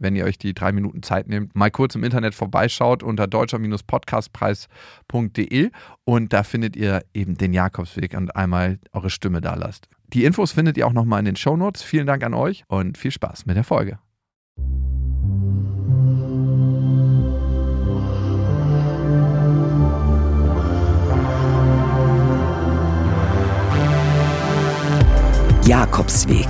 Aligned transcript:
wenn 0.00 0.16
ihr 0.16 0.24
euch 0.24 0.38
die 0.38 0.54
drei 0.54 0.72
Minuten 0.72 1.04
Zeit 1.04 1.28
nehmt, 1.28 1.54
mal 1.54 1.70
kurz 1.70 1.94
im 1.94 2.02
Internet 2.02 2.34
vorbeischaut 2.34 3.04
unter 3.04 3.28
deutscher-podcastpreis.de 3.28 5.70
und 6.04 6.32
da 6.32 6.42
findet 6.42 6.74
ihr 6.76 7.04
eben 7.14 7.36
den 7.36 7.52
Jakobsweg 7.52 8.16
und 8.16 8.34
einmal 8.34 8.80
eure 8.92 9.10
Stimme 9.10 9.40
da 9.40 9.54
lasst. 9.54 9.88
Die 10.12 10.24
Infos 10.24 10.50
findet 10.52 10.76
ihr 10.76 10.88
auch 10.88 10.92
nochmal 10.92 11.20
in 11.20 11.26
den 11.26 11.36
Show 11.36 11.56
Notes. 11.56 11.82
Vielen 11.82 12.06
Dank 12.06 12.24
an 12.24 12.34
euch 12.34 12.64
und 12.66 12.98
viel 12.98 13.12
Spaß 13.12 13.46
mit 13.46 13.56
der 13.56 13.64
Folge. 13.64 13.98
Jakobsweg. 25.70 26.48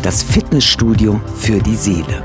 Das 0.00 0.22
Fitnessstudio 0.22 1.20
für 1.34 1.58
die 1.58 1.74
Seele. 1.74 2.22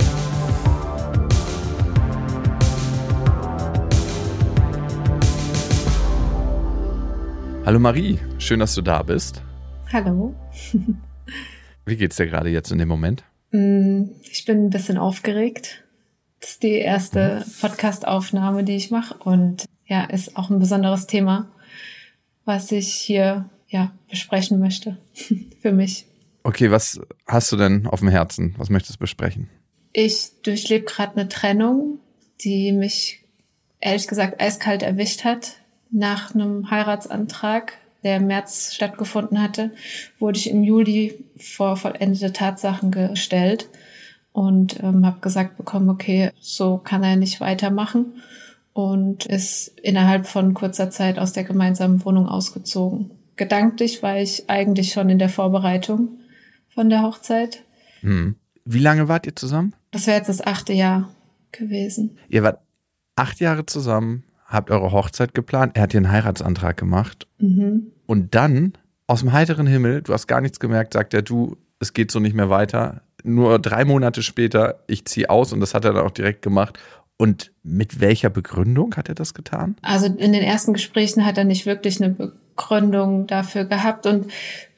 Hallo 7.65 7.79
Marie, 7.79 8.19
schön, 8.39 8.59
dass 8.59 8.75
du 8.75 8.81
da 8.81 9.03
bist. 9.03 9.41
Hallo. 9.93 10.35
Wie 11.85 11.95
geht's 11.95 12.17
dir 12.17 12.27
gerade 12.27 12.49
jetzt 12.49 12.73
in 12.73 12.77
dem 12.77 12.89
Moment? 12.89 13.23
Mm, 13.51 14.07
ich 14.29 14.43
bin 14.43 14.65
ein 14.65 14.69
bisschen 14.69 14.97
aufgeregt. 14.97 15.81
Das 16.41 16.51
ist 16.51 16.63
die 16.63 16.73
erste 16.73 17.45
mhm. 17.45 17.51
Podcast-Aufnahme, 17.61 18.65
die 18.65 18.75
ich 18.75 18.91
mache 18.91 19.15
und 19.15 19.63
ja, 19.85 20.03
ist 20.03 20.35
auch 20.35 20.49
ein 20.49 20.59
besonderes 20.59 21.07
Thema, 21.07 21.53
was 22.43 22.69
ich 22.73 22.91
hier 22.91 23.49
ja 23.69 23.93
besprechen 24.09 24.59
möchte 24.59 24.97
für 25.61 25.71
mich. 25.71 26.05
Okay, 26.43 26.69
was 26.69 26.99
hast 27.27 27.49
du 27.53 27.55
denn 27.55 27.87
auf 27.87 28.01
dem 28.01 28.09
Herzen? 28.09 28.55
Was 28.57 28.69
möchtest 28.69 28.95
du 28.95 28.99
besprechen? 28.99 29.49
Ich 29.93 30.31
durchlebe 30.43 30.83
gerade 30.83 31.15
eine 31.15 31.29
Trennung, 31.29 31.99
die 32.41 32.73
mich 32.73 33.23
ehrlich 33.79 34.09
gesagt 34.09 34.41
eiskalt 34.41 34.83
erwischt 34.83 35.23
hat 35.23 35.62
nach 35.93 36.33
einem 36.33 36.69
Heiratsantrag, 36.69 37.73
der 38.03 38.17
im 38.17 38.27
März 38.27 38.73
stattgefunden 38.73 39.41
hatte, 39.41 39.71
wurde 40.19 40.37
ich 40.37 40.49
im 40.49 40.63
Juli 40.63 41.23
vor 41.37 41.77
vollendete 41.77 42.33
Tatsachen 42.33 42.91
gestellt 42.91 43.69
und 44.33 44.83
ähm, 44.83 45.05
habe 45.05 45.21
gesagt 45.21 45.55
bekommen, 45.57 45.89
okay, 45.89 46.31
so 46.41 46.77
kann 46.77 47.03
er 47.03 47.15
nicht 47.15 47.39
weitermachen 47.39 48.21
und 48.73 49.25
ist 49.27 49.67
innerhalb 49.79 50.25
von 50.25 50.53
kurzer 50.53 50.89
Zeit 50.89 51.19
aus 51.19 51.31
der 51.31 51.43
gemeinsamen 51.43 52.03
Wohnung 52.03 52.27
ausgezogen. 52.27 53.11
Gedanklich 53.35 54.03
war 54.03 54.17
ich 54.17 54.49
eigentlich 54.49 54.91
schon 54.91 55.09
in 55.09 55.19
der 55.19 55.29
Vorbereitung 55.29 56.19
von 56.69 56.89
der 56.89 57.03
Hochzeit. 57.03 57.63
Hm. 58.01 58.35
Wie 58.65 58.79
lange 58.79 59.07
wart 59.07 59.27
ihr 59.27 59.35
zusammen? 59.35 59.75
Das 59.91 60.07
wäre 60.07 60.17
jetzt 60.17 60.29
das 60.29 60.45
achte 60.45 60.73
Jahr 60.73 61.09
gewesen. 61.51 62.17
Ihr 62.29 62.43
wart 62.43 62.59
acht 63.15 63.39
Jahre 63.39 63.65
zusammen, 63.65 64.23
habt 64.53 64.71
eure 64.71 64.91
Hochzeit 64.91 65.33
geplant, 65.33 65.75
er 65.75 65.83
hat 65.83 65.93
dir 65.93 65.97
einen 65.97 66.11
Heiratsantrag 66.11 66.77
gemacht 66.77 67.27
mhm. 67.39 67.87
und 68.05 68.35
dann 68.35 68.73
aus 69.07 69.19
dem 69.19 69.33
heiteren 69.33 69.67
Himmel, 69.67 70.01
du 70.01 70.13
hast 70.13 70.27
gar 70.27 70.41
nichts 70.41 70.59
gemerkt, 70.59 70.93
sagt 70.93 71.13
er, 71.13 71.21
du, 71.21 71.57
es 71.79 71.93
geht 71.93 72.11
so 72.11 72.19
nicht 72.19 72.35
mehr 72.35 72.49
weiter. 72.49 73.01
Nur 73.23 73.59
drei 73.59 73.85
Monate 73.85 74.23
später, 74.23 74.79
ich 74.87 75.05
ziehe 75.05 75.29
aus 75.29 75.51
und 75.53 75.59
das 75.59 75.73
hat 75.73 75.85
er 75.85 75.93
dann 75.93 76.05
auch 76.05 76.11
direkt 76.11 76.41
gemacht. 76.41 76.79
Und 77.17 77.51
mit 77.63 77.99
welcher 77.99 78.29
Begründung 78.29 78.95
hat 78.95 79.09
er 79.09 79.15
das 79.15 79.33
getan? 79.33 79.75
Also 79.81 80.07
in 80.07 80.33
den 80.33 80.43
ersten 80.43 80.73
Gesprächen 80.73 81.25
hat 81.25 81.37
er 81.37 81.43
nicht 81.43 81.65
wirklich 81.65 82.01
eine 82.01 82.13
Begründung 82.13 83.27
dafür 83.27 83.65
gehabt 83.65 84.05
und 84.05 84.31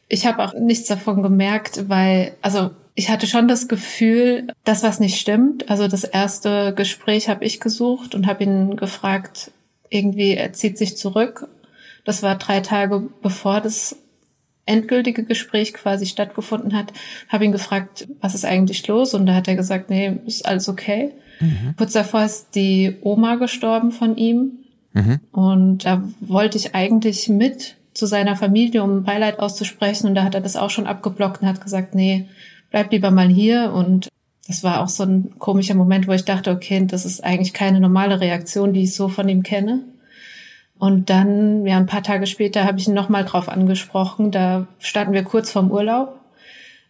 ich 0.08 0.25
habe 0.28 0.44
auch 0.44 0.53
nichts 0.53 0.88
davon 0.88 1.24
gemerkt, 1.24 1.90
weil, 1.90 2.34
also 2.41 2.72
ich 2.94 3.09
hatte 3.09 3.28
schon 3.28 3.47
das 3.47 3.68
Gefühl, 3.68 4.47
dass 4.64 4.84
was 4.84 5.00
nicht 5.00 5.19
stimmt. 5.19 5.69
Also 5.69 5.88
das 5.88 6.03
erste 6.03 6.74
Gespräch 6.74 7.28
habe 7.28 7.44
ich 7.44 7.59
gesucht 7.59 8.16
und 8.16 8.28
habe 8.28 8.44
ihn 8.44 8.75
gefragt, 8.75 9.52
irgendwie, 9.90 10.35
er 10.35 10.53
zieht 10.53 10.78
sich 10.78 10.97
zurück. 10.97 11.47
Das 12.03 12.23
war 12.23 12.35
drei 12.38 12.62
Tage 12.62 13.09
bevor 13.22 13.62
das 13.62 13.97
endgültige 14.66 15.23
Gespräch 15.23 15.73
quasi 15.73 16.06
stattgefunden 16.06 16.75
hat, 16.75 16.91
habe 17.29 17.46
ihn 17.46 17.51
gefragt, 17.51 18.07
was 18.22 18.35
ist 18.35 18.46
eigentlich 18.46 18.88
los? 18.88 19.13
Und 19.13 19.25
da 19.25 19.35
hat 19.35 19.47
er 19.47 19.56
gesagt, 19.56 19.90
nee, 19.90 20.18
ist 20.25 20.46
alles 20.46 20.68
okay. 20.69 21.12
Mhm. 21.40 21.75
Kurz 21.78 21.94
davor 21.94 22.25
ist 22.25 22.56
die 22.56 22.96
Oma 23.01 23.35
gestorben 23.35 23.91
von 23.91 24.18
ihm. 24.18 24.59
Mhm. 24.94 25.19
Und 25.31 25.85
da 25.85 26.03
wollte 26.19 26.57
ich 26.57 26.73
eigentlich 26.73 27.29
mit 27.29 27.75
zu 27.94 28.06
seiner 28.06 28.35
Familie, 28.35 28.84
um 28.84 29.03
Beileid 29.03 29.40
auszusprechen. 29.40 30.07
Und 30.07 30.16
da 30.16 30.23
hat 30.23 30.35
er 30.35 30.41
das 30.41 30.56
auch 30.56 30.69
schon 30.69 30.88
abgeblockt 30.88 31.41
und 31.41 31.47
hat 31.47 31.62
gesagt, 31.62 31.96
nee, 31.96 32.28
bleib 32.72 32.91
lieber 32.91 33.12
mal 33.12 33.28
hier. 33.28 33.72
Und 33.73 34.09
das 34.48 34.64
war 34.64 34.82
auch 34.82 34.90
so 34.90 35.04
ein 35.04 35.40
komischer 35.40 35.74
Moment, 35.74 36.08
wo 36.08 36.12
ich 36.12 36.26
dachte, 36.26 36.52
okay, 36.52 36.86
das 36.86 37.06
ist 37.06 37.24
eigentlich 37.24 37.54
keine 37.54 37.80
normale 37.80 38.20
Reaktion, 38.20 38.74
die 38.74 38.84
ich 38.84 38.94
so 38.94 39.08
von 39.08 39.28
ihm 39.28 39.44
kenne. 39.44 39.84
Und 40.78 41.10
dann, 41.10 41.66
ja, 41.66 41.78
ein 41.78 41.88
paar 41.88 42.04
Tage 42.04 42.28
später 42.28 42.66
habe 42.66 42.80
ich 42.80 42.88
ihn 42.88 42.94
nochmal 42.94 43.26
drauf 43.26 43.50
angesprochen. 43.50 44.32
Da 44.32 44.68
standen 44.80 45.14
wir 45.14 45.24
kurz 45.24 45.50
vorm 45.50 45.72
Urlaub, 45.72 46.20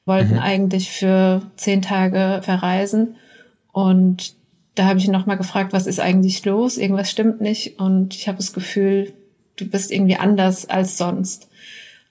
wollten 0.06 0.34
mhm. 0.34 0.40
eigentlich 0.40 0.92
für 0.92 1.44
zehn 1.56 1.82
Tage 1.82 2.42
verreisen. 2.42 3.16
Und 3.72 4.34
da 4.74 4.86
habe 4.86 5.00
ich 5.00 5.06
ihn 5.06 5.12
nochmal 5.12 5.38
gefragt, 5.38 5.72
was 5.72 5.88
ist 5.88 6.00
eigentlich 6.00 6.44
los? 6.44 6.78
Irgendwas 6.78 7.10
stimmt 7.10 7.40
nicht. 7.40 7.80
Und 7.80 8.16
ich 8.16 8.28
habe 8.28 8.38
das 8.38 8.52
Gefühl, 8.52 9.14
du 9.56 9.66
bist 9.66 9.92
irgendwie 9.92 10.18
anders 10.18 10.68
als 10.68 10.98
sonst. 10.98 11.50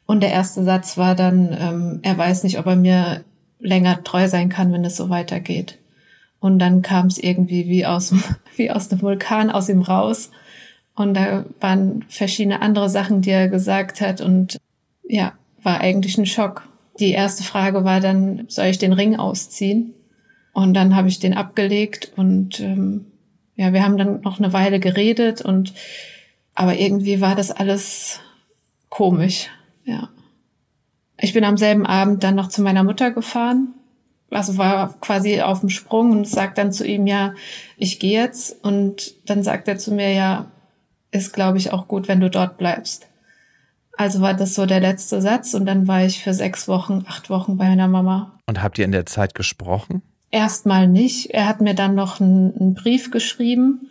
Und 0.07 0.23
der 0.23 0.31
erste 0.31 0.65
Satz 0.65 0.97
war 0.97 1.15
dann, 1.15 1.57
ähm, 1.59 1.99
er 2.03 2.17
weiß 2.17 2.45
nicht, 2.45 2.59
ob 2.59 2.67
er 2.67 2.77
mir 2.77 3.25
länger 3.61 4.03
treu 4.05 4.29
sein 4.29 4.49
kann, 4.49 4.73
wenn 4.73 4.85
es 4.85 4.97
so 4.97 5.11
weitergeht. 5.11 5.79
Und 6.41 6.59
dann 6.59 6.83
kam 6.83 7.07
es 7.07 7.19
irgendwie 7.19 7.69
wie 7.69 7.87
aus, 7.87 8.15
wie 8.57 8.71
aus 8.71 8.89
dem 8.89 9.03
Vulkan 9.03 9.51
aus 9.51 9.69
ihm 9.69 9.83
raus. 9.83 10.31
Und 10.95 11.15
da 11.15 11.45
waren 11.61 12.05
verschiedene 12.09 12.63
andere 12.63 12.89
Sachen, 12.89 13.23
die 13.23 13.31
er 13.31 13.49
gesagt 13.49 14.01
hat. 14.01 14.21
Und 14.21 14.59
ja, 15.09 15.33
war 15.63 15.81
eigentlich 15.81 16.19
ein 16.19 16.27
Schock. 16.27 16.69
Die 17.01 17.11
erste 17.11 17.43
Frage 17.43 17.85
war 17.85 18.01
dann, 18.01 18.45
soll 18.49 18.67
ich 18.67 18.79
den 18.79 18.93
Ring 18.93 19.17
ausziehen? 19.17 19.95
Und 20.53 20.75
dann 20.75 20.95
habe 20.95 21.09
ich 21.09 21.19
den 21.19 21.35
abgelegt 21.35 22.13
und 22.15 22.61
ähm, 22.61 23.07
ja, 23.57 23.73
wir 23.73 23.85
haben 23.85 23.99
dann 23.99 24.21
noch 24.21 24.39
eine 24.39 24.53
Weile 24.53 24.79
geredet 24.79 25.43
und 25.43 25.75
aber 26.55 26.79
irgendwie 26.79 27.21
war 27.21 27.35
das 27.35 27.51
alles 27.51 28.21
komisch, 28.89 29.49
ja. 29.85 30.09
Ich 31.25 31.33
bin 31.33 31.45
am 31.45 31.57
selben 31.57 31.87
Abend 31.87 32.23
dann 32.23 32.35
noch 32.35 32.49
zu 32.49 32.61
meiner 32.61 32.85
Mutter 32.85 33.11
gefahren. 33.11 33.69
Also 34.29 34.59
war 34.59 34.93
quasi 35.01 35.41
auf 35.41 35.61
dem 35.61 35.71
Sprung 35.71 36.11
und 36.11 36.29
sagt 36.29 36.59
dann 36.59 36.71
zu 36.71 36.87
ihm, 36.87 37.07
ja, 37.07 37.33
ich 37.79 37.99
gehe 37.99 38.21
jetzt. 38.21 38.63
Und 38.63 39.15
dann 39.25 39.43
sagt 39.43 39.67
er 39.67 39.79
zu 39.79 39.95
mir, 39.95 40.13
ja, 40.13 40.53
ist, 41.13 41.33
glaube 41.33 41.57
ich, 41.57 41.73
auch 41.73 41.89
gut, 41.89 42.09
wenn 42.09 42.21
du 42.21 42.29
dort 42.29 42.59
bleibst. 42.59 43.07
Also 43.97 44.21
war 44.21 44.35
das 44.35 44.55
so 44.55 44.67
der 44.67 44.81
letzte 44.81 45.23
Satz 45.23 45.55
und 45.55 45.65
dann 45.65 45.89
war 45.89 46.05
ich 46.05 46.23
für 46.23 46.35
sechs 46.35 46.69
Wochen, 46.69 47.07
acht 47.09 47.31
Wochen 47.31 47.57
bei 47.57 47.71
meiner 47.71 47.89
Mama. 47.89 48.39
Und 48.45 48.63
habt 48.63 48.79
ihr 48.79 48.85
in 48.85 48.93
der 48.93 49.07
Zeit 49.07 49.35
gesprochen? 49.35 50.03
Erstmal 50.31 50.87
nicht. 50.89 51.31
Er 51.31 51.49
hat 51.49 51.63
mir 51.63 51.75
dann 51.75 51.95
noch 51.95 52.21
einen, 52.21 52.55
einen 52.55 52.75
Brief 52.75 53.11
geschrieben. 53.11 53.89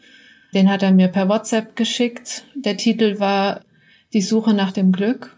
Den 0.53 0.69
hat 0.69 0.83
er 0.83 0.91
mir 0.91 1.07
per 1.07 1.29
WhatsApp 1.29 1.75
geschickt. 1.75 2.43
Der 2.53 2.77
Titel 2.77 3.19
war 3.19 3.61
Die 4.13 4.21
Suche 4.21 4.53
nach 4.53 4.71
dem 4.71 4.91
Glück. 4.91 5.35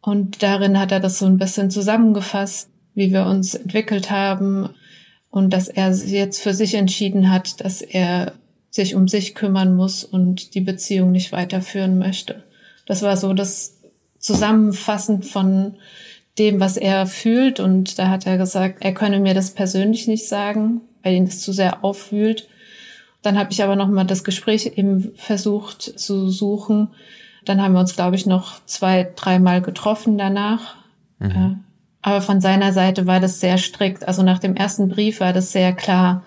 Und 0.00 0.42
darin 0.42 0.78
hat 0.78 0.92
er 0.92 1.00
das 1.00 1.18
so 1.18 1.26
ein 1.26 1.38
bisschen 1.38 1.70
zusammengefasst, 1.70 2.70
wie 2.94 3.12
wir 3.12 3.26
uns 3.26 3.54
entwickelt 3.54 4.10
haben 4.10 4.70
und 5.30 5.52
dass 5.52 5.68
er 5.68 5.92
jetzt 5.92 6.40
für 6.40 6.54
sich 6.54 6.74
entschieden 6.74 7.30
hat, 7.30 7.64
dass 7.64 7.82
er 7.82 8.32
sich 8.70 8.94
um 8.94 9.08
sich 9.08 9.34
kümmern 9.34 9.74
muss 9.74 10.04
und 10.04 10.54
die 10.54 10.60
Beziehung 10.60 11.10
nicht 11.10 11.32
weiterführen 11.32 11.98
möchte. 11.98 12.44
Das 12.86 13.02
war 13.02 13.16
so 13.16 13.32
das 13.34 13.78
Zusammenfassen 14.18 15.22
von 15.22 15.76
dem, 16.38 16.60
was 16.60 16.76
er 16.76 17.06
fühlt. 17.06 17.60
Und 17.60 17.98
da 17.98 18.08
hat 18.08 18.26
er 18.26 18.38
gesagt, 18.38 18.78
er 18.80 18.94
könne 18.94 19.20
mir 19.20 19.34
das 19.34 19.50
persönlich 19.50 20.06
nicht 20.06 20.28
sagen, 20.28 20.80
weil 21.02 21.14
ihn 21.14 21.26
das 21.26 21.40
zu 21.40 21.52
sehr 21.52 21.84
aufwühlt. 21.84 22.48
Dann 23.22 23.38
habe 23.38 23.52
ich 23.52 23.62
aber 23.62 23.76
noch 23.76 23.88
mal 23.88 24.04
das 24.04 24.24
Gespräch 24.24 24.66
eben 24.76 25.12
versucht 25.16 25.82
zu 25.82 26.30
suchen 26.30 26.88
dann 27.48 27.62
haben 27.62 27.72
wir 27.72 27.80
uns, 27.80 27.94
glaube 27.94 28.16
ich, 28.16 28.26
noch 28.26 28.64
zwei, 28.66 29.08
dreimal 29.16 29.62
getroffen 29.62 30.18
danach. 30.18 30.76
Mhm. 31.18 31.30
Äh, 31.30 31.56
aber 32.02 32.20
von 32.20 32.40
seiner 32.40 32.72
Seite 32.72 33.06
war 33.06 33.20
das 33.20 33.40
sehr 33.40 33.58
strikt. 33.58 34.06
Also 34.06 34.22
nach 34.22 34.38
dem 34.38 34.56
ersten 34.56 34.88
Brief 34.88 35.20
war 35.20 35.32
das 35.32 35.52
sehr 35.52 35.72
klar, 35.72 36.22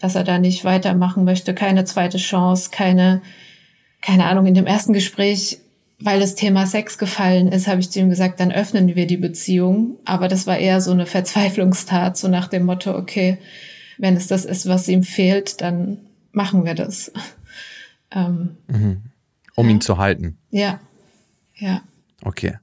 dass 0.00 0.14
er 0.14 0.24
da 0.24 0.38
nicht 0.38 0.64
weitermachen 0.64 1.24
möchte. 1.24 1.54
Keine 1.54 1.84
zweite 1.84 2.18
Chance, 2.18 2.70
keine, 2.72 3.20
keine 4.00 4.26
Ahnung. 4.26 4.46
In 4.46 4.54
dem 4.54 4.66
ersten 4.66 4.92
Gespräch 4.92 5.60
weil 6.00 6.18
das 6.18 6.34
Thema 6.34 6.66
Sex 6.66 6.96
gefallen 6.96 7.48
ist, 7.48 7.68
habe 7.68 7.80
ich 7.80 7.90
zu 7.90 8.00
ihm 8.00 8.08
gesagt, 8.08 8.40
dann 8.40 8.50
öffnen 8.50 8.96
wir 8.96 9.06
die 9.06 9.18
Beziehung. 9.18 9.98
Aber 10.06 10.28
das 10.28 10.46
war 10.46 10.56
eher 10.56 10.80
so 10.80 10.92
eine 10.92 11.06
Verzweiflungstat, 11.06 12.16
so 12.16 12.28
nach 12.28 12.48
dem 12.48 12.64
Motto, 12.64 12.96
okay, 12.96 13.38
wenn 13.98 14.16
es 14.16 14.26
das 14.26 14.46
ist, 14.46 14.66
was 14.66 14.88
ihm 14.88 15.02
fehlt, 15.02 15.60
dann 15.60 15.98
machen 16.32 16.64
wir 16.64 16.74
das. 16.74 17.12
Ähm, 18.12 18.56
mhm. 18.66 19.02
Um 19.60 19.66
ja. 19.66 19.72
ihn 19.72 19.80
zu 19.80 19.98
halten. 19.98 20.38
Ja, 20.50 20.80
ja. 21.54 21.82
Okay. 22.22 22.56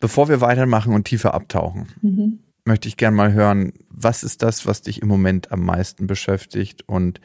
Bevor 0.00 0.28
wir 0.28 0.40
weitermachen 0.40 0.94
und 0.94 1.04
tiefer 1.04 1.34
abtauchen, 1.34 1.88
mhm. 2.02 2.38
möchte 2.64 2.88
ich 2.88 2.96
gerne 2.96 3.16
mal 3.16 3.32
hören, 3.32 3.72
was 3.88 4.22
ist 4.22 4.42
das, 4.42 4.66
was 4.66 4.82
dich 4.82 5.02
im 5.02 5.08
Moment 5.08 5.50
am 5.50 5.64
meisten 5.64 6.06
beschäftigt 6.06 6.88
und 6.88 7.20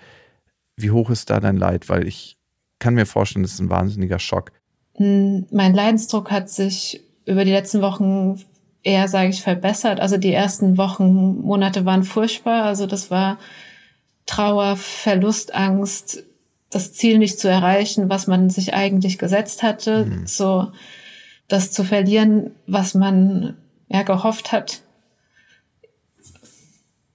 wie 0.75 0.91
hoch 0.91 1.09
ist 1.09 1.29
da 1.29 1.39
dein 1.39 1.57
Leid? 1.57 1.89
Weil 1.89 2.07
ich 2.07 2.38
kann 2.79 2.95
mir 2.95 3.05
vorstellen, 3.05 3.44
das 3.44 3.53
ist 3.53 3.59
ein 3.59 3.69
wahnsinniger 3.69 4.19
Schock. 4.19 4.51
Hm, 4.95 5.45
mein 5.51 5.73
Leidensdruck 5.73 6.31
hat 6.31 6.49
sich 6.49 7.01
über 7.25 7.45
die 7.45 7.51
letzten 7.51 7.81
Wochen 7.81 8.39
eher, 8.83 9.07
sage 9.07 9.29
ich, 9.29 9.41
verbessert. 9.41 9.99
Also 9.99 10.17
die 10.17 10.33
ersten 10.33 10.77
Wochen, 10.77 11.41
Monate 11.41 11.85
waren 11.85 12.03
furchtbar. 12.03 12.63
Also 12.63 12.85
das 12.85 13.11
war 13.11 13.38
Trauer, 14.25 14.77
Verlust, 14.77 15.53
Angst, 15.53 16.23
das 16.75 16.93
Ziel 16.93 17.17
nicht 17.17 17.39
zu 17.39 17.47
erreichen, 17.47 18.09
was 18.09 18.27
man 18.27 18.49
sich 18.49 18.73
eigentlich 18.73 19.17
gesetzt 19.17 19.63
hatte. 19.63 20.05
Mhm. 20.05 20.27
So 20.27 20.71
das 21.47 21.71
zu 21.71 21.83
verlieren, 21.83 22.51
was 22.67 22.93
man 22.93 23.57
ja 23.87 24.03
gehofft 24.03 24.51
hat, 24.51 24.81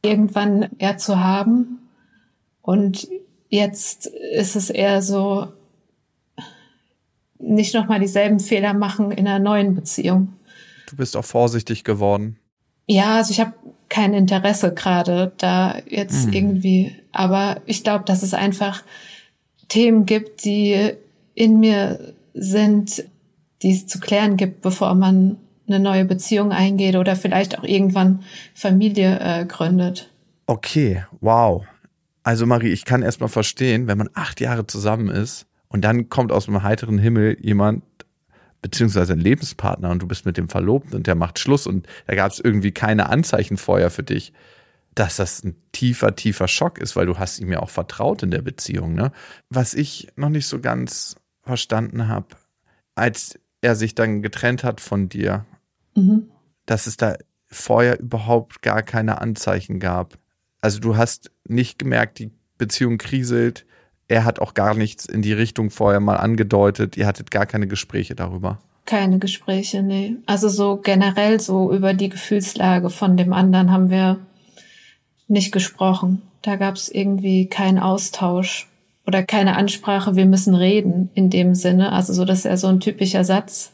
irgendwann 0.02 0.68
eher 0.78 0.98
zu 0.98 1.18
haben. 1.18 1.88
Und 2.62 3.08
jetzt 3.48 4.06
ist 4.06 4.54
es 4.54 4.70
eher 4.70 5.02
so, 5.02 5.48
nicht 7.38 7.74
nochmal 7.74 8.00
dieselben 8.00 8.40
Fehler 8.40 8.74
machen 8.74 9.10
in 9.10 9.26
einer 9.26 9.38
neuen 9.38 9.74
Beziehung. 9.74 10.34
Du 10.88 10.96
bist 10.96 11.16
auch 11.16 11.24
vorsichtig 11.24 11.84
geworden. 11.84 12.38
Ja, 12.86 13.16
also 13.16 13.30
ich 13.30 13.40
habe 13.40 13.52
kein 13.88 14.14
Interesse 14.14 14.72
gerade 14.72 15.32
da 15.38 15.78
jetzt 15.86 16.26
mhm. 16.26 16.32
irgendwie, 16.32 16.96
aber 17.12 17.60
ich 17.66 17.84
glaube, 17.84 18.04
dass 18.04 18.22
es 18.22 18.34
einfach 18.34 18.82
Themen 19.68 20.06
gibt, 20.06 20.44
die 20.44 20.92
in 21.34 21.60
mir 21.60 22.14
sind, 22.34 23.04
die 23.62 23.72
es 23.72 23.86
zu 23.86 24.00
klären 24.00 24.36
gibt, 24.36 24.62
bevor 24.62 24.94
man 24.94 25.36
eine 25.66 25.80
neue 25.80 26.04
Beziehung 26.04 26.52
eingeht 26.52 26.96
oder 26.96 27.16
vielleicht 27.16 27.58
auch 27.58 27.64
irgendwann 27.64 28.22
Familie 28.54 29.18
äh, 29.20 29.44
gründet. 29.44 30.10
Okay, 30.46 31.04
wow. 31.20 31.64
Also 32.22 32.46
Marie, 32.46 32.72
ich 32.72 32.84
kann 32.84 33.02
erstmal 33.02 33.28
verstehen, 33.28 33.86
wenn 33.86 33.98
man 33.98 34.08
acht 34.14 34.40
Jahre 34.40 34.66
zusammen 34.66 35.08
ist, 35.08 35.48
und 35.68 35.82
dann 35.84 36.08
kommt 36.08 36.32
aus 36.32 36.46
dem 36.46 36.62
heiteren 36.62 36.98
Himmel 36.98 37.36
jemand, 37.40 37.84
beziehungsweise 38.62 39.12
ein 39.12 39.20
Lebenspartner 39.20 39.90
und 39.90 40.02
du 40.02 40.08
bist 40.08 40.26
mit 40.26 40.36
dem 40.36 40.48
verlobt 40.48 40.94
und 40.94 41.06
der 41.06 41.14
macht 41.14 41.38
Schluss 41.38 41.66
und 41.66 41.86
da 42.06 42.16
gab 42.16 42.32
es 42.32 42.40
irgendwie 42.40 42.72
keine 42.72 43.08
Anzeichen 43.08 43.56
vorher 43.56 43.90
für 43.90 44.02
dich, 44.02 44.32
dass 44.98 45.16
das 45.16 45.44
ein 45.44 45.54
tiefer, 45.70 46.16
tiefer 46.16 46.48
Schock 46.48 46.78
ist, 46.78 46.96
weil 46.96 47.06
du 47.06 47.18
hast 47.18 47.38
ihm 47.38 47.52
ja 47.52 47.60
auch 47.60 47.70
vertraut 47.70 48.24
in 48.24 48.32
der 48.32 48.42
Beziehung. 48.42 48.94
Ne? 48.94 49.12
Was 49.48 49.74
ich 49.74 50.08
noch 50.16 50.28
nicht 50.28 50.46
so 50.46 50.60
ganz 50.60 51.14
verstanden 51.42 52.08
habe, 52.08 52.28
als 52.96 53.38
er 53.60 53.76
sich 53.76 53.94
dann 53.94 54.22
getrennt 54.22 54.64
hat 54.64 54.80
von 54.80 55.08
dir, 55.08 55.44
mhm. 55.94 56.30
dass 56.66 56.88
es 56.88 56.96
da 56.96 57.16
vorher 57.46 58.00
überhaupt 58.00 58.60
gar 58.60 58.82
keine 58.82 59.20
Anzeichen 59.20 59.78
gab. 59.78 60.18
Also 60.60 60.80
du 60.80 60.96
hast 60.96 61.30
nicht 61.46 61.78
gemerkt, 61.78 62.18
die 62.18 62.32
Beziehung 62.58 62.98
kriselt, 62.98 63.66
er 64.08 64.24
hat 64.24 64.40
auch 64.40 64.54
gar 64.54 64.74
nichts 64.74 65.06
in 65.06 65.22
die 65.22 65.32
Richtung 65.32 65.70
vorher 65.70 66.00
mal 66.00 66.16
angedeutet. 66.16 66.96
Ihr 66.96 67.06
hattet 67.06 67.30
gar 67.30 67.46
keine 67.46 67.68
Gespräche 67.68 68.16
darüber. 68.16 68.58
Keine 68.84 69.18
Gespräche, 69.18 69.82
nee. 69.82 70.16
Also 70.26 70.48
so 70.48 70.78
generell 70.78 71.38
so 71.40 71.72
über 71.72 71.92
die 71.92 72.08
Gefühlslage 72.08 72.88
von 72.90 73.18
dem 73.18 73.34
anderen 73.34 73.70
haben 73.70 73.90
wir 73.90 74.18
nicht 75.28 75.52
gesprochen. 75.52 76.22
Da 76.42 76.56
gab 76.56 76.76
es 76.76 76.88
irgendwie 76.88 77.46
keinen 77.46 77.78
Austausch 77.78 78.68
oder 79.06 79.22
keine 79.22 79.56
Ansprache, 79.56 80.16
wir 80.16 80.26
müssen 80.26 80.54
reden 80.54 81.10
in 81.14 81.30
dem 81.30 81.54
Sinne. 81.54 81.92
Also 81.92 82.12
so, 82.12 82.24
das 82.24 82.40
ist 82.40 82.44
ja 82.44 82.56
so 82.56 82.66
ein 82.66 82.80
typischer 82.80 83.24
Satz, 83.24 83.72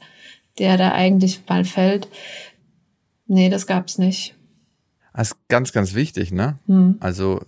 der 0.58 0.76
da 0.76 0.92
eigentlich 0.92 1.40
mal 1.48 1.64
fällt. 1.64 2.08
Nee, 3.26 3.48
das 3.48 3.66
gab's 3.66 3.98
nicht. 3.98 4.34
Das 5.12 5.32
ist 5.32 5.48
ganz, 5.48 5.72
ganz 5.72 5.94
wichtig, 5.94 6.32
ne? 6.32 6.58
Hm. 6.66 6.96
Also 7.00 7.40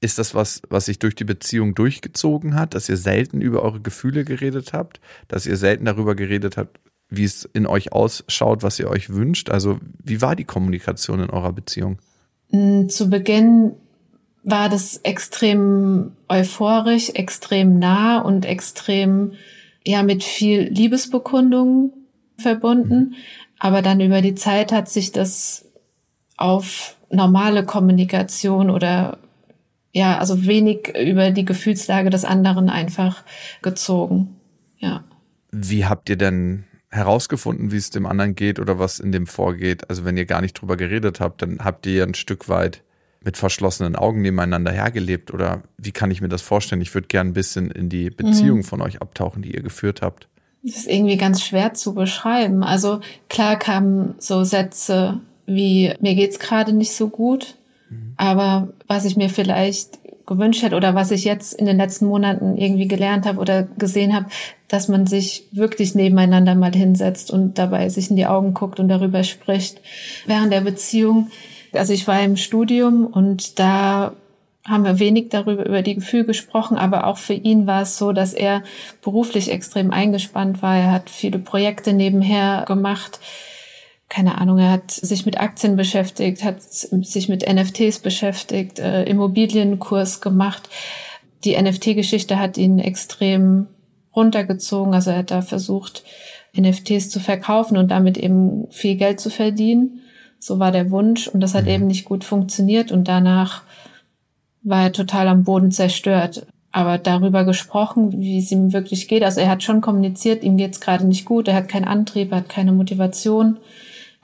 ist 0.00 0.18
das 0.18 0.34
was, 0.34 0.62
was 0.68 0.86
sich 0.86 0.98
durch 0.98 1.14
die 1.14 1.24
Beziehung 1.24 1.74
durchgezogen 1.74 2.54
hat, 2.54 2.74
dass 2.74 2.88
ihr 2.88 2.96
selten 2.96 3.40
über 3.40 3.62
eure 3.62 3.80
Gefühle 3.80 4.24
geredet 4.24 4.72
habt, 4.72 5.00
dass 5.28 5.46
ihr 5.46 5.56
selten 5.56 5.86
darüber 5.86 6.14
geredet 6.14 6.56
habt, 6.56 6.80
wie 7.08 7.24
es 7.24 7.44
in 7.52 7.66
euch 7.66 7.92
ausschaut, 7.92 8.62
was 8.62 8.78
ihr 8.78 8.88
euch 8.88 9.10
wünscht? 9.10 9.50
Also 9.50 9.78
wie 10.02 10.20
war 10.20 10.36
die 10.36 10.44
Kommunikation 10.44 11.20
in 11.20 11.30
eurer 11.30 11.52
Beziehung? 11.52 11.98
Mm, 12.50 12.88
zu 12.88 13.10
Beginn 13.10 13.72
war 14.42 14.68
das 14.68 14.98
extrem 14.98 16.12
euphorisch, 16.28 17.10
extrem 17.10 17.78
nah 17.78 18.18
und 18.18 18.46
extrem 18.46 19.32
ja 19.84 20.02
mit 20.02 20.22
viel 20.22 20.62
Liebesbekundung 20.62 21.92
verbunden. 22.38 23.14
Aber 23.58 23.82
dann 23.82 24.00
über 24.00 24.22
die 24.22 24.34
Zeit 24.34 24.72
hat 24.72 24.88
sich 24.88 25.12
das 25.12 25.64
auf 26.36 26.96
normale 27.10 27.64
Kommunikation 27.64 28.70
oder 28.70 29.18
ja, 29.92 30.18
also 30.18 30.44
wenig 30.44 30.94
über 30.96 31.30
die 31.30 31.46
Gefühlslage 31.46 32.10
des 32.10 32.26
anderen 32.26 32.68
einfach 32.68 33.24
gezogen. 33.62 34.36
Ja. 34.78 35.04
Wie 35.50 35.86
habt 35.86 36.10
ihr 36.10 36.16
denn 36.16 36.65
herausgefunden, 36.90 37.72
wie 37.72 37.76
es 37.76 37.90
dem 37.90 38.06
anderen 38.06 38.34
geht 38.34 38.58
oder 38.58 38.78
was 38.78 38.98
in 38.98 39.12
dem 39.12 39.26
vorgeht? 39.26 39.88
Also 39.90 40.04
wenn 40.04 40.16
ihr 40.16 40.26
gar 40.26 40.40
nicht 40.40 40.54
drüber 40.54 40.76
geredet 40.76 41.20
habt, 41.20 41.42
dann 41.42 41.58
habt 41.64 41.86
ihr 41.86 41.94
ja 41.94 42.04
ein 42.04 42.14
Stück 42.14 42.48
weit 42.48 42.82
mit 43.22 43.36
verschlossenen 43.36 43.96
Augen 43.96 44.22
nebeneinander 44.22 44.70
hergelebt 44.70 45.34
oder 45.34 45.62
wie 45.78 45.92
kann 45.92 46.10
ich 46.10 46.20
mir 46.20 46.28
das 46.28 46.42
vorstellen? 46.42 46.80
Ich 46.80 46.94
würde 46.94 47.08
gerne 47.08 47.30
ein 47.30 47.34
bisschen 47.34 47.70
in 47.70 47.88
die 47.88 48.10
Beziehung 48.10 48.58
mhm. 48.58 48.64
von 48.64 48.80
euch 48.82 49.02
abtauchen, 49.02 49.42
die 49.42 49.54
ihr 49.54 49.62
geführt 49.62 50.00
habt. 50.00 50.28
Das 50.62 50.76
ist 50.76 50.88
irgendwie 50.88 51.16
ganz 51.16 51.42
schwer 51.42 51.74
zu 51.74 51.94
beschreiben. 51.94 52.62
Also 52.62 53.00
klar 53.28 53.58
kamen 53.58 54.14
so 54.18 54.44
Sätze 54.44 55.20
wie 55.46 55.94
mir 56.00 56.14
geht's 56.16 56.40
gerade 56.40 56.72
nicht 56.72 56.92
so 56.92 57.08
gut 57.08 57.56
aber 58.16 58.68
was 58.86 59.04
ich 59.04 59.16
mir 59.16 59.28
vielleicht 59.28 59.98
gewünscht 60.26 60.62
hätte 60.62 60.76
oder 60.76 60.94
was 60.94 61.10
ich 61.10 61.24
jetzt 61.24 61.54
in 61.54 61.66
den 61.66 61.76
letzten 61.76 62.06
Monaten 62.06 62.56
irgendwie 62.56 62.88
gelernt 62.88 63.26
habe 63.26 63.40
oder 63.40 63.62
gesehen 63.78 64.14
habe, 64.14 64.26
dass 64.68 64.88
man 64.88 65.06
sich 65.06 65.46
wirklich 65.52 65.94
nebeneinander 65.94 66.54
mal 66.54 66.74
hinsetzt 66.74 67.30
und 67.30 67.58
dabei 67.58 67.88
sich 67.88 68.10
in 68.10 68.16
die 68.16 68.26
Augen 68.26 68.52
guckt 68.52 68.80
und 68.80 68.88
darüber 68.88 69.22
spricht. 69.22 69.80
Während 70.26 70.52
der 70.52 70.62
Beziehung, 70.62 71.30
also 71.72 71.92
ich 71.92 72.08
war 72.08 72.20
im 72.22 72.36
Studium 72.36 73.06
und 73.06 73.58
da 73.58 74.12
haben 74.64 74.84
wir 74.84 74.98
wenig 74.98 75.28
darüber 75.28 75.64
über 75.64 75.82
die 75.82 75.94
Gefühle 75.94 76.24
gesprochen, 76.24 76.76
aber 76.76 77.06
auch 77.06 77.18
für 77.18 77.34
ihn 77.34 77.68
war 77.68 77.82
es 77.82 77.96
so, 77.96 78.12
dass 78.12 78.34
er 78.34 78.64
beruflich 79.02 79.50
extrem 79.50 79.92
eingespannt 79.92 80.60
war. 80.60 80.76
Er 80.76 80.90
hat 80.90 81.08
viele 81.08 81.38
Projekte 81.38 81.92
nebenher 81.92 82.64
gemacht 82.66 83.20
keine 84.08 84.38
Ahnung, 84.38 84.58
er 84.58 84.70
hat 84.70 84.90
sich 84.90 85.26
mit 85.26 85.40
Aktien 85.40 85.76
beschäftigt, 85.76 86.44
hat 86.44 86.62
sich 86.62 87.28
mit 87.28 87.44
NFTs 87.46 87.98
beschäftigt, 87.98 88.78
äh, 88.78 89.04
Immobilienkurs 89.04 90.20
gemacht. 90.20 90.68
Die 91.44 91.60
NFT-Geschichte 91.60 92.38
hat 92.38 92.56
ihn 92.56 92.78
extrem 92.78 93.66
runtergezogen. 94.14 94.94
Also 94.94 95.10
er 95.10 95.18
hat 95.18 95.30
da 95.30 95.42
versucht, 95.42 96.04
NFTs 96.56 97.10
zu 97.10 97.20
verkaufen 97.20 97.76
und 97.76 97.90
damit 97.90 98.16
eben 98.16 98.66
viel 98.70 98.96
Geld 98.96 99.20
zu 99.20 99.28
verdienen. 99.28 100.00
So 100.38 100.58
war 100.58 100.72
der 100.72 100.90
Wunsch 100.90 101.28
und 101.28 101.40
das 101.40 101.54
hat 101.54 101.64
mhm. 101.64 101.70
eben 101.70 101.86
nicht 101.86 102.04
gut 102.04 102.24
funktioniert 102.24 102.92
und 102.92 103.08
danach 103.08 103.62
war 104.62 104.84
er 104.84 104.92
total 104.92 105.28
am 105.28 105.44
Boden 105.44 105.70
zerstört. 105.70 106.46
Aber 106.72 106.98
darüber 106.98 107.44
gesprochen, 107.44 108.20
wie 108.20 108.38
es 108.38 108.52
ihm 108.52 108.72
wirklich 108.72 109.08
geht. 109.08 109.22
Also 109.22 109.40
er 109.40 109.48
hat 109.48 109.62
schon 109.62 109.80
kommuniziert, 109.80 110.44
ihm 110.44 110.56
geht's 110.56 110.80
gerade 110.80 111.06
nicht 111.06 111.24
gut, 111.24 111.48
er 111.48 111.54
hat 111.54 111.68
keinen 111.68 111.86
Antrieb, 111.86 112.32
er 112.32 112.38
hat 112.38 112.48
keine 112.48 112.72
Motivation. 112.72 113.58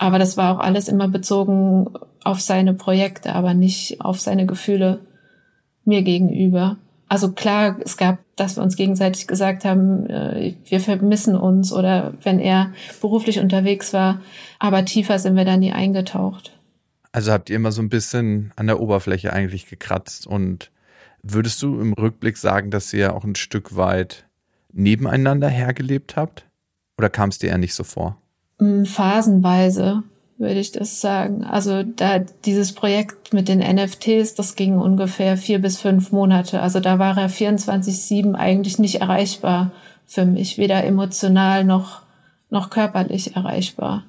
Aber 0.02 0.18
das 0.18 0.37
war 0.37 0.52
auch 0.52 0.59
alles 0.59 0.88
immer 0.88 1.06
bezogen 1.06 1.94
auf 2.25 2.40
seine 2.40 2.75
Projekte, 2.75 3.37
aber 3.37 3.54
nicht 3.54 4.00
auf 4.00 4.18
seine 4.18 4.47
Gefühle 4.47 4.99
mir 5.85 6.02
gegenüber. 6.02 6.76
Also 7.06 7.30
klar, 7.30 7.76
es 7.85 7.97
gab, 7.97 8.18
dass 8.35 8.56
wir 8.56 8.64
uns 8.64 8.75
gegenseitig 8.75 9.28
gesagt 9.28 9.64
haben, 9.64 10.06
äh, 10.06 10.56
wir 10.64 10.80
vermissen 10.80 11.37
uns 11.37 11.73
oder 11.73 12.14
wenn 12.21 12.40
er 12.40 12.73
beruflich 13.00 13.38
unterwegs 13.38 13.92
war, 13.92 14.21
aber 14.59 14.85
tiefer 14.85 15.21
sind 15.21 15.37
wir 15.37 15.44
da 15.44 15.56
nie 15.56 15.71
eingetaucht. 15.71 16.59
Also 17.12 17.30
habt 17.30 17.49
ihr 17.49 17.54
immer 17.54 17.71
so 17.71 17.80
ein 17.80 17.88
bisschen 17.88 18.52
an 18.56 18.66
der 18.66 18.80
Oberfläche 18.80 19.32
eigentlich 19.32 19.68
gekratzt 19.68 20.26
und 20.26 20.73
würdest 21.23 21.62
du 21.62 21.80
im 21.80 21.92
Rückblick 21.92 22.38
sagen, 22.38 22.73
dass 22.73 22.92
ihr 22.92 23.14
auch 23.14 23.23
ein 23.23 23.37
Stück 23.37 23.76
weit 23.76 24.26
nebeneinander 24.73 25.49
hergelebt 25.49 26.16
habt? 26.16 26.44
Oder 26.99 27.09
kam 27.09 27.28
es 27.28 27.38
dir 27.38 27.50
eher 27.50 27.59
nicht 27.59 27.75
so 27.75 27.85
vor? 27.85 28.18
Phasenweise, 28.87 30.02
würde 30.38 30.61
ich 30.61 30.73
das 30.73 31.00
sagen. 31.00 31.45
Also 31.45 31.83
da 31.83 32.19
dieses 32.19 32.73
Projekt 32.73 33.33
mit 33.33 33.49
den 33.49 33.61
NFTs, 33.61 34.35
das 34.35 34.57
ging 34.57 34.78
ungefähr 34.78 35.37
vier 35.37 35.61
bis 35.61 35.78
fünf 35.78 36.12
Monate. 36.12 36.61
Also 36.61 36.81
da 36.81 36.99
war 36.99 37.16
er 37.16 37.31
24-7 37.31 38.35
eigentlich 38.35 38.78
nicht 38.78 39.00
erreichbar 39.00 39.71
für 40.07 40.25
mich, 40.25 40.59
weder 40.59 40.85
emotional 40.85 41.64
noch 41.64 42.02
noch 42.50 42.71
körperlich 42.71 43.35
erreichbar. 43.35 44.04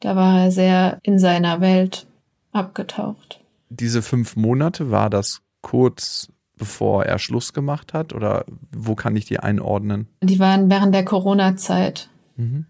Da 0.00 0.16
war 0.16 0.40
er 0.40 0.50
sehr 0.50 0.98
in 1.02 1.18
seiner 1.18 1.60
Welt 1.60 2.06
abgetaucht. 2.50 3.40
Diese 3.70 4.02
fünf 4.02 4.36
Monate, 4.36 4.90
war 4.90 5.08
das 5.08 5.40
kurz 5.62 6.28
bevor 6.58 7.04
er 7.04 7.18
Schluss 7.18 7.52
gemacht 7.52 7.94
hat 7.94 8.12
oder 8.12 8.44
wo 8.76 8.94
kann 8.94 9.16
ich 9.16 9.24
die 9.24 9.38
einordnen? 9.38 10.08
Die 10.20 10.38
waren 10.38 10.70
während 10.70 10.94
der 10.94 11.04
Corona-Zeit. 11.04 12.08
Mhm. 12.36 12.66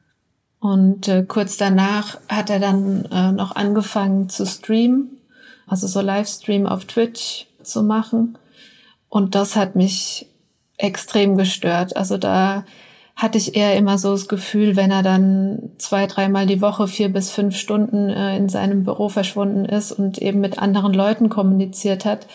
Und 0.63 1.09
äh, 1.09 1.25
kurz 1.27 1.57
danach 1.57 2.21
hat 2.29 2.49
er 2.49 2.61
dann 2.61 3.05
äh, 3.07 3.33
noch 3.33 3.57
angefangen 3.57 4.29
zu 4.29 4.47
streamen, 4.47 5.19
also 5.67 5.89
so 5.89 6.01
Livestream 6.01 6.69
auf 6.69 6.85
Twitch 6.85 7.49
zu 7.65 7.83
machen. 7.83 8.39
Und 9.09 9.35
das 9.35 9.57
hat 9.57 9.75
mich 9.75 10.29
extrem 10.79 11.37
gestört. 11.37 11.97
Also 11.97 12.17
da 12.17 12.65
hatte 13.17 13.39
ich 13.39 13.57
eher 13.57 13.75
immer 13.75 13.99
so 13.99 14.13
das 14.13 14.29
Gefühl, 14.29 14.77
wenn 14.77 14.93
er 14.93 15.03
dann 15.03 15.73
zwei, 15.79 16.07
dreimal 16.07 16.47
die 16.47 16.63
Woche 16.63 16.87
vier 16.87 17.13
bis 17.13 17.33
fünf 17.33 17.57
Stunden 17.57 18.09
äh, 18.09 18.37
in 18.37 18.49
seinem 18.49 18.85
Büro 18.85 19.09
verschwunden 19.09 19.65
ist 19.65 19.91
und 19.91 20.19
eben 20.19 20.39
mit 20.39 20.61
anderen 20.61 20.95
Leuten 20.95 21.29
kommuniziert 21.29 22.05
hat, 22.05 22.29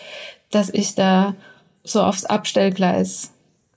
dass 0.50 0.68
ich 0.68 0.94
da 0.94 1.34
so 1.82 2.02
aufs 2.02 2.26
Abstellgleis 2.26 3.32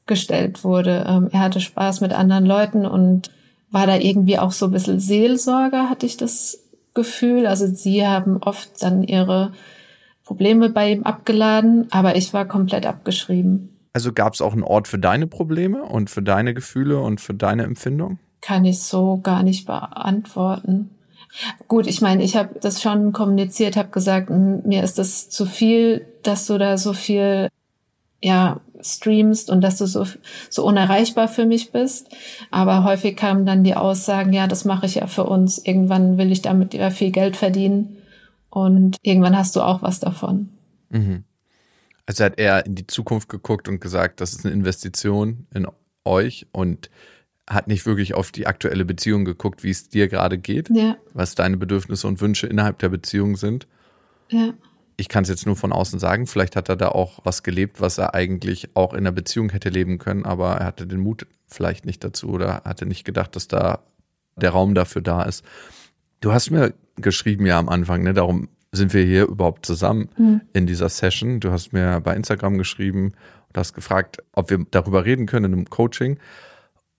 gestellt 0.08 0.66
wurde. 0.66 1.06
Ähm, 1.08 1.30
er 1.32 1.40
hatte 1.40 1.62
Spaß 1.62 2.02
mit 2.02 2.12
anderen 2.12 2.46
Leuten 2.46 2.86
und 2.86 3.32
war 3.72 3.88
da 3.88 3.98
irgendwie 3.98 4.38
auch 4.38 4.52
so 4.52 4.66
ein 4.66 4.72
bisschen 4.72 5.00
Seelsorger, 5.00 5.90
hatte 5.90 6.06
ich 6.06 6.18
das 6.18 6.60
Gefühl. 6.94 7.48
Also 7.48 7.68
sie 7.68 8.06
haben 8.06 8.38
oft 8.38 8.82
dann 8.82 9.04
ihre 9.04 9.54
Probleme 10.24 10.70
bei 10.70 10.92
ihm 10.92 11.04
abgeladen, 11.04 11.88
aber 11.92 12.16
ich 12.16 12.34
war 12.34 12.46
komplett 12.46 12.86
abgeschrieben. 12.86 13.70
Also 13.94 14.14
gab 14.14 14.34
es 14.34 14.42
auch 14.42 14.54
einen 14.54 14.64
Ort 14.64 14.88
für 14.88 15.00
deine 15.00 15.28
Probleme 15.28 15.84
und 15.84 16.10
für 16.10 16.22
deine 16.22 16.54
Gefühle 16.54 17.00
und 17.00 17.20
für 17.20 17.34
deine 17.34 17.64
Empfindung? 17.64 18.20
Kann 18.42 18.66
ich 18.66 18.82
so 18.82 19.20
gar 19.22 19.44
nicht 19.44 19.66
beantworten. 19.68 20.92
Gut, 21.68 21.88
ich 21.88 22.02
meine, 22.02 22.24
ich 22.24 22.36
habe 22.36 22.60
das 22.60 22.82
schon 22.82 23.14
kommuniziert, 23.14 23.78
habe 23.78 23.90
gesagt, 23.90 24.30
mir 24.30 24.84
ist 24.84 24.98
das 24.98 25.30
zu 25.30 25.46
viel, 25.46 26.06
dass 26.24 26.48
du 26.48 26.58
da 26.58 26.78
so 26.78 26.94
viel 26.94 27.50
ja 28.22 28.60
streamst 28.84 29.50
und 29.50 29.62
dass 29.62 29.78
du 29.78 29.86
so 29.86 30.06
so 30.50 30.66
unerreichbar 30.66 31.28
für 31.28 31.46
mich 31.46 31.72
bist. 31.72 32.10
Aber 32.50 32.84
häufig 32.84 33.16
kamen 33.16 33.46
dann 33.46 33.64
die 33.64 33.76
Aussagen, 33.76 34.34
ja, 34.34 34.48
das 34.48 34.66
mache 34.66 34.86
ich 34.86 34.96
ja 34.96 35.08
für 35.08 35.24
uns. 35.26 35.58
Irgendwann 35.58 36.18
will 36.18 36.32
ich 36.32 36.42
damit 36.42 36.74
ja 36.74 36.90
viel 36.90 37.12
Geld 37.12 37.38
verdienen 37.38 37.98
und 38.50 38.98
irgendwann 39.02 39.38
hast 39.38 39.56
du 39.56 39.62
auch 39.62 39.82
was 39.82 40.00
davon. 40.00 40.50
Mhm. 40.90 41.24
Also 42.06 42.26
hat 42.26 42.40
er 42.40 42.66
in 42.66 42.76
die 42.76 42.88
Zukunft 42.88 43.30
geguckt 43.30 43.68
und 43.68 43.80
gesagt, 43.80 44.22
das 44.22 44.34
ist 44.34 44.46
eine 44.46 44.54
Investition 44.54 45.48
in 45.54 45.68
euch 46.04 46.48
und 46.52 46.90
hat 47.50 47.68
nicht 47.68 47.86
wirklich 47.86 48.14
auf 48.14 48.32
die 48.32 48.48
aktuelle 48.48 48.86
Beziehung 48.86 49.26
geguckt, 49.26 49.64
wie 49.64 49.70
es 49.70 49.90
dir 49.90 50.08
gerade 50.08 50.38
geht, 50.38 50.70
ja. 50.70 50.98
was 51.14 51.36
deine 51.36 51.58
Bedürfnisse 51.58 52.08
und 52.08 52.22
Wünsche 52.22 52.48
innerhalb 52.48 52.80
der 52.80 52.90
Beziehung 52.90 53.36
sind. 53.36 53.68
Ja. 54.30 54.54
Ich 55.02 55.10
kann 55.10 55.24
es 55.24 55.30
jetzt 55.30 55.48
nur 55.48 55.56
von 55.56 55.72
außen 55.74 55.98
sagen, 55.98 56.28
vielleicht 56.28 56.56
hat 56.56 56.70
er 56.70 56.76
da 56.76 56.90
auch 56.90 57.22
was 57.24 57.42
gelebt, 57.42 57.82
was 57.82 57.98
er 57.98 58.14
eigentlich 58.14 58.76
auch 58.76 58.94
in 58.94 59.04
der 59.04 59.12
Beziehung 59.12 59.50
hätte 59.50 59.70
leben 59.70 59.98
können, 59.98 60.26
aber 60.26 60.58
er 60.58 60.66
hatte 60.68 60.86
den 60.86 61.00
Mut 61.00 61.26
vielleicht 61.48 61.88
nicht 61.88 62.04
dazu 62.04 62.30
oder 62.30 62.62
hatte 62.66 62.86
nicht 62.86 63.04
gedacht, 63.04 63.36
dass 63.36 63.48
da 63.48 63.80
der 64.36 64.52
Raum 64.52 64.76
dafür 64.76 65.02
da 65.02 65.24
ist. 65.24 65.44
Du 66.20 66.34
hast 66.34 66.52
mir 66.52 66.76
geschrieben 66.98 67.48
ja 67.48 67.58
am 67.58 67.68
Anfang, 67.68 68.04
ne, 68.04 68.14
darum 68.14 68.48
sind 68.72 68.94
wir 68.94 69.04
hier 69.04 69.26
überhaupt 69.26 69.66
zusammen 69.66 70.10
mhm. 70.18 70.42
in 70.54 70.68
dieser 70.68 70.88
Session. 70.88 71.40
Du 71.40 71.52
hast 71.52 71.74
mir 71.74 72.00
bei 72.02 72.16
Instagram 72.16 72.60
geschrieben 72.60 73.14
und 73.48 73.58
hast 73.58 73.74
gefragt, 73.74 74.20
ob 74.34 74.52
wir 74.52 74.64
darüber 74.70 75.04
reden 75.04 75.26
können 75.26 75.46
in 75.46 75.54
einem 75.54 75.70
Coaching. 75.72 76.20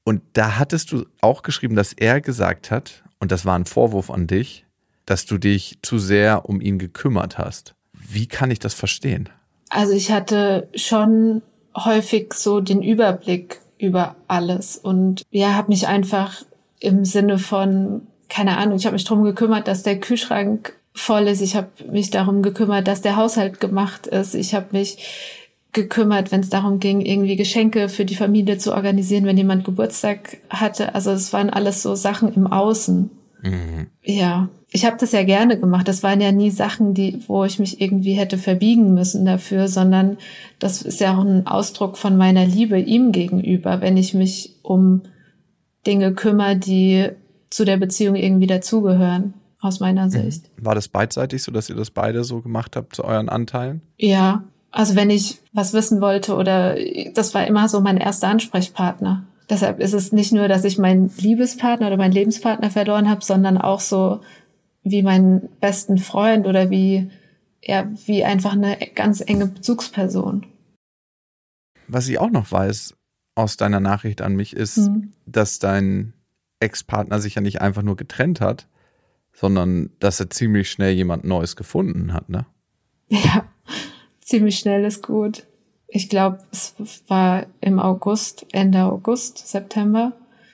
Und 0.02 0.22
da 0.32 0.58
hattest 0.58 0.90
du 0.90 1.06
auch 1.20 1.42
geschrieben, 1.42 1.76
dass 1.76 1.92
er 1.92 2.20
gesagt 2.20 2.72
hat, 2.72 3.04
und 3.20 3.30
das 3.30 3.44
war 3.44 3.56
ein 3.56 3.64
Vorwurf 3.64 4.10
an 4.10 4.26
dich, 4.26 4.66
dass 5.06 5.24
du 5.24 5.38
dich 5.38 5.78
zu 5.82 5.98
sehr 5.98 6.48
um 6.48 6.60
ihn 6.60 6.80
gekümmert 6.80 7.38
hast. 7.38 7.76
Wie 8.12 8.26
kann 8.26 8.50
ich 8.50 8.58
das 8.58 8.74
verstehen? 8.74 9.28
Also 9.68 9.92
ich 9.92 10.10
hatte 10.10 10.68
schon 10.74 11.42
häufig 11.74 12.34
so 12.34 12.60
den 12.60 12.82
Überblick 12.82 13.60
über 13.78 14.16
alles 14.28 14.76
und 14.76 15.22
ja, 15.30 15.54
habe 15.54 15.68
mich 15.68 15.88
einfach 15.88 16.44
im 16.80 17.04
Sinne 17.04 17.38
von 17.38 18.06
keine 18.32 18.56
Ahnung, 18.56 18.76
ich 18.76 18.86
habe 18.86 18.94
mich 18.94 19.04
darum 19.04 19.24
gekümmert, 19.24 19.68
dass 19.68 19.82
der 19.82 20.00
Kühlschrank 20.00 20.72
voll 20.94 21.28
ist. 21.28 21.42
Ich 21.42 21.54
habe 21.54 21.68
mich 21.90 22.08
darum 22.08 22.40
gekümmert, 22.40 22.88
dass 22.88 23.02
der 23.02 23.16
Haushalt 23.16 23.60
gemacht 23.60 24.06
ist. 24.06 24.34
Ich 24.34 24.54
habe 24.54 24.68
mich 24.72 24.96
gekümmert, 25.72 26.32
wenn 26.32 26.40
es 26.40 26.48
darum 26.48 26.80
ging, 26.80 27.02
irgendwie 27.02 27.36
Geschenke 27.36 27.90
für 27.90 28.06
die 28.06 28.16
Familie 28.16 28.56
zu 28.56 28.72
organisieren, 28.72 29.26
wenn 29.26 29.36
jemand 29.36 29.64
Geburtstag 29.64 30.38
hatte. 30.48 30.94
Also 30.94 31.10
es 31.10 31.34
waren 31.34 31.50
alles 31.50 31.82
so 31.82 31.94
Sachen 31.94 32.32
im 32.32 32.46
Außen. 32.46 33.10
Mhm. 33.42 33.88
Ja, 34.02 34.48
ich 34.70 34.86
habe 34.86 34.96
das 34.98 35.12
ja 35.12 35.22
gerne 35.24 35.58
gemacht. 35.58 35.86
Das 35.86 36.02
waren 36.02 36.20
ja 36.20 36.32
nie 36.32 36.50
Sachen, 36.50 36.94
die, 36.94 37.22
wo 37.26 37.44
ich 37.44 37.58
mich 37.58 37.80
irgendwie 37.80 38.14
hätte 38.14 38.38
verbiegen 38.38 38.94
müssen 38.94 39.24
dafür, 39.24 39.68
sondern 39.68 40.16
das 40.58 40.82
ist 40.82 41.00
ja 41.00 41.16
auch 41.16 41.24
ein 41.24 41.46
Ausdruck 41.46 41.98
von 41.98 42.16
meiner 42.16 42.46
Liebe 42.46 42.78
ihm 42.78 43.12
gegenüber, 43.12 43.80
wenn 43.80 43.96
ich 43.96 44.14
mich 44.14 44.56
um 44.62 45.02
Dinge 45.86 46.14
kümmere, 46.14 46.56
die 46.56 47.10
zu 47.50 47.64
der 47.64 47.76
Beziehung 47.76 48.14
irgendwie 48.14 48.46
dazugehören 48.46 49.34
aus 49.60 49.80
meiner 49.80 50.06
mhm. 50.06 50.10
Sicht. 50.10 50.50
War 50.56 50.74
das 50.74 50.88
beidseitig, 50.88 51.42
so 51.42 51.52
dass 51.52 51.68
ihr 51.68 51.76
das 51.76 51.90
beide 51.90 52.24
so 52.24 52.40
gemacht 52.40 52.76
habt 52.76 52.96
zu 52.96 53.04
euren 53.04 53.28
Anteilen? 53.28 53.82
Ja, 53.98 54.44
also 54.70 54.96
wenn 54.96 55.10
ich 55.10 55.38
was 55.52 55.74
wissen 55.74 56.00
wollte 56.00 56.34
oder 56.34 56.76
das 57.14 57.34
war 57.34 57.46
immer 57.46 57.68
so 57.68 57.80
mein 57.80 57.98
erster 57.98 58.28
Ansprechpartner. 58.28 59.24
Deshalb 59.50 59.80
ist 59.80 59.92
es 59.92 60.12
nicht 60.12 60.32
nur, 60.32 60.48
dass 60.48 60.64
ich 60.64 60.78
meinen 60.78 61.10
Liebespartner 61.18 61.88
oder 61.88 61.96
meinen 61.96 62.12
Lebenspartner 62.12 62.70
verloren 62.70 63.08
habe, 63.08 63.24
sondern 63.24 63.58
auch 63.58 63.80
so 63.80 64.20
wie 64.82 65.02
meinen 65.02 65.48
besten 65.60 65.98
Freund 65.98 66.46
oder 66.46 66.70
wie 66.70 67.10
ja, 67.62 67.90
wie 68.06 68.24
einfach 68.24 68.52
eine 68.52 68.76
ganz 68.94 69.20
enge 69.20 69.46
Bezugsperson. 69.46 70.46
Was 71.86 72.08
ich 72.08 72.18
auch 72.18 72.30
noch 72.30 72.50
weiß 72.50 72.94
aus 73.34 73.56
deiner 73.56 73.80
Nachricht 73.80 74.20
an 74.20 74.34
mich 74.34 74.54
ist, 74.54 74.78
mhm. 74.78 75.12
dass 75.26 75.58
dein 75.58 76.12
Ex-Partner 76.60 77.20
sich 77.20 77.36
ja 77.36 77.42
nicht 77.42 77.60
einfach 77.60 77.82
nur 77.82 77.96
getrennt 77.96 78.40
hat, 78.40 78.68
sondern 79.32 79.90
dass 80.00 80.20
er 80.20 80.30
ziemlich 80.30 80.70
schnell 80.70 80.92
jemand 80.92 81.24
Neues 81.24 81.56
gefunden 81.56 82.12
hat, 82.12 82.28
ne? 82.28 82.46
Ja, 83.08 83.44
ziemlich 84.20 84.58
schnell 84.58 84.84
ist 84.84 85.02
gut. 85.02 85.46
Ich 85.94 86.08
glaube, 86.08 86.38
es 86.50 86.74
war 87.06 87.44
im 87.60 87.78
August, 87.78 88.46
Ende 88.52 88.84
August, 88.84 89.46
September, 89.46 90.12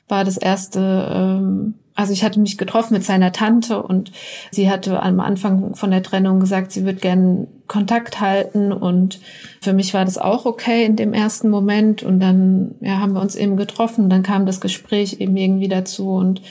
war 0.09 0.25
das 0.25 0.37
erste, 0.37 0.80
ähm, 1.14 1.75
also 1.95 2.12
ich 2.12 2.25
hatte 2.25 2.40
mich 2.40 2.59
getroffen 2.59 2.95
mit 2.95 3.04
seiner 3.04 3.30
Tante 3.30 3.80
und 3.80 4.11
sie 4.50 4.68
hatte 4.68 5.00
am 5.00 5.21
Anfang 5.21 5.76
von 5.76 5.92
der 5.92 6.02
Trennung 6.02 6.40
gesagt, 6.40 6.73
sie 6.73 6.85
würde 6.85 6.99
gern 6.99 7.47
Kontakt 7.68 8.21
halten 8.21 8.73
und 8.73 9.21
für 9.61 9.73
mich 9.73 9.95
war 9.95 10.04
das 10.04 10.18
auch 10.18 10.45
okay 10.45 10.85
in 10.85 10.97
dem 10.97 11.12
ersten 11.12 11.50
Moment 11.50 12.02
und 12.02 12.18
dann 12.18 12.75
ja, 12.80 12.99
haben 12.99 13.12
wir 13.12 13.21
uns 13.21 13.37
eben 13.37 13.57
getroffen, 13.57 14.11
dann 14.11 14.25
kam 14.25 14.45
das 14.45 14.61
Gespräch 14.61 15.21
eben 15.21 15.37
irgendwie 15.37 15.68
dazu 15.68 16.14
und 16.14 16.42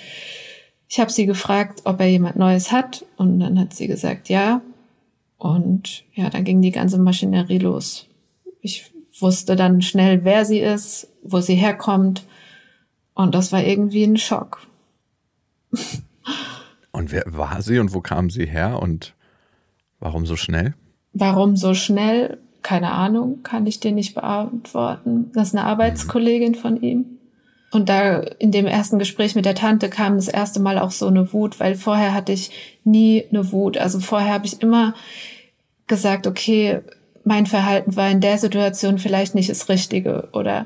ich 0.88 1.02
habe 1.02 1.12
sie 1.12 1.26
gefragt, 1.26 1.82
ob 1.84 2.00
er 2.00 2.08
jemand 2.08 2.38
Neues 2.38 2.72
hat 2.72 3.04
und 3.18 3.42
dann 3.42 3.60
hat 3.60 3.74
sie 3.74 3.88
gesagt, 3.88 4.30
ja. 4.30 4.62
Und 5.38 6.06
ja, 6.16 6.30
dann 6.30 6.46
ging 6.46 6.62
die 6.62 6.72
ganze 6.72 6.98
Maschinerie 6.98 7.60
los. 7.60 8.08
Ich 8.62 8.92
wusste 9.20 9.56
dann 9.56 9.82
schnell, 9.82 10.24
wer 10.24 10.46
sie 10.46 10.60
ist, 10.60 11.08
wo 11.24 11.40
sie 11.40 11.56
herkommt 11.56 12.26
und 13.14 13.34
das 13.34 13.52
war 13.52 13.64
irgendwie 13.64 14.04
ein 14.04 14.18
Schock. 14.18 14.68
Und 16.98 17.12
wer 17.12 17.26
war 17.28 17.62
sie 17.62 17.78
und 17.78 17.94
wo 17.94 18.02
kam 18.02 18.32
sie 18.32 18.48
her 18.48 18.82
und 18.82 19.14
warum 20.00 20.26
so 20.26 20.36
schnell? 20.36 20.74
Warum 21.14 21.56
so 21.56 21.76
schnell? 21.76 22.40
Keine 22.64 22.92
Ahnung, 22.92 23.44
kann 23.44 23.68
ich 23.68 23.80
dir 23.80 23.92
nicht 23.92 24.16
beantworten. 24.16 25.30
Das 25.36 25.50
ist 25.50 25.56
eine 25.56 25.66
Arbeitskollegin 25.66 26.56
von 26.56 26.82
ihm. 26.82 27.20
Und 27.70 27.90
da 27.90 28.18
in 28.18 28.52
dem 28.52 28.66
ersten 28.66 28.98
Gespräch 28.98 29.36
mit 29.36 29.46
der 29.46 29.54
Tante 29.54 29.90
kam 29.90 30.16
das 30.16 30.28
erste 30.28 30.60
Mal 30.60 30.80
auch 30.80 30.90
so 30.90 31.06
eine 31.06 31.32
Wut, 31.34 31.60
weil 31.60 31.76
vorher 31.76 32.16
hatte 32.16 32.32
ich 32.32 32.50
nie 32.84 33.26
eine 33.30 33.52
Wut. 33.52 33.78
Also 33.78 34.00
vorher 34.00 34.34
habe 34.34 34.48
ich 34.48 34.62
immer 34.64 34.96
gesagt, 35.86 36.26
okay, 36.26 36.82
mein 37.28 37.46
Verhalten 37.46 37.96
war 37.96 38.10
in 38.10 38.22
der 38.22 38.38
Situation 38.38 39.00
vielleicht 39.00 39.36
nicht 39.36 39.50
das 39.50 39.68
Richtige. 39.68 40.30
Oder 40.32 40.66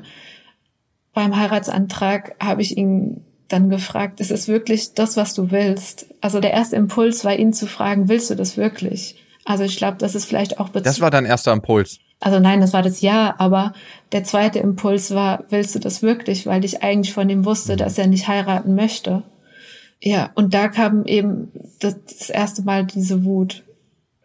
beim 1.12 1.36
Heiratsantrag 1.36 2.36
habe 2.40 2.62
ich 2.62 2.76
ihn 2.76 3.24
dann 3.48 3.68
gefragt, 3.68 4.20
ist 4.20 4.30
es 4.30 4.48
wirklich 4.48 4.94
das, 4.94 5.16
was 5.16 5.34
du 5.34 5.50
willst? 5.50 6.06
Also 6.20 6.40
der 6.40 6.52
erste 6.52 6.76
Impuls 6.76 7.24
war, 7.24 7.36
ihn 7.36 7.52
zu 7.52 7.66
fragen, 7.66 8.08
willst 8.08 8.30
du 8.30 8.36
das 8.36 8.56
wirklich? 8.56 9.16
Also 9.44 9.64
ich 9.64 9.76
glaube, 9.76 9.98
das 9.98 10.14
ist 10.14 10.24
vielleicht 10.24 10.60
auch 10.60 10.68
Das 10.68 11.00
war 11.00 11.10
dein 11.10 11.26
erster 11.26 11.52
Impuls. 11.52 11.98
Also 12.20 12.38
nein, 12.38 12.60
das 12.60 12.72
war 12.72 12.82
das 12.82 13.00
Ja, 13.00 13.34
aber 13.38 13.72
der 14.12 14.22
zweite 14.22 14.60
Impuls 14.60 15.12
war, 15.12 15.44
willst 15.50 15.74
du 15.74 15.80
das 15.80 16.00
wirklich? 16.02 16.46
Weil 16.46 16.64
ich 16.64 16.82
eigentlich 16.82 17.12
von 17.12 17.28
ihm 17.28 17.44
wusste, 17.44 17.76
dass 17.76 17.98
er 17.98 18.06
nicht 18.06 18.28
heiraten 18.28 18.76
möchte. 18.76 19.24
Ja, 20.00 20.30
und 20.36 20.54
da 20.54 20.68
kam 20.68 21.04
eben 21.04 21.50
das, 21.80 21.96
das 22.04 22.30
erste 22.30 22.62
Mal 22.62 22.86
diese 22.86 23.24
Wut 23.24 23.64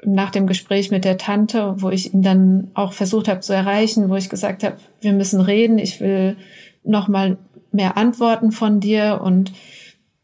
nach 0.04 0.30
dem 0.32 0.48
Gespräch 0.48 0.92
mit 0.92 1.06
der 1.06 1.18
Tante, 1.18 1.75
wo 1.77 1.89
ich 1.89 2.13
ihn 2.13 2.22
dann 2.22 2.70
auch 2.74 2.94
versucht 2.94 3.27
habe 3.27 3.39
zu 3.39 3.54
erreichen, 3.54 4.10
wo 4.10 4.16
ich 4.16 4.30
gesagt 4.30 4.63
habe, 4.63 4.77
wir 5.01 5.13
müssen 5.13 5.42
reden, 5.42 5.80
ich 5.80 6.00
will 6.00 6.38
nochmal 6.84 7.38
mehr 7.72 7.98
Antworten 7.98 8.51
von 8.51 8.80
dir 8.80 9.22
und 9.24 9.51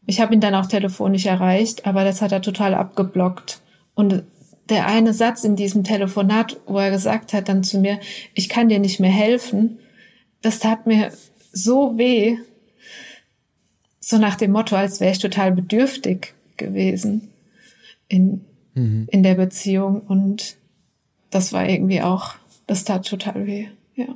ich 0.06 0.20
habe 0.20 0.34
ihn 0.34 0.40
dann 0.40 0.54
auch 0.54 0.66
telefonisch 0.66 1.26
erreicht, 1.26 1.86
aber 1.86 2.04
das 2.04 2.22
hat 2.22 2.32
er 2.32 2.42
total 2.42 2.74
abgeblockt. 2.74 3.60
Und 3.94 4.22
der 4.68 4.86
eine 4.86 5.12
Satz 5.12 5.44
in 5.44 5.56
diesem 5.56 5.84
Telefonat, 5.84 6.58
wo 6.66 6.78
er 6.78 6.90
gesagt 6.90 7.32
hat 7.32 7.48
dann 7.48 7.64
zu 7.64 7.78
mir, 7.78 7.98
ich 8.34 8.48
kann 8.48 8.68
dir 8.68 8.78
nicht 8.78 9.00
mehr 9.00 9.10
helfen, 9.10 9.78
das 10.42 10.58
tat 10.58 10.86
mir 10.86 11.10
so 11.52 11.96
weh, 11.98 12.36
so 14.00 14.18
nach 14.18 14.36
dem 14.36 14.52
Motto, 14.52 14.76
als 14.76 15.00
wäre 15.00 15.12
ich 15.12 15.18
total 15.18 15.52
bedürftig 15.52 16.34
gewesen 16.56 17.30
in, 18.08 18.44
mhm. 18.74 19.06
in 19.10 19.22
der 19.22 19.34
Beziehung. 19.34 20.00
Und 20.00 20.56
das 21.30 21.52
war 21.52 21.68
irgendwie 21.68 22.02
auch, 22.02 22.34
das 22.66 22.84
tat 22.84 23.06
total 23.06 23.46
weh, 23.46 23.68
ja. 23.94 24.06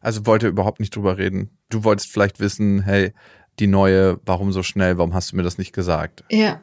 Also 0.00 0.26
wollte 0.26 0.46
überhaupt 0.48 0.80
nicht 0.80 0.94
drüber 0.94 1.18
reden. 1.18 1.50
Du 1.70 1.84
wolltest 1.84 2.10
vielleicht 2.10 2.38
wissen, 2.40 2.82
hey, 2.82 3.12
die 3.58 3.66
neue, 3.66 4.20
warum 4.24 4.52
so 4.52 4.62
schnell, 4.62 4.98
warum 4.98 5.14
hast 5.14 5.32
du 5.32 5.36
mir 5.36 5.42
das 5.42 5.58
nicht 5.58 5.72
gesagt? 5.72 6.24
Ja, 6.30 6.60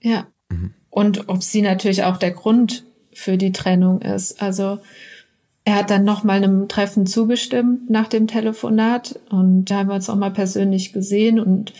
ja. 0.00 0.26
Mhm. 0.48 0.74
Und 0.90 1.28
ob 1.28 1.42
sie 1.42 1.62
natürlich 1.62 2.04
auch 2.04 2.16
der 2.16 2.32
Grund 2.32 2.84
für 3.12 3.36
die 3.36 3.52
Trennung 3.52 4.00
ist. 4.00 4.42
Also 4.42 4.78
er 5.64 5.76
hat 5.76 5.90
dann 5.90 6.04
noch 6.04 6.24
mal 6.24 6.36
einem 6.36 6.68
Treffen 6.68 7.06
zugestimmt 7.06 7.88
nach 7.88 8.08
dem 8.08 8.26
Telefonat 8.26 9.20
und 9.30 9.66
da 9.66 9.78
haben 9.78 9.88
wir 9.88 9.94
uns 9.94 10.10
auch 10.10 10.16
mal 10.16 10.32
persönlich 10.32 10.92
gesehen 10.92 11.38
und 11.38 11.72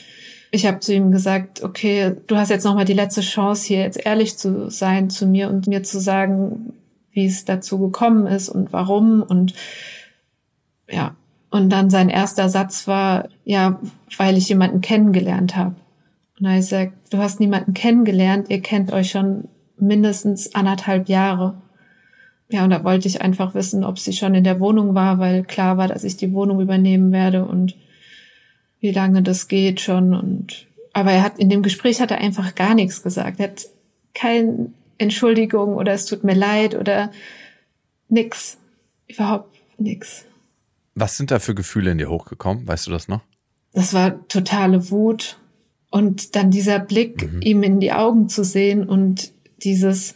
ich 0.54 0.66
habe 0.66 0.80
zu 0.80 0.94
ihm 0.94 1.10
gesagt, 1.10 1.62
okay, 1.62 2.14
du 2.26 2.36
hast 2.36 2.50
jetzt 2.50 2.64
noch 2.64 2.74
mal 2.74 2.84
die 2.84 2.92
letzte 2.92 3.22
Chance 3.22 3.66
hier 3.66 3.80
jetzt 3.80 4.04
ehrlich 4.04 4.36
zu 4.36 4.70
sein 4.70 5.08
zu 5.08 5.26
mir 5.26 5.48
und 5.48 5.66
mir 5.66 5.82
zu 5.82 5.98
sagen, 5.98 6.74
wie 7.10 7.24
es 7.24 7.46
dazu 7.46 7.78
gekommen 7.78 8.26
ist 8.26 8.50
und 8.50 8.70
warum 8.70 9.22
und 9.22 9.54
ja, 10.88 11.16
und 11.50 11.70
dann 11.70 11.88
sein 11.88 12.10
erster 12.10 12.50
Satz 12.50 12.86
war, 12.86 13.30
ja, 13.44 13.80
weil 14.18 14.36
ich 14.36 14.48
jemanden 14.50 14.82
kennengelernt 14.82 15.56
habe. 15.56 15.74
Und 16.38 16.46
er 16.46 16.62
sagt, 16.62 16.92
du 17.10 17.18
hast 17.18 17.40
niemanden 17.40 17.72
kennengelernt, 17.72 18.50
ihr 18.50 18.60
kennt 18.60 18.92
euch 18.92 19.10
schon 19.10 19.48
mindestens 19.78 20.54
anderthalb 20.54 21.08
Jahre. 21.08 21.62
Ja, 22.50 22.64
und 22.64 22.70
da 22.70 22.84
wollte 22.84 23.08
ich 23.08 23.22
einfach 23.22 23.54
wissen, 23.54 23.84
ob 23.84 23.98
sie 23.98 24.12
schon 24.12 24.34
in 24.34 24.44
der 24.44 24.60
Wohnung 24.60 24.94
war, 24.94 25.18
weil 25.18 25.44
klar 25.44 25.78
war, 25.78 25.88
dass 25.88 26.04
ich 26.04 26.18
die 26.18 26.34
Wohnung 26.34 26.60
übernehmen 26.60 27.10
werde 27.10 27.46
und 27.46 27.74
wie 28.82 28.90
lange 28.90 29.22
das 29.22 29.48
geht 29.48 29.80
schon. 29.80 30.12
Und 30.12 30.66
aber 30.92 31.12
er 31.12 31.22
hat 31.22 31.38
in 31.38 31.48
dem 31.48 31.62
Gespräch 31.62 32.02
hat 32.02 32.10
er 32.10 32.18
einfach 32.18 32.54
gar 32.54 32.74
nichts 32.74 33.02
gesagt. 33.02 33.40
Er 33.40 33.48
hat 33.48 33.66
keine 34.12 34.72
Entschuldigung 34.98 35.76
oder 35.76 35.92
es 35.92 36.04
tut 36.04 36.24
mir 36.24 36.34
leid 36.34 36.74
oder 36.74 37.10
nix. 38.10 38.58
Überhaupt 39.08 39.56
nix. 39.78 40.26
Was 40.94 41.16
sind 41.16 41.30
da 41.30 41.38
für 41.38 41.54
Gefühle 41.54 41.92
in 41.92 41.98
dir 41.98 42.10
hochgekommen? 42.10 42.66
Weißt 42.66 42.86
du 42.86 42.90
das 42.90 43.08
noch? 43.08 43.22
Das 43.72 43.94
war 43.94 44.26
totale 44.28 44.90
Wut. 44.90 45.38
Und 45.88 46.36
dann 46.36 46.50
dieser 46.50 46.78
Blick, 46.78 47.32
mhm. 47.32 47.42
ihm 47.42 47.62
in 47.62 47.80
die 47.80 47.92
Augen 47.92 48.28
zu 48.28 48.44
sehen 48.44 48.88
und 48.88 49.30
dieses, 49.62 50.14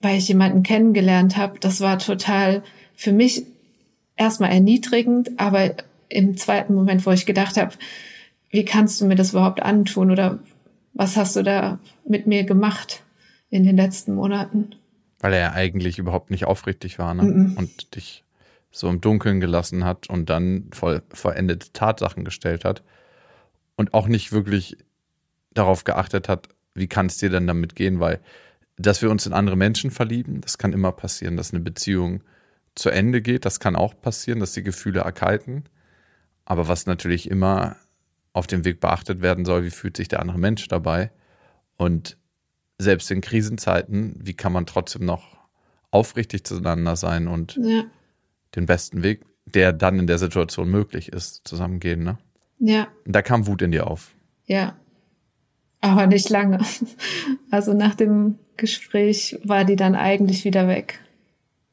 weil 0.00 0.18
ich 0.18 0.28
jemanden 0.28 0.62
kennengelernt 0.62 1.36
habe, 1.36 1.58
das 1.58 1.80
war 1.80 1.98
total 1.98 2.62
für 2.94 3.12
mich 3.12 3.44
erstmal 4.16 4.52
erniedrigend, 4.52 5.32
aber 5.38 5.74
im 6.14 6.36
zweiten 6.36 6.74
Moment, 6.74 7.04
wo 7.06 7.10
ich 7.10 7.26
gedacht 7.26 7.56
habe, 7.56 7.74
wie 8.50 8.64
kannst 8.64 9.00
du 9.00 9.06
mir 9.06 9.16
das 9.16 9.30
überhaupt 9.30 9.62
antun 9.62 10.10
oder 10.10 10.38
was 10.92 11.16
hast 11.16 11.34
du 11.36 11.42
da 11.42 11.78
mit 12.08 12.26
mir 12.26 12.44
gemacht 12.44 13.02
in 13.50 13.64
den 13.64 13.76
letzten 13.76 14.14
Monaten? 14.14 14.76
Weil 15.18 15.32
er 15.32 15.40
ja 15.40 15.52
eigentlich 15.52 15.98
überhaupt 15.98 16.30
nicht 16.30 16.44
aufrichtig 16.44 16.98
war 16.98 17.14
ne? 17.14 17.22
Mm 17.22 17.26
-mm. 17.26 17.56
und 17.56 17.96
dich 17.96 18.24
so 18.70 18.88
im 18.88 19.00
Dunkeln 19.00 19.40
gelassen 19.40 19.84
hat 19.84 20.08
und 20.08 20.30
dann 20.30 20.68
voll 20.72 21.02
verendete 21.10 21.72
Tatsachen 21.72 22.24
gestellt 22.24 22.64
hat 22.64 22.82
und 23.76 23.94
auch 23.94 24.06
nicht 24.06 24.32
wirklich 24.32 24.76
darauf 25.52 25.84
geachtet 25.84 26.28
hat, 26.28 26.48
wie 26.74 26.88
kann 26.88 27.06
es 27.06 27.18
dir 27.18 27.30
denn 27.30 27.46
damit 27.46 27.74
gehen, 27.74 28.00
weil 28.00 28.20
dass 28.76 29.02
wir 29.02 29.10
uns 29.10 29.26
in 29.26 29.32
andere 29.32 29.56
Menschen 29.56 29.92
verlieben, 29.92 30.40
das 30.40 30.58
kann 30.58 30.72
immer 30.72 30.90
passieren, 30.90 31.36
dass 31.36 31.52
eine 31.52 31.62
Beziehung 31.62 32.22
zu 32.74 32.90
Ende 32.90 33.22
geht, 33.22 33.44
das 33.44 33.60
kann 33.60 33.76
auch 33.76 33.94
passieren, 34.00 34.40
dass 34.40 34.52
die 34.52 34.64
Gefühle 34.64 35.00
erkalten, 35.00 35.64
aber 36.44 36.68
was 36.68 36.86
natürlich 36.86 37.30
immer 37.30 37.76
auf 38.32 38.46
dem 38.46 38.64
Weg 38.64 38.80
beachtet 38.80 39.22
werden 39.22 39.44
soll, 39.44 39.64
wie 39.64 39.70
fühlt 39.70 39.96
sich 39.96 40.08
der 40.08 40.20
andere 40.20 40.38
Mensch 40.38 40.66
dabei 40.68 41.10
und 41.76 42.16
selbst 42.78 43.10
in 43.10 43.20
Krisenzeiten, 43.20 44.16
wie 44.20 44.34
kann 44.34 44.52
man 44.52 44.66
trotzdem 44.66 45.04
noch 45.04 45.36
aufrichtig 45.90 46.44
zueinander 46.44 46.96
sein 46.96 47.28
und 47.28 47.56
ja 47.56 47.84
den 48.54 48.66
besten 48.66 49.02
Weg, 49.02 49.24
der 49.46 49.72
dann 49.72 49.98
in 49.98 50.06
der 50.06 50.18
Situation 50.18 50.70
möglich 50.70 51.12
ist, 51.12 51.46
zusammengehen, 51.46 52.02
ne? 52.02 52.18
Ja. 52.58 52.88
Und 53.04 53.14
da 53.14 53.22
kam 53.22 53.46
Wut 53.46 53.62
in 53.62 53.72
dir 53.72 53.86
auf. 53.86 54.14
Ja. 54.46 54.76
Aber 55.80 56.06
nicht 56.06 56.28
lange. 56.30 56.58
Also 57.50 57.72
nach 57.72 57.94
dem 57.94 58.40
Gespräch 58.56 59.38
war 59.44 59.64
die 59.64 59.76
dann 59.76 59.94
eigentlich 59.94 60.44
wieder 60.44 60.66
weg. 60.66 60.98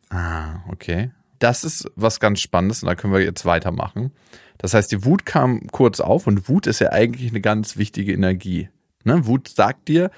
Ah, 0.09 0.59
okay. 0.69 1.09
Das 1.41 1.63
ist 1.63 1.89
was 1.95 2.19
ganz 2.19 2.39
Spannendes 2.39 2.83
und 2.83 2.87
da 2.87 2.95
können 2.95 3.13
wir 3.13 3.21
jetzt 3.21 3.45
weitermachen. 3.45 4.11
Das 4.59 4.75
heißt, 4.75 4.91
die 4.91 5.03
Wut 5.05 5.25
kam 5.25 5.65
kurz 5.71 5.99
auf 5.99 6.27
und 6.27 6.47
Wut 6.47 6.67
ist 6.67 6.79
ja 6.79 6.91
eigentlich 6.91 7.31
eine 7.31 7.41
ganz 7.41 7.77
wichtige 7.77 8.13
Energie. 8.13 8.69
Ne? 9.03 9.25
Wut 9.25 9.47
sagt 9.47 9.87
dir, 9.87 10.11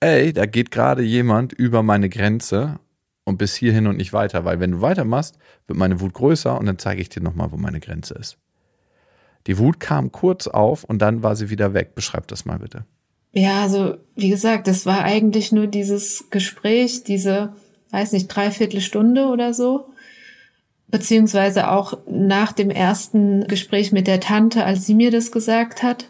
ey, 0.00 0.32
da 0.32 0.46
geht 0.46 0.70
gerade 0.70 1.02
jemand 1.02 1.52
über 1.52 1.82
meine 1.82 2.08
Grenze 2.08 2.78
und 3.24 3.36
bis 3.36 3.54
hierhin 3.54 3.86
und 3.86 3.98
nicht 3.98 4.14
weiter, 4.14 4.46
weil 4.46 4.58
wenn 4.58 4.72
du 4.72 4.80
weitermachst, 4.80 5.36
wird 5.66 5.78
meine 5.78 6.00
Wut 6.00 6.14
größer 6.14 6.58
und 6.58 6.64
dann 6.64 6.78
zeige 6.78 7.02
ich 7.02 7.10
dir 7.10 7.22
nochmal, 7.22 7.52
wo 7.52 7.58
meine 7.58 7.80
Grenze 7.80 8.14
ist. 8.14 8.38
Die 9.46 9.58
Wut 9.58 9.80
kam 9.80 10.12
kurz 10.12 10.46
auf 10.46 10.82
und 10.82 11.02
dann 11.02 11.22
war 11.22 11.36
sie 11.36 11.50
wieder 11.50 11.74
weg. 11.74 11.94
Beschreib 11.94 12.26
das 12.28 12.46
mal 12.46 12.58
bitte. 12.58 12.86
Ja, 13.32 13.62
also 13.62 13.96
wie 14.14 14.30
gesagt, 14.30 14.66
es 14.66 14.86
war 14.86 15.02
eigentlich 15.04 15.52
nur 15.52 15.66
dieses 15.66 16.30
Gespräch, 16.30 17.04
diese, 17.04 17.52
weiß 17.90 18.12
nicht, 18.12 18.28
dreiviertel 18.28 18.80
Stunde 18.80 19.26
oder 19.26 19.52
so. 19.52 19.91
Beziehungsweise 20.92 21.70
auch 21.70 21.98
nach 22.06 22.52
dem 22.52 22.70
ersten 22.70 23.48
Gespräch 23.48 23.92
mit 23.92 24.06
der 24.06 24.20
Tante, 24.20 24.64
als 24.64 24.86
sie 24.86 24.94
mir 24.94 25.10
das 25.10 25.32
gesagt 25.32 25.82
hat, 25.82 26.04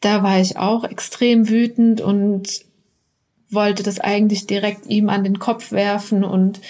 da 0.00 0.22
war 0.22 0.40
ich 0.40 0.56
auch 0.56 0.84
extrem 0.84 1.48
wütend 1.50 2.00
und 2.00 2.64
wollte 3.50 3.82
das 3.82 4.00
eigentlich 4.00 4.46
direkt 4.46 4.86
ihm 4.86 5.10
an 5.10 5.22
den 5.22 5.38
Kopf 5.38 5.70
werfen 5.70 6.24
und 6.24 6.60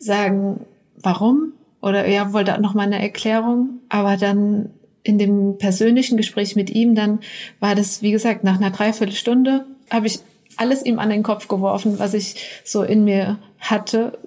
sagen, 0.00 0.66
warum? 0.96 1.52
Oder 1.80 2.04
er 2.04 2.32
wollte 2.32 2.54
auch 2.54 2.60
noch 2.60 2.74
mal 2.74 2.82
eine 2.82 3.00
Erklärung. 3.00 3.80
Aber 3.88 4.16
dann 4.16 4.70
in 5.04 5.18
dem 5.18 5.58
persönlichen 5.58 6.16
Gespräch 6.16 6.56
mit 6.56 6.68
ihm, 6.70 6.96
dann 6.96 7.20
war 7.60 7.76
das, 7.76 8.02
wie 8.02 8.10
gesagt, 8.10 8.42
nach 8.42 8.56
einer 8.56 8.70
Dreiviertelstunde 8.70 9.66
habe 9.88 10.08
ich 10.08 10.18
alles 10.56 10.84
ihm 10.84 10.98
an 10.98 11.10
den 11.10 11.22
Kopf 11.22 11.46
geworfen, 11.46 12.00
was 12.00 12.12
ich 12.12 12.62
so 12.64 12.82
in 12.82 13.04
mir 13.04 13.38
hatte 13.60 14.18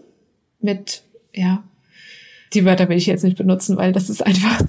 mit, 0.62 1.04
ja, 1.34 1.63
die 2.53 2.65
Wörter 2.65 2.89
will 2.89 2.97
ich 2.97 3.05
jetzt 3.05 3.23
nicht 3.23 3.38
benutzen, 3.38 3.77
weil 3.77 3.91
das 3.91 4.09
ist 4.09 4.25
einfach, 4.25 4.62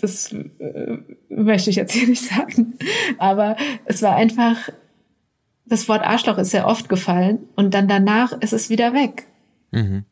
das 0.00 0.32
äh, 0.32 0.98
möchte 1.28 1.70
ich 1.70 1.76
jetzt 1.76 1.92
hier 1.92 2.08
nicht 2.08 2.24
sagen. 2.24 2.74
Aber 3.18 3.56
es 3.84 4.02
war 4.02 4.14
einfach 4.14 4.70
das 5.66 5.88
Wort 5.88 6.02
Arschloch 6.02 6.38
ist 6.38 6.50
sehr 6.50 6.66
oft 6.66 6.88
gefallen 6.88 7.40
und 7.56 7.74
dann 7.74 7.88
danach 7.88 8.32
ist 8.40 8.52
es 8.52 8.70
wieder 8.70 8.94
weg. 8.94 9.26
Mhm. 9.72 10.04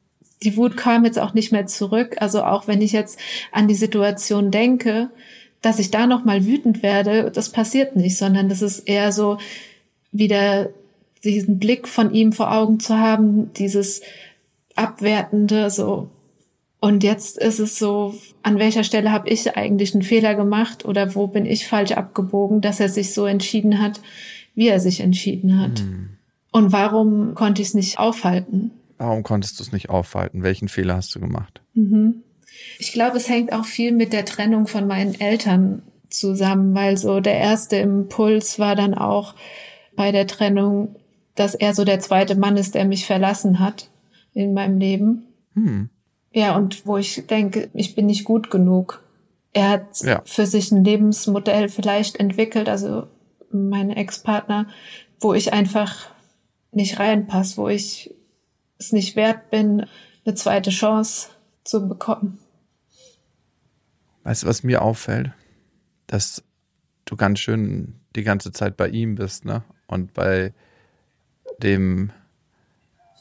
Die 0.43 0.57
Wut 0.57 0.77
kam 0.77 1.05
jetzt 1.05 1.19
auch 1.19 1.33
nicht 1.33 1.53
mehr 1.53 1.67
zurück. 1.67 2.17
Also 2.19 2.43
auch 2.43 2.67
wenn 2.67 2.83
ich 2.83 2.93
jetzt 2.93 3.19
an 3.53 3.69
die 3.69 3.75
Situation 3.75 4.51
denke, 4.51 5.11
dass 5.63 5.79
ich 5.79 5.91
da 5.91 6.07
noch 6.07 6.25
mal 6.25 6.45
wütend 6.45 6.83
werde, 6.83 7.31
das 7.31 7.51
passiert 7.51 7.97
nicht, 7.97 8.19
sondern 8.19 8.49
das 8.49 8.61
ist 8.61 8.81
eher 8.81 9.13
so 9.13 9.39
wieder 10.13 10.69
diesen 11.23 11.59
Blick 11.59 11.89
von 11.89 12.13
ihm 12.13 12.33
vor 12.33 12.53
Augen 12.53 12.81
zu 12.81 12.99
haben, 12.99 13.53
dieses 13.55 14.03
abwertende 14.75 15.71
so. 15.71 16.11
Und 16.85 17.03
jetzt 17.03 17.39
ist 17.39 17.61
es 17.61 17.79
so, 17.79 18.15
an 18.43 18.59
welcher 18.59 18.85
Stelle 18.85 19.11
habe 19.11 19.31
ich 19.31 19.57
eigentlich 19.57 19.95
einen 19.95 20.03
Fehler 20.03 20.35
gemacht 20.35 20.85
oder 20.85 21.15
wo 21.15 21.27
bin 21.27 21.47
ich 21.47 21.67
falsch 21.67 21.93
abgebogen, 21.93 22.61
dass 22.61 22.79
er 22.79 22.91
sich 22.91 23.15
so 23.15 23.25
entschieden 23.25 23.81
hat, 23.81 24.03
wie 24.55 24.69
er 24.69 24.81
sich 24.81 25.01
entschieden 25.01 25.59
hat. 25.59 25.81
Mhm. 25.81 26.11
Und 26.53 26.73
warum 26.73 27.35
konnte 27.35 27.63
ich 27.63 27.69
es 27.69 27.75
nicht 27.75 27.99
aufhalten? 27.99 28.71
Warum 28.99 29.23
konntest 29.23 29.59
du 29.59 29.63
es 29.63 29.73
nicht 29.73 29.89
aufhalten? 29.89 30.43
Welchen 30.43 30.69
Fehler 30.69 30.97
hast 30.97 31.15
du 31.15 31.21
gemacht? 31.21 31.63
Mhm. 31.73 32.23
Ich 32.79 32.93
glaube, 32.93 33.17
es 33.17 33.31
hängt 33.31 33.55
auch 33.55 33.65
viel 33.65 33.93
mit 33.93 34.13
der 34.13 34.27
Trennung 34.27 34.67
von 34.67 34.87
meinen 34.87 35.19
Eltern 35.19 35.81
zusammen, 36.11 36.75
weil 36.75 36.99
so 36.99 37.21
der 37.21 37.39
erste 37.39 37.77
Impuls 37.77 38.59
war 38.59 38.77
dann 38.77 38.93
auch 38.93 39.35
bei 39.97 40.13
der 40.13 40.27
Trennung, 40.27 40.97
dass 41.35 41.55
er 41.55 41.75
so 41.75 41.87
der 41.87 42.01
zweite 42.01 42.35
Mann 42.35 42.59
ist, 42.59 42.75
der 42.75 42.85
mich 42.85 43.07
verlassen 43.07 43.59
hat 43.59 43.89
in 44.35 44.53
meinem 44.53 44.77
Leben. 44.77 45.29
Hm. 45.55 45.89
Ja, 46.35 46.57
und 46.57 46.87
wo 46.87 46.99
ich 46.99 47.27
denke, 47.27 47.71
ich 47.73 47.95
bin 47.95 48.07
nicht 48.07 48.25
gut 48.25 48.51
genug. 48.51 49.03
Er 49.53 49.71
hat 49.71 50.01
ja. 50.01 50.21
für 50.25 50.47
sich 50.47 50.73
ein 50.73 50.85
Lebensmodell 50.85 51.69
vielleicht 51.69 52.17
entwickelt, 52.17 52.69
also 52.69 53.07
mein 53.51 53.91
Ex-Partner, 53.91 54.67
wo 55.21 55.33
ich 55.33 55.53
einfach 55.53 56.11
nicht 56.73 56.99
reinpasse, 56.99 57.57
wo 57.57 57.69
ich 57.69 58.13
es 58.79 58.93
nicht 58.93 59.15
wert 59.15 59.51
bin, 59.51 59.87
eine 60.27 60.35
zweite 60.35 60.71
Chance 60.71 61.29
zu 61.63 61.89
bekommen. 61.89 62.41
Weißt 64.25 64.43
du, 64.43 64.49
was 64.49 64.65
mir 64.65 64.83
auffällt? 64.83 65.31
dass 66.07 66.43
du 67.05 67.17
ganz 67.17 67.41
schön 67.41 68.01
die 68.17 68.23
ganze 68.23 68.53
Zeit 68.53 68.77
bei 68.77 68.89
ihm 68.89 69.17
bist, 69.17 69.45
ne? 69.45 69.65
Und 69.87 70.15
bei 70.15 70.53
dem, 71.63 72.11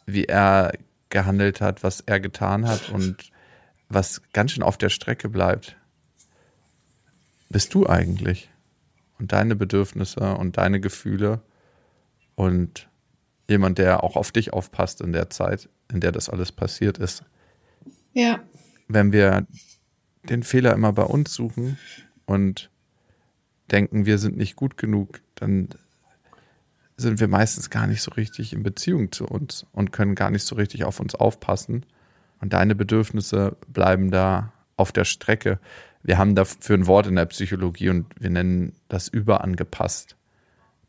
wie 0.05 0.25
er 0.25 0.73
gehandelt 1.13 1.61
hat, 1.61 1.83
was 1.83 2.01
er 2.01 2.19
getan 2.19 2.67
hat 2.67 2.89
und 2.89 3.31
was 3.87 4.21
ganz 4.33 4.51
schön 4.51 4.63
auf 4.63 4.77
der 4.77 4.89
Strecke 4.89 5.29
bleibt. 5.29 5.77
Bist 7.49 7.73
du 7.75 7.87
eigentlich? 7.87 8.49
Und 9.19 9.31
deine 9.31 9.55
Bedürfnisse 9.55 10.35
und 10.35 10.57
deine 10.57 10.81
Gefühle 10.81 11.41
und 12.35 12.89
jemand, 13.47 13.77
der 13.77 14.03
auch 14.03 14.15
auf 14.15 14.31
dich 14.31 14.53
aufpasst 14.53 15.01
in 15.01 15.13
der 15.13 15.29
Zeit, 15.29 15.69
in 15.91 15.99
der 15.99 16.11
das 16.11 16.29
alles 16.29 16.51
passiert 16.51 16.97
ist. 16.97 17.23
Ja. 18.13 18.41
Wenn 18.87 19.13
wir 19.13 19.45
den 20.23 20.41
Fehler 20.41 20.73
immer 20.73 20.93
bei 20.93 21.03
uns 21.03 21.33
suchen 21.33 21.77
und 22.25 22.71
denken, 23.71 24.07
wir 24.07 24.17
sind 24.17 24.35
nicht 24.35 24.55
gut 24.55 24.77
genug, 24.77 25.21
dann 25.35 25.69
sind 26.97 27.19
wir 27.19 27.27
meistens 27.27 27.69
gar 27.69 27.87
nicht 27.87 28.01
so 28.01 28.11
richtig 28.11 28.53
in 28.53 28.63
Beziehung 28.63 29.11
zu 29.11 29.25
uns 29.25 29.65
und 29.71 29.91
können 29.91 30.15
gar 30.15 30.29
nicht 30.29 30.45
so 30.45 30.55
richtig 30.55 30.83
auf 30.83 30.99
uns 30.99 31.15
aufpassen. 31.15 31.85
Und 32.39 32.53
deine 32.53 32.75
Bedürfnisse 32.75 33.57
bleiben 33.67 34.11
da 34.11 34.53
auf 34.77 34.91
der 34.91 35.05
Strecke. 35.05 35.59
Wir 36.03 36.17
haben 36.17 36.35
dafür 36.35 36.77
ein 36.77 36.87
Wort 36.87 37.07
in 37.07 37.15
der 37.15 37.25
Psychologie 37.25 37.89
und 37.89 38.05
wir 38.19 38.29
nennen 38.29 38.73
das 38.89 39.07
überangepasst. 39.07 40.17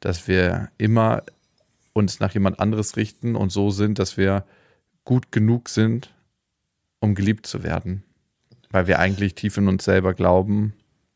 Dass 0.00 0.28
wir 0.28 0.70
immer 0.76 1.22
uns 1.92 2.20
nach 2.20 2.34
jemand 2.34 2.60
anderes 2.60 2.96
richten 2.96 3.36
und 3.36 3.50
so 3.50 3.70
sind, 3.70 3.98
dass 3.98 4.16
wir 4.16 4.44
gut 5.04 5.32
genug 5.32 5.68
sind, 5.68 6.12
um 6.98 7.14
geliebt 7.14 7.46
zu 7.46 7.62
werden. 7.62 8.02
Weil 8.70 8.86
wir 8.86 8.98
eigentlich 8.98 9.34
tief 9.34 9.56
in 9.56 9.68
uns 9.68 9.84
selber 9.84 10.12
glauben, 10.12 10.74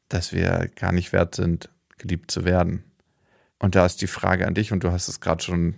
dass 0.08 0.32
wir 0.32 0.70
gar 0.76 0.92
nicht 0.92 1.12
wert 1.12 1.34
sind, 1.34 1.70
geliebt 1.98 2.30
zu 2.30 2.44
werden. 2.44 2.84
Und 3.58 3.74
da 3.74 3.86
ist 3.86 4.00
die 4.00 4.06
Frage 4.06 4.46
an 4.46 4.54
dich, 4.54 4.72
und 4.72 4.84
du 4.84 4.92
hast 4.92 5.08
es 5.08 5.20
gerade 5.20 5.42
schon 5.42 5.74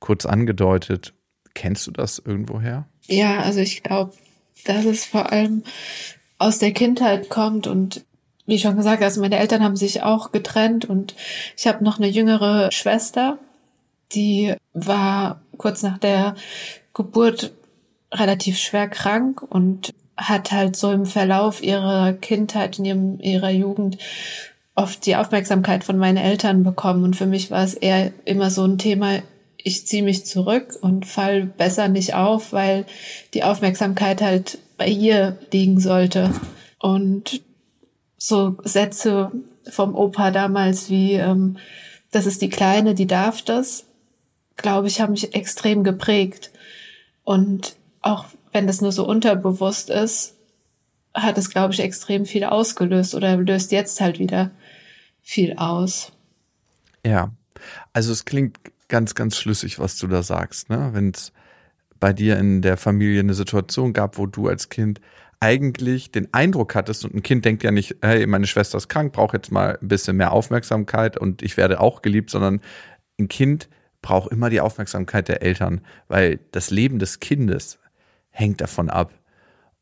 kurz 0.00 0.26
angedeutet. 0.26 1.14
Kennst 1.54 1.86
du 1.86 1.90
das 1.90 2.18
irgendwoher? 2.18 2.86
Ja, 3.06 3.40
also 3.40 3.60
ich 3.60 3.82
glaube, 3.82 4.12
dass 4.64 4.84
es 4.84 5.04
vor 5.04 5.32
allem 5.32 5.64
aus 6.38 6.58
der 6.58 6.72
Kindheit 6.72 7.30
kommt 7.30 7.66
und 7.66 8.04
wie 8.46 8.58
schon 8.58 8.76
gesagt, 8.76 9.02
also 9.02 9.20
meine 9.20 9.38
Eltern 9.38 9.62
haben 9.62 9.76
sich 9.76 10.02
auch 10.02 10.32
getrennt 10.32 10.84
und 10.84 11.14
ich 11.56 11.66
habe 11.66 11.84
noch 11.84 11.98
eine 11.98 12.08
jüngere 12.08 12.72
Schwester, 12.72 13.38
die 14.12 14.54
war 14.72 15.42
kurz 15.58 15.82
nach 15.82 15.98
der 15.98 16.34
Geburt 16.94 17.52
relativ 18.12 18.58
schwer 18.58 18.88
krank 18.88 19.42
und 19.42 19.94
hat 20.16 20.50
halt 20.50 20.76
so 20.76 20.90
im 20.90 21.04
Verlauf 21.04 21.62
ihrer 21.62 22.14
Kindheit, 22.14 22.78
in 22.78 22.84
ihrem, 22.86 23.20
ihrer 23.20 23.50
Jugend 23.50 23.98
oft 24.78 25.04
die 25.06 25.16
Aufmerksamkeit 25.16 25.82
von 25.82 25.98
meinen 25.98 26.18
Eltern 26.18 26.62
bekommen. 26.62 27.02
Und 27.02 27.16
für 27.16 27.26
mich 27.26 27.50
war 27.50 27.64
es 27.64 27.74
eher 27.74 28.12
immer 28.24 28.48
so 28.48 28.64
ein 28.64 28.78
Thema, 28.78 29.22
ich 29.56 29.86
ziehe 29.88 30.04
mich 30.04 30.24
zurück 30.24 30.78
und 30.80 31.04
fall 31.04 31.46
besser 31.46 31.88
nicht 31.88 32.14
auf, 32.14 32.52
weil 32.52 32.86
die 33.34 33.42
Aufmerksamkeit 33.42 34.22
halt 34.22 34.58
bei 34.76 34.86
ihr 34.86 35.36
liegen 35.52 35.80
sollte. 35.80 36.32
Und 36.78 37.42
so 38.16 38.56
Sätze 38.62 39.32
vom 39.68 39.96
Opa 39.96 40.30
damals 40.30 40.88
wie, 40.90 41.14
ähm, 41.14 41.56
das 42.12 42.26
ist 42.26 42.40
die 42.40 42.48
Kleine, 42.48 42.94
die 42.94 43.08
darf 43.08 43.42
das, 43.42 43.84
glaube 44.56 44.86
ich, 44.86 45.00
haben 45.00 45.10
mich 45.10 45.34
extrem 45.34 45.82
geprägt. 45.82 46.52
Und 47.24 47.74
auch 48.00 48.26
wenn 48.52 48.68
das 48.68 48.80
nur 48.80 48.92
so 48.92 49.04
unterbewusst 49.04 49.90
ist, 49.90 50.36
hat 51.14 51.36
es, 51.36 51.50
glaube 51.50 51.74
ich, 51.74 51.80
extrem 51.80 52.26
viel 52.26 52.44
ausgelöst 52.44 53.16
oder 53.16 53.36
löst 53.36 53.72
jetzt 53.72 54.00
halt 54.00 54.20
wieder 54.20 54.52
viel 55.28 55.56
aus. 55.56 56.12
Ja, 57.04 57.34
also 57.92 58.12
es 58.12 58.24
klingt 58.24 58.58
ganz, 58.88 59.14
ganz 59.14 59.36
schlüssig, 59.36 59.78
was 59.78 59.98
du 59.98 60.06
da 60.06 60.22
sagst. 60.22 60.70
Ne? 60.70 60.88
Wenn 60.94 61.10
es 61.10 61.34
bei 62.00 62.14
dir 62.14 62.38
in 62.38 62.62
der 62.62 62.78
Familie 62.78 63.20
eine 63.20 63.34
Situation 63.34 63.92
gab, 63.92 64.16
wo 64.16 64.24
du 64.24 64.48
als 64.48 64.70
Kind 64.70 65.02
eigentlich 65.38 66.10
den 66.12 66.32
Eindruck 66.32 66.74
hattest 66.74 67.04
und 67.04 67.14
ein 67.14 67.22
Kind 67.22 67.44
denkt 67.44 67.62
ja 67.62 67.70
nicht, 67.70 67.96
hey, 68.00 68.26
meine 68.26 68.46
Schwester 68.46 68.78
ist 68.78 68.88
krank, 68.88 69.12
braucht 69.12 69.34
jetzt 69.34 69.52
mal 69.52 69.78
ein 69.82 69.88
bisschen 69.88 70.16
mehr 70.16 70.32
Aufmerksamkeit 70.32 71.18
und 71.18 71.42
ich 71.42 71.58
werde 71.58 71.78
auch 71.78 72.00
geliebt, 72.00 72.30
sondern 72.30 72.62
ein 73.20 73.28
Kind 73.28 73.68
braucht 74.00 74.32
immer 74.32 74.48
die 74.48 74.62
Aufmerksamkeit 74.62 75.28
der 75.28 75.42
Eltern, 75.42 75.82
weil 76.08 76.40
das 76.52 76.70
Leben 76.70 76.98
des 76.98 77.20
Kindes 77.20 77.78
hängt 78.30 78.62
davon 78.62 78.88
ab. 78.88 79.12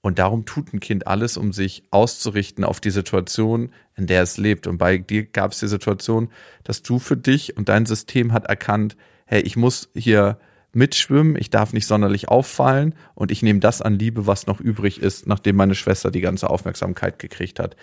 Und 0.06 0.18
darum 0.18 0.44
tut 0.44 0.72
ein 0.72 0.80
Kind 0.80 1.06
alles, 1.06 1.36
um 1.36 1.52
sich 1.52 1.82
auszurichten 1.90 2.64
auf 2.64 2.80
die 2.80 2.90
Situation, 2.90 3.70
in 3.96 4.06
der 4.06 4.22
es 4.22 4.36
lebt. 4.36 4.66
Und 4.66 4.78
bei 4.78 4.98
dir 4.98 5.24
gab 5.24 5.52
es 5.52 5.58
die 5.58 5.68
Situation, 5.68 6.30
dass 6.64 6.82
du 6.82 6.98
für 6.98 7.16
dich 7.16 7.56
und 7.56 7.68
dein 7.68 7.86
System 7.86 8.32
hat 8.32 8.44
erkannt, 8.44 8.96
hey, 9.26 9.40
ich 9.42 9.56
muss 9.56 9.90
hier 9.94 10.38
mitschwimmen, 10.72 11.36
ich 11.36 11.50
darf 11.50 11.72
nicht 11.72 11.86
sonderlich 11.86 12.28
auffallen 12.28 12.94
und 13.14 13.32
ich 13.32 13.42
nehme 13.42 13.60
das 13.60 13.82
an 13.82 13.98
Liebe, 13.98 14.26
was 14.26 14.46
noch 14.46 14.60
übrig 14.60 15.00
ist, 15.00 15.26
nachdem 15.26 15.56
meine 15.56 15.74
Schwester 15.74 16.10
die 16.10 16.20
ganze 16.20 16.50
Aufmerksamkeit 16.50 17.18
gekriegt 17.18 17.58
hat. 17.58 17.76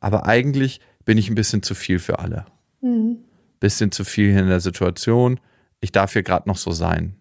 Aber 0.00 0.26
eigentlich 0.26 0.80
bin 1.04 1.16
ich 1.16 1.28
ein 1.28 1.36
bisschen 1.36 1.62
zu 1.62 1.74
viel 1.74 2.00
für 2.00 2.18
alle. 2.18 2.46
Mhm. 2.80 3.18
Bisschen 3.60 3.92
zu 3.92 4.04
viel 4.04 4.32
hier 4.32 4.40
in 4.40 4.48
der 4.48 4.60
Situation 4.60 5.38
ich 5.80 5.92
darf 5.92 6.12
hier 6.12 6.22
gerade 6.22 6.48
noch 6.48 6.56
so 6.56 6.72
sein. 6.72 7.14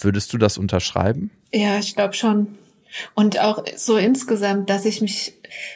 Würdest 0.00 0.32
du 0.32 0.38
das 0.38 0.58
unterschreiben? 0.58 1.30
Ja, 1.52 1.78
ich 1.78 1.94
glaube 1.94 2.14
schon. 2.14 2.48
Und 3.14 3.38
auch 3.38 3.64
so 3.76 3.96
insgesamt, 3.96 4.70
dass 4.70 4.84
ich 4.84 5.00
mich 5.00 5.34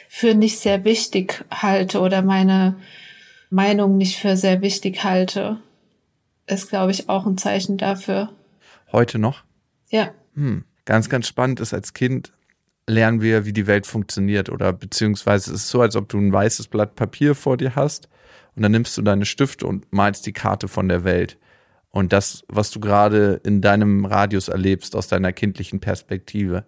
für 0.09 0.33
nicht 0.33 0.59
sehr 0.59 0.83
wichtig 0.83 1.45
halte 1.51 1.99
oder 1.99 2.21
meine 2.21 2.75
Meinung 3.49 3.97
nicht 3.97 4.17
für 4.17 4.35
sehr 4.35 4.61
wichtig 4.61 5.03
halte, 5.03 5.59
ist, 6.47 6.69
glaube 6.69 6.91
ich, 6.91 7.09
auch 7.09 7.25
ein 7.25 7.37
Zeichen 7.37 7.77
dafür. 7.77 8.29
Heute 8.91 9.19
noch? 9.19 9.43
Ja. 9.89 10.11
Hm. 10.35 10.65
Ganz, 10.85 11.09
ganz 11.09 11.27
spannend 11.27 11.59
ist, 11.59 11.73
als 11.73 11.93
Kind 11.93 12.33
lernen 12.87 13.21
wir, 13.21 13.45
wie 13.45 13.53
die 13.53 13.67
Welt 13.67 13.87
funktioniert 13.87 14.49
oder 14.49 14.73
beziehungsweise 14.73 15.51
es 15.51 15.61
ist 15.61 15.69
so, 15.69 15.81
als 15.81 15.95
ob 15.95 16.09
du 16.09 16.17
ein 16.17 16.33
weißes 16.33 16.67
Blatt 16.67 16.95
Papier 16.95 17.35
vor 17.35 17.55
dir 17.55 17.75
hast 17.75 18.09
und 18.55 18.63
dann 18.63 18.73
nimmst 18.73 18.97
du 18.97 19.01
deine 19.01 19.25
Stifte 19.25 19.65
und 19.65 19.91
malst 19.91 20.25
die 20.25 20.33
Karte 20.33 20.67
von 20.67 20.89
der 20.89 21.05
Welt 21.05 21.37
und 21.93 22.11
das, 22.11 22.43
was 22.47 22.71
du 22.71 22.79
gerade 22.79 23.39
in 23.43 23.61
deinem 23.61 24.05
Radius 24.05 24.47
erlebst, 24.47 24.95
aus 24.95 25.07
deiner 25.07 25.31
kindlichen 25.31 25.79
Perspektive. 25.79 26.65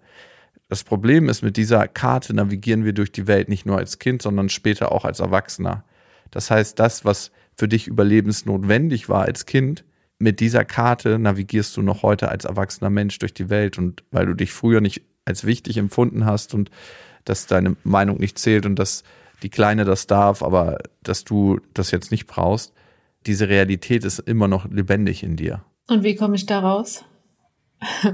Das 0.75 0.83
Problem 0.83 1.29
ist, 1.29 1.41
mit 1.41 1.55
dieser 1.55 1.87
Karte 1.87 2.33
navigieren 2.33 2.83
wir 2.83 2.91
durch 2.91 3.09
die 3.09 3.27
Welt 3.27 3.47
nicht 3.47 3.65
nur 3.65 3.77
als 3.77 3.97
Kind, 3.97 4.21
sondern 4.21 4.49
später 4.49 4.91
auch 4.91 5.05
als 5.05 5.21
Erwachsener. 5.21 5.85
Das 6.31 6.51
heißt, 6.51 6.77
das, 6.77 7.05
was 7.05 7.31
für 7.55 7.69
dich 7.69 7.87
überlebensnotwendig 7.87 9.07
war 9.07 9.21
als 9.21 9.45
Kind, 9.45 9.85
mit 10.19 10.41
dieser 10.41 10.65
Karte 10.65 11.17
navigierst 11.17 11.77
du 11.77 11.81
noch 11.81 12.03
heute 12.03 12.27
als 12.27 12.43
erwachsener 12.43 12.89
Mensch 12.89 13.17
durch 13.19 13.33
die 13.33 13.49
Welt 13.49 13.77
und 13.77 14.03
weil 14.11 14.25
du 14.25 14.33
dich 14.33 14.51
früher 14.51 14.81
nicht 14.81 15.03
als 15.23 15.45
wichtig 15.45 15.77
empfunden 15.77 16.25
hast 16.25 16.53
und 16.53 16.71
dass 17.23 17.47
deine 17.47 17.77
Meinung 17.85 18.17
nicht 18.17 18.37
zählt 18.37 18.65
und 18.65 18.75
dass 18.75 19.05
die 19.43 19.49
Kleine 19.49 19.85
das 19.85 20.07
darf, 20.07 20.43
aber 20.43 20.79
dass 21.03 21.23
du 21.23 21.61
das 21.73 21.91
jetzt 21.91 22.11
nicht 22.11 22.27
brauchst, 22.27 22.73
diese 23.25 23.47
Realität 23.47 24.03
ist 24.03 24.19
immer 24.19 24.49
noch 24.49 24.69
lebendig 24.69 25.23
in 25.23 25.37
dir. 25.37 25.63
Und 25.87 26.03
wie 26.03 26.15
komme 26.15 26.35
ich 26.35 26.45
da 26.45 26.59
raus? 26.59 27.05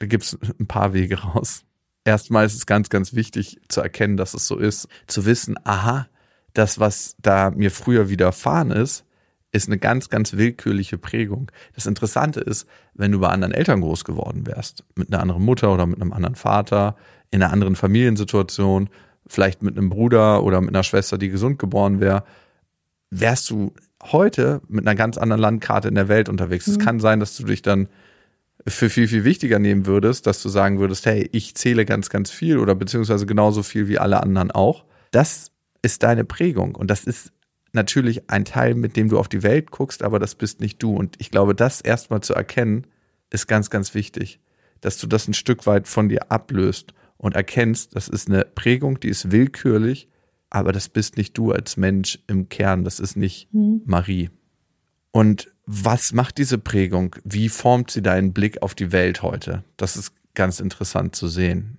da 0.00 0.06
gibt 0.06 0.24
es 0.24 0.38
ein 0.58 0.66
paar 0.66 0.92
Wege 0.92 1.20
raus. 1.22 1.62
Erstmal 2.04 2.46
ist 2.46 2.54
es 2.54 2.66
ganz, 2.66 2.88
ganz 2.88 3.14
wichtig 3.14 3.60
zu 3.68 3.80
erkennen, 3.82 4.16
dass 4.16 4.34
es 4.34 4.46
so 4.46 4.56
ist. 4.56 4.88
Zu 5.06 5.26
wissen, 5.26 5.56
aha, 5.64 6.08
das, 6.54 6.80
was 6.80 7.14
da 7.20 7.50
mir 7.50 7.70
früher 7.70 8.08
widerfahren 8.08 8.70
ist, 8.70 9.04
ist 9.52 9.68
eine 9.68 9.78
ganz, 9.78 10.08
ganz 10.08 10.34
willkürliche 10.34 10.96
Prägung. 10.96 11.52
Das 11.74 11.86
Interessante 11.86 12.40
ist, 12.40 12.66
wenn 12.94 13.12
du 13.12 13.20
bei 13.20 13.28
anderen 13.28 13.52
Eltern 13.52 13.80
groß 13.80 14.04
geworden 14.04 14.46
wärst, 14.46 14.84
mit 14.94 15.12
einer 15.12 15.20
anderen 15.20 15.44
Mutter 15.44 15.72
oder 15.72 15.86
mit 15.86 16.00
einem 16.00 16.12
anderen 16.12 16.36
Vater, 16.36 16.96
in 17.30 17.42
einer 17.42 17.52
anderen 17.52 17.76
Familiensituation, 17.76 18.88
vielleicht 19.26 19.62
mit 19.62 19.76
einem 19.76 19.90
Bruder 19.90 20.42
oder 20.42 20.60
mit 20.60 20.70
einer 20.70 20.82
Schwester, 20.82 21.18
die 21.18 21.28
gesund 21.28 21.58
geboren 21.58 22.00
wäre, 22.00 22.24
wärst 23.10 23.50
du 23.50 23.74
heute 24.02 24.62
mit 24.68 24.86
einer 24.86 24.94
ganz 24.94 25.18
anderen 25.18 25.42
Landkarte 25.42 25.88
in 25.88 25.94
der 25.94 26.08
Welt 26.08 26.28
unterwegs. 26.28 26.66
Es 26.66 26.78
mhm. 26.78 26.82
kann 26.82 27.00
sein, 27.00 27.20
dass 27.20 27.36
du 27.36 27.44
dich 27.44 27.60
dann 27.60 27.88
für 28.66 28.90
viel, 28.90 29.08
viel 29.08 29.24
wichtiger 29.24 29.58
nehmen 29.58 29.86
würdest, 29.86 30.26
dass 30.26 30.42
du 30.42 30.48
sagen 30.48 30.78
würdest, 30.78 31.06
hey, 31.06 31.28
ich 31.32 31.54
zähle 31.54 31.84
ganz, 31.84 32.10
ganz 32.10 32.30
viel 32.30 32.58
oder 32.58 32.74
beziehungsweise 32.74 33.26
genauso 33.26 33.62
viel 33.62 33.88
wie 33.88 33.98
alle 33.98 34.22
anderen 34.22 34.50
auch. 34.50 34.84
Das 35.10 35.50
ist 35.82 36.02
deine 36.02 36.24
Prägung 36.24 36.74
und 36.74 36.90
das 36.90 37.04
ist 37.04 37.32
natürlich 37.72 38.28
ein 38.30 38.44
Teil, 38.44 38.74
mit 38.74 38.96
dem 38.96 39.08
du 39.08 39.18
auf 39.18 39.28
die 39.28 39.42
Welt 39.42 39.70
guckst, 39.70 40.02
aber 40.02 40.18
das 40.18 40.34
bist 40.34 40.60
nicht 40.60 40.82
du. 40.82 40.94
Und 40.94 41.16
ich 41.18 41.30
glaube, 41.30 41.54
das 41.54 41.80
erstmal 41.80 42.20
zu 42.20 42.34
erkennen, 42.34 42.86
ist 43.30 43.46
ganz, 43.46 43.70
ganz 43.70 43.94
wichtig, 43.94 44.40
dass 44.80 44.98
du 44.98 45.06
das 45.06 45.28
ein 45.28 45.34
Stück 45.34 45.66
weit 45.66 45.86
von 45.86 46.08
dir 46.08 46.30
ablöst 46.32 46.94
und 47.16 47.36
erkennst, 47.36 47.94
das 47.94 48.08
ist 48.08 48.28
eine 48.28 48.44
Prägung, 48.44 48.98
die 48.98 49.08
ist 49.08 49.30
willkürlich 49.30 50.08
aber 50.50 50.72
das 50.72 50.88
bist 50.88 51.16
nicht 51.16 51.38
du 51.38 51.52
als 51.52 51.76
Mensch 51.76 52.18
im 52.26 52.48
Kern, 52.48 52.84
das 52.84 52.98
ist 53.00 53.16
nicht 53.16 53.52
mhm. 53.54 53.82
Marie. 53.86 54.30
Und 55.12 55.50
was 55.66 56.12
macht 56.12 56.38
diese 56.38 56.58
Prägung? 56.58 57.16
Wie 57.24 57.48
formt 57.48 57.90
sie 57.90 58.02
deinen 58.02 58.32
Blick 58.32 58.62
auf 58.62 58.74
die 58.74 58.92
Welt 58.92 59.22
heute? 59.22 59.64
Das 59.76 59.96
ist 59.96 60.12
ganz 60.34 60.60
interessant 60.60 61.14
zu 61.14 61.28
sehen. 61.28 61.78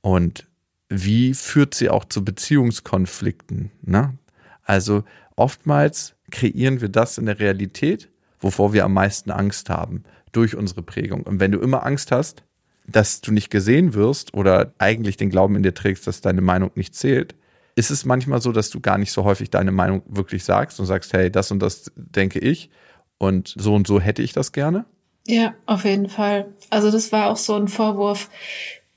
Und 0.00 0.46
wie 0.88 1.34
führt 1.34 1.74
sie 1.74 1.88
auch 1.88 2.04
zu 2.04 2.24
Beziehungskonflikten? 2.24 3.70
Ne? 3.82 4.18
Also 4.64 5.04
oftmals 5.36 6.14
kreieren 6.30 6.80
wir 6.80 6.88
das 6.88 7.18
in 7.18 7.26
der 7.26 7.38
Realität, 7.38 8.08
wovor 8.40 8.72
wir 8.72 8.84
am 8.84 8.94
meisten 8.94 9.30
Angst 9.30 9.70
haben, 9.70 10.04
durch 10.32 10.56
unsere 10.56 10.82
Prägung. 10.82 11.22
Und 11.22 11.40
wenn 11.40 11.52
du 11.52 11.60
immer 11.60 11.84
Angst 11.84 12.12
hast, 12.12 12.42
dass 12.86 13.20
du 13.20 13.32
nicht 13.32 13.50
gesehen 13.50 13.94
wirst 13.94 14.34
oder 14.34 14.74
eigentlich 14.78 15.16
den 15.16 15.30
Glauben 15.30 15.56
in 15.56 15.62
dir 15.62 15.74
trägst, 15.74 16.06
dass 16.06 16.20
deine 16.20 16.40
Meinung 16.40 16.70
nicht 16.74 16.94
zählt, 16.94 17.34
ist 17.76 17.90
es 17.90 18.04
manchmal 18.04 18.40
so, 18.40 18.52
dass 18.52 18.70
du 18.70 18.80
gar 18.80 18.98
nicht 18.98 19.12
so 19.12 19.24
häufig 19.24 19.50
deine 19.50 19.72
Meinung 19.72 20.02
wirklich 20.06 20.44
sagst 20.44 20.80
und 20.80 20.86
sagst, 20.86 21.12
hey, 21.12 21.30
das 21.30 21.50
und 21.50 21.60
das 21.60 21.90
denke 21.94 22.38
ich 22.38 22.70
und 23.18 23.54
so 23.56 23.74
und 23.74 23.86
so 23.86 24.00
hätte 24.00 24.22
ich 24.22 24.32
das 24.32 24.52
gerne? 24.52 24.84
Ja, 25.26 25.54
auf 25.66 25.84
jeden 25.84 26.08
Fall. 26.08 26.52
Also 26.70 26.90
das 26.90 27.12
war 27.12 27.30
auch 27.30 27.36
so 27.36 27.54
ein 27.54 27.68
Vorwurf, 27.68 28.30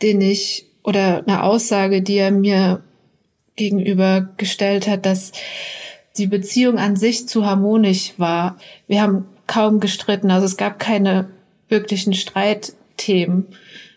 den 0.01 0.21
ich 0.21 0.67
oder 0.83 1.23
eine 1.25 1.43
Aussage, 1.43 2.01
die 2.01 2.17
er 2.17 2.31
mir 2.31 2.83
gegenüber 3.55 4.29
gestellt 4.37 4.87
hat, 4.87 5.05
dass 5.05 5.31
die 6.17 6.27
Beziehung 6.27 6.77
an 6.77 6.95
sich 6.95 7.27
zu 7.27 7.45
harmonisch 7.45 8.13
war. 8.17 8.57
Wir 8.87 9.01
haben 9.01 9.25
kaum 9.47 9.79
gestritten, 9.79 10.31
also 10.31 10.45
es 10.45 10.57
gab 10.57 10.79
keine 10.79 11.29
wirklichen 11.69 12.13
Streitthemen, 12.13 13.47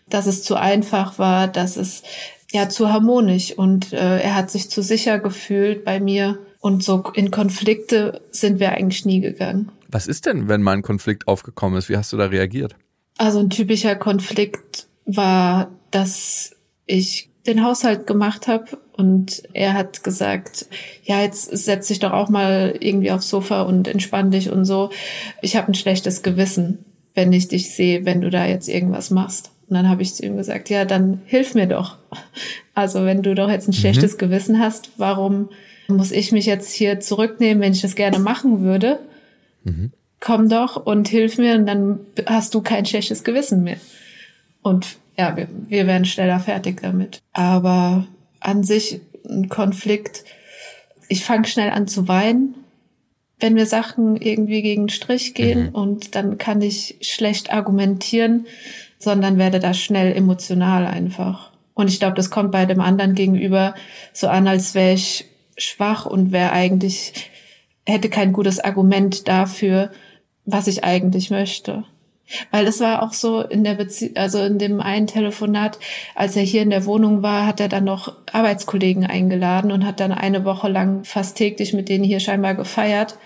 dass 0.09 0.25
es 0.25 0.43
zu 0.43 0.55
einfach 0.55 1.19
war, 1.19 1.47
dass 1.47 1.77
es 1.77 2.03
ja 2.51 2.69
zu 2.69 2.91
harmonisch 2.91 3.53
und 3.53 3.93
äh, 3.93 4.19
er 4.19 4.35
hat 4.35 4.51
sich 4.51 4.69
zu 4.69 4.81
sicher 4.81 5.19
gefühlt 5.19 5.83
bei 5.83 5.99
mir 5.99 6.39
und 6.59 6.83
so 6.83 7.03
in 7.13 7.31
Konflikte 7.31 8.21
sind 8.31 8.59
wir 8.59 8.71
eigentlich 8.71 9.05
nie 9.05 9.21
gegangen. 9.21 9.71
Was 9.89 10.07
ist 10.07 10.25
denn, 10.25 10.47
wenn 10.47 10.61
mal 10.61 10.73
ein 10.73 10.81
Konflikt 10.81 11.27
aufgekommen 11.27 11.77
ist? 11.77 11.89
Wie 11.89 11.97
hast 11.97 12.11
du 12.11 12.17
da 12.17 12.25
reagiert? 12.25 12.75
Also 13.17 13.39
ein 13.39 13.49
typischer 13.49 13.95
Konflikt 13.95 14.87
war, 15.05 15.71
dass 15.91 16.55
ich 16.85 17.29
den 17.47 17.63
Haushalt 17.63 18.05
gemacht 18.05 18.47
habe 18.47 18.77
und 18.93 19.43
er 19.53 19.73
hat 19.73 20.03
gesagt, 20.03 20.67
ja, 21.03 21.21
jetzt 21.21 21.55
setz 21.57 21.87
dich 21.87 21.99
doch 21.99 22.11
auch 22.11 22.29
mal 22.29 22.75
irgendwie 22.79 23.11
aufs 23.11 23.29
Sofa 23.29 23.61
und 23.61 23.87
entspann 23.87 24.31
dich 24.31 24.51
und 24.51 24.65
so. 24.65 24.89
Ich 25.41 25.55
habe 25.55 25.67
ein 25.67 25.75
schlechtes 25.75 26.23
Gewissen, 26.23 26.83
wenn 27.13 27.31
ich 27.31 27.47
dich 27.47 27.73
sehe, 27.73 28.05
wenn 28.05 28.21
du 28.21 28.29
da 28.29 28.45
jetzt 28.45 28.67
irgendwas 28.67 29.11
machst. 29.11 29.51
Und 29.69 29.75
dann 29.75 29.89
habe 29.89 30.01
ich 30.01 30.15
zu 30.15 30.25
ihm 30.25 30.37
gesagt, 30.37 30.69
ja, 30.69 30.85
dann 30.85 31.21
hilf 31.25 31.53
mir 31.55 31.67
doch. 31.67 31.97
Also 32.73 33.05
wenn 33.05 33.23
du 33.23 33.33
doch 33.33 33.49
jetzt 33.49 33.67
ein 33.67 33.71
mhm. 33.71 33.79
schlechtes. 33.79 34.17
Gewissen 34.17 34.59
hast, 34.59 34.91
warum 34.97 35.49
muss 35.87 36.11
ich 36.11 36.31
mich 36.31 36.45
jetzt 36.45 36.71
hier 36.71 36.99
zurücknehmen, 36.99 37.61
wenn 37.61 37.73
ich 37.73 37.81
das 37.81 37.95
gerne 37.95 38.19
machen 38.19 38.61
würde? 38.61 38.99
Mhm. 39.63 39.91
Komm 40.19 40.47
doch 40.47 40.85
und 40.85 41.07
hilf 41.07 41.37
mir 41.37 41.55
und 41.55 41.65
dann 41.65 41.99
hast 42.25 42.53
du 42.53 42.61
kein 42.61 42.85
schlechtes 42.85 43.23
Gewissen 43.23 43.63
mehr. 43.63 43.77
Und 44.61 44.97
ja, 45.17 45.35
wir, 45.35 45.47
wir 45.67 45.87
werden 45.87 46.05
schneller 46.05 46.39
fertig 46.39 46.81
damit. 46.81 47.19
Aber 47.33 48.07
an 48.39 48.63
sich 48.63 49.01
ein 49.27 49.49
Konflikt, 49.49 50.23
ich 51.09 51.23
fange 51.23 51.47
schnell 51.47 51.71
an 51.71 51.87
zu 51.87 52.07
weinen, 52.07 52.55
wenn 53.39 53.53
mir 53.53 53.65
Sachen 53.65 54.17
irgendwie 54.17 54.61
gegen 54.61 54.83
den 54.83 54.89
Strich 54.89 55.33
gehen 55.33 55.67
mhm. 55.67 55.75
und 55.75 56.15
dann 56.15 56.37
kann 56.37 56.61
ich 56.61 56.97
schlecht 57.01 57.51
argumentieren, 57.51 58.47
sondern 58.99 59.37
werde 59.37 59.59
da 59.59 59.73
schnell 59.73 60.15
emotional 60.15 60.85
einfach. 60.85 61.51
Und 61.73 61.89
ich 61.89 61.99
glaube, 61.99 62.15
das 62.15 62.31
kommt 62.31 62.51
bei 62.51 62.65
dem 62.65 62.81
anderen 62.81 63.13
gegenüber 63.13 63.75
so 64.13 64.27
an, 64.27 64.47
als 64.47 64.73
wäre 64.73 64.93
ich 64.93 65.25
schwach 65.57 66.05
und 66.05 66.31
wäre 66.31 66.51
eigentlich, 66.51 67.29
hätte 67.85 68.09
kein 68.09 68.33
gutes 68.33 68.59
Argument 68.59 69.27
dafür, 69.27 69.91
was 70.45 70.67
ich 70.67 70.83
eigentlich 70.83 71.29
möchte. 71.29 71.83
Weil 72.51 72.65
das 72.65 72.79
war 72.81 73.03
auch 73.03 73.13
so 73.13 73.41
in 73.41 73.63
der 73.63 73.75
Bezie 73.75 74.11
also 74.15 74.43
in 74.43 74.57
dem 74.59 74.81
einen 74.81 75.07
Telefonat, 75.07 75.79
als 76.13 76.35
er 76.35 76.43
hier 76.43 76.61
in 76.61 76.69
der 76.69 76.85
Wohnung 76.85 77.21
war, 77.21 77.45
hat 77.45 77.59
er 77.59 77.69
dann 77.69 77.85
noch 77.85 78.15
Arbeitskollegen 78.33 79.05
eingeladen 79.05 79.71
und 79.71 79.85
hat 79.85 79.99
dann 79.99 80.11
eine 80.11 80.43
Woche 80.43 80.67
lang 80.67 81.05
fast 81.05 81.37
täglich 81.37 81.73
mit 81.73 81.87
denen 81.87 82.03
hier 82.03 82.19
scheinbar 82.19 82.55
gefeiert. 82.55 83.17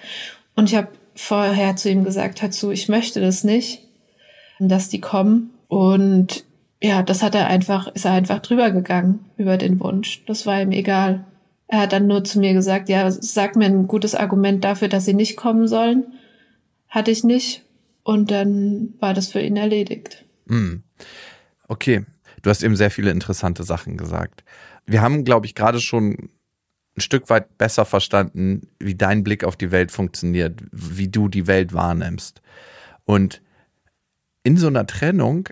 Und 0.56 0.70
ich 0.70 0.76
habe 0.76 0.90
vorher 1.16 1.76
zu 1.76 1.90
ihm 1.90 2.04
gesagt, 2.04 2.42
hör 2.42 2.52
zu, 2.52 2.72
ich 2.72 2.90
möchte 2.90 3.22
das 3.22 3.44
nicht, 3.44 3.82
dass 4.60 4.90
die 4.90 5.02
kommen. 5.02 5.52
Und 5.72 6.44
ja, 6.82 7.02
das 7.02 7.24
hat 7.24 7.34
er 7.34 7.48
einfach, 7.48 7.88
ist 7.88 8.04
er 8.04 8.12
einfach 8.12 8.40
drüber 8.40 8.72
gegangen 8.72 9.24
über 9.38 9.56
den 9.56 9.80
Wunsch. 9.80 10.22
Das 10.26 10.46
war 10.46 10.62
ihm 10.62 10.74
egal. 10.74 11.24
Er 11.70 11.80
hat 11.80 11.94
dann 11.94 12.08
nur 12.08 12.26
zu 12.26 12.42
mir 12.42 12.52
gesagt, 12.52 12.90
ja, 12.90 13.10
sag 13.10 13.56
mir 13.56 13.68
ein 13.68 13.88
gutes 13.88 14.14
Argument 14.14 14.66
dafür, 14.66 14.90
dass 14.90 15.06
sie 15.06 15.14
nicht 15.14 15.38
kommen 15.38 15.70
sollen. 15.70 16.08
Hatte 16.90 17.10
ich 17.10 17.24
nicht. 17.24 17.64
Und 18.04 18.32
dann 18.32 18.96
war 19.00 19.14
das 19.14 19.30
für 19.30 19.40
ihn 19.40 19.56
erledigt. 19.56 20.26
Mm. 20.44 20.80
Okay, 21.70 22.04
du 22.42 22.50
hast 22.50 22.64
eben 22.64 22.76
sehr 22.76 22.92
viele 22.92 23.12
interessante 23.12 23.64
Sachen 23.64 23.96
gesagt. 23.96 24.44
Wir 24.86 25.02
haben, 25.02 25.24
glaube 25.24 25.46
ich, 25.46 25.56
gerade 25.56 25.80
schon 25.80 26.32
ein 26.98 27.02
Stück 27.02 27.30
weit 27.30 27.58
besser 27.58 27.86
verstanden, 27.86 28.68
wie 28.78 28.96
dein 28.96 29.24
Blick 29.24 29.46
auf 29.46 29.56
die 29.56 29.72
Welt 29.72 29.94
funktioniert, 29.94 30.62
wie 30.74 31.08
du 31.08 31.30
die 31.30 31.48
Welt 31.48 31.72
wahrnimmst. 31.72 32.42
Und 33.06 33.42
in 34.44 34.58
so 34.58 34.68
einer 34.68 34.86
Trennung 34.86 35.48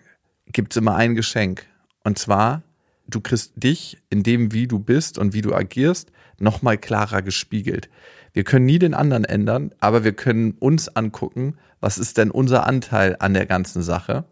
gibt 0.52 0.74
es 0.74 0.78
immer 0.78 0.96
ein 0.96 1.16
Geschenk. 1.16 1.66
Und 2.04 2.18
zwar, 2.18 2.64
du 3.08 3.22
kriegst 3.22 3.54
dich 3.56 3.98
in 4.10 4.24
dem, 4.24 4.52
wie 4.52 4.68
du 4.68 4.80
bist 4.80 5.18
und 5.18 5.34
wie 5.34 5.42
du 5.42 5.54
agierst, 5.54 6.12
nochmal 6.40 6.78
klarer 6.78 7.22
gespiegelt. 7.22 7.90
Wir 8.34 8.44
können 8.44 8.66
nie 8.66 8.80
den 8.80 8.94
anderen 8.94 9.26
ändern, 9.26 9.72
aber 9.80 10.04
wir 10.04 10.14
können 10.14 10.52
uns 10.60 10.96
angucken, 10.96 11.56
was 11.80 11.98
ist 11.98 12.18
denn 12.18 12.32
unser 12.32 12.66
Anteil 12.68 13.16
an 13.20 13.34
der 13.34 13.46
ganzen 13.46 13.82
Sache. 13.82 14.26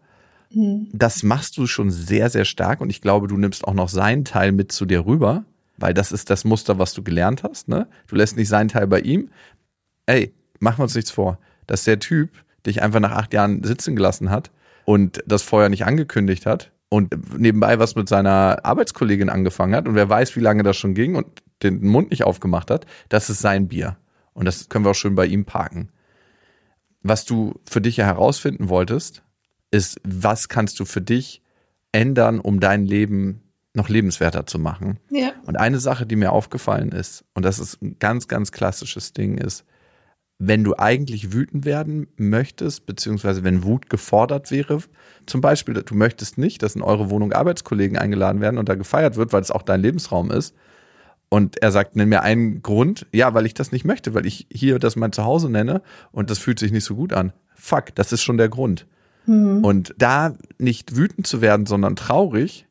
Mhm. 0.50 0.88
Das 0.92 1.22
machst 1.22 1.56
du 1.56 1.66
schon 1.66 1.90
sehr, 1.90 2.30
sehr 2.30 2.44
stark 2.44 2.80
und 2.80 2.90
ich 2.90 3.00
glaube, 3.00 3.28
du 3.28 3.36
nimmst 3.36 3.64
auch 3.64 3.74
noch 3.74 3.88
seinen 3.88 4.24
Teil 4.24 4.52
mit 4.52 4.72
zu 4.72 4.86
dir 4.86 5.06
rüber, 5.06 5.44
weil 5.76 5.94
das 5.94 6.12
ist 6.12 6.30
das 6.30 6.44
Muster, 6.44 6.78
was 6.78 6.94
du 6.94 7.02
gelernt 7.02 7.42
hast. 7.42 7.68
Ne? 7.68 7.86
Du 8.06 8.16
lässt 8.16 8.36
nicht 8.36 8.48
seinen 8.48 8.68
Teil 8.68 8.86
bei 8.86 9.00
ihm. 9.00 9.30
Ey, 10.06 10.32
machen 10.60 10.78
wir 10.78 10.84
uns 10.84 10.94
nichts 10.94 11.10
vor, 11.10 11.38
dass 11.66 11.84
der 11.84 11.98
Typ 11.98 12.30
dich 12.66 12.82
einfach 12.82 13.00
nach 13.00 13.12
acht 13.12 13.34
Jahren 13.34 13.62
sitzen 13.62 13.94
gelassen 13.94 14.30
hat 14.30 14.50
und 14.88 15.22
das 15.26 15.42
vorher 15.42 15.68
nicht 15.68 15.84
angekündigt 15.84 16.46
hat 16.46 16.72
und 16.88 17.38
nebenbei 17.38 17.78
was 17.78 17.94
mit 17.94 18.08
seiner 18.08 18.64
Arbeitskollegin 18.64 19.28
angefangen 19.28 19.74
hat 19.74 19.86
und 19.86 19.94
wer 19.94 20.08
weiß, 20.08 20.34
wie 20.34 20.40
lange 20.40 20.62
das 20.62 20.78
schon 20.78 20.94
ging 20.94 21.14
und 21.14 21.26
den 21.62 21.86
Mund 21.86 22.08
nicht 22.08 22.24
aufgemacht 22.24 22.70
hat, 22.70 22.86
das 23.10 23.28
ist 23.28 23.40
sein 23.40 23.68
Bier. 23.68 23.98
Und 24.32 24.46
das 24.46 24.70
können 24.70 24.86
wir 24.86 24.92
auch 24.92 24.94
schön 24.94 25.14
bei 25.14 25.26
ihm 25.26 25.44
parken. 25.44 25.90
Was 27.02 27.26
du 27.26 27.52
für 27.68 27.82
dich 27.82 27.98
ja 27.98 28.06
herausfinden 28.06 28.70
wolltest, 28.70 29.22
ist, 29.70 30.00
was 30.04 30.48
kannst 30.48 30.80
du 30.80 30.86
für 30.86 31.02
dich 31.02 31.42
ändern, 31.92 32.40
um 32.40 32.58
dein 32.58 32.86
Leben 32.86 33.42
noch 33.74 33.90
lebenswerter 33.90 34.46
zu 34.46 34.58
machen. 34.58 34.98
Ja. 35.10 35.32
Und 35.44 35.56
eine 35.56 35.80
Sache, 35.80 36.06
die 36.06 36.16
mir 36.16 36.32
aufgefallen 36.32 36.92
ist, 36.92 37.26
und 37.34 37.44
das 37.44 37.58
ist 37.58 37.82
ein 37.82 37.98
ganz, 37.98 38.26
ganz 38.26 38.52
klassisches 38.52 39.12
Ding, 39.12 39.36
ist, 39.36 39.66
wenn 40.38 40.62
du 40.62 40.76
eigentlich 40.78 41.32
wütend 41.32 41.64
werden 41.64 42.06
möchtest, 42.16 42.86
beziehungsweise 42.86 43.42
wenn 43.42 43.64
Wut 43.64 43.90
gefordert 43.90 44.50
wäre, 44.50 44.78
zum 45.26 45.40
Beispiel, 45.40 45.74
du 45.74 45.94
möchtest 45.94 46.38
nicht, 46.38 46.62
dass 46.62 46.76
in 46.76 46.82
eure 46.82 47.10
Wohnung 47.10 47.32
Arbeitskollegen 47.32 47.98
eingeladen 47.98 48.40
werden 48.40 48.58
und 48.58 48.68
da 48.68 48.76
gefeiert 48.76 49.16
wird, 49.16 49.32
weil 49.32 49.42
es 49.42 49.50
auch 49.50 49.62
dein 49.62 49.80
Lebensraum 49.80 50.30
ist, 50.30 50.54
und 51.28 51.60
er 51.62 51.72
sagt, 51.72 51.96
nenn 51.96 52.08
mir 52.08 52.22
einen 52.22 52.62
Grund. 52.62 53.06
Ja, 53.12 53.34
weil 53.34 53.46
ich 53.46 53.54
das 53.54 53.72
nicht 53.72 53.84
möchte, 53.84 54.14
weil 54.14 54.26
ich 54.26 54.46
hier 54.50 54.78
das 54.78 54.96
mein 54.96 55.12
Zuhause 55.12 55.50
nenne 55.50 55.82
und 56.10 56.30
das 56.30 56.38
fühlt 56.38 56.58
sich 56.58 56.72
nicht 56.72 56.84
so 56.84 56.94
gut 56.94 57.12
an. 57.12 57.32
Fuck, 57.54 57.94
das 57.94 58.12
ist 58.12 58.22
schon 58.22 58.38
der 58.38 58.48
Grund. 58.48 58.86
Mhm. 59.26 59.64
Und 59.64 59.94
da 59.98 60.34
nicht 60.58 60.96
wütend 60.96 61.26
zu 61.26 61.40
werden, 61.40 61.66
sondern 61.66 61.96
traurig, 61.96 62.66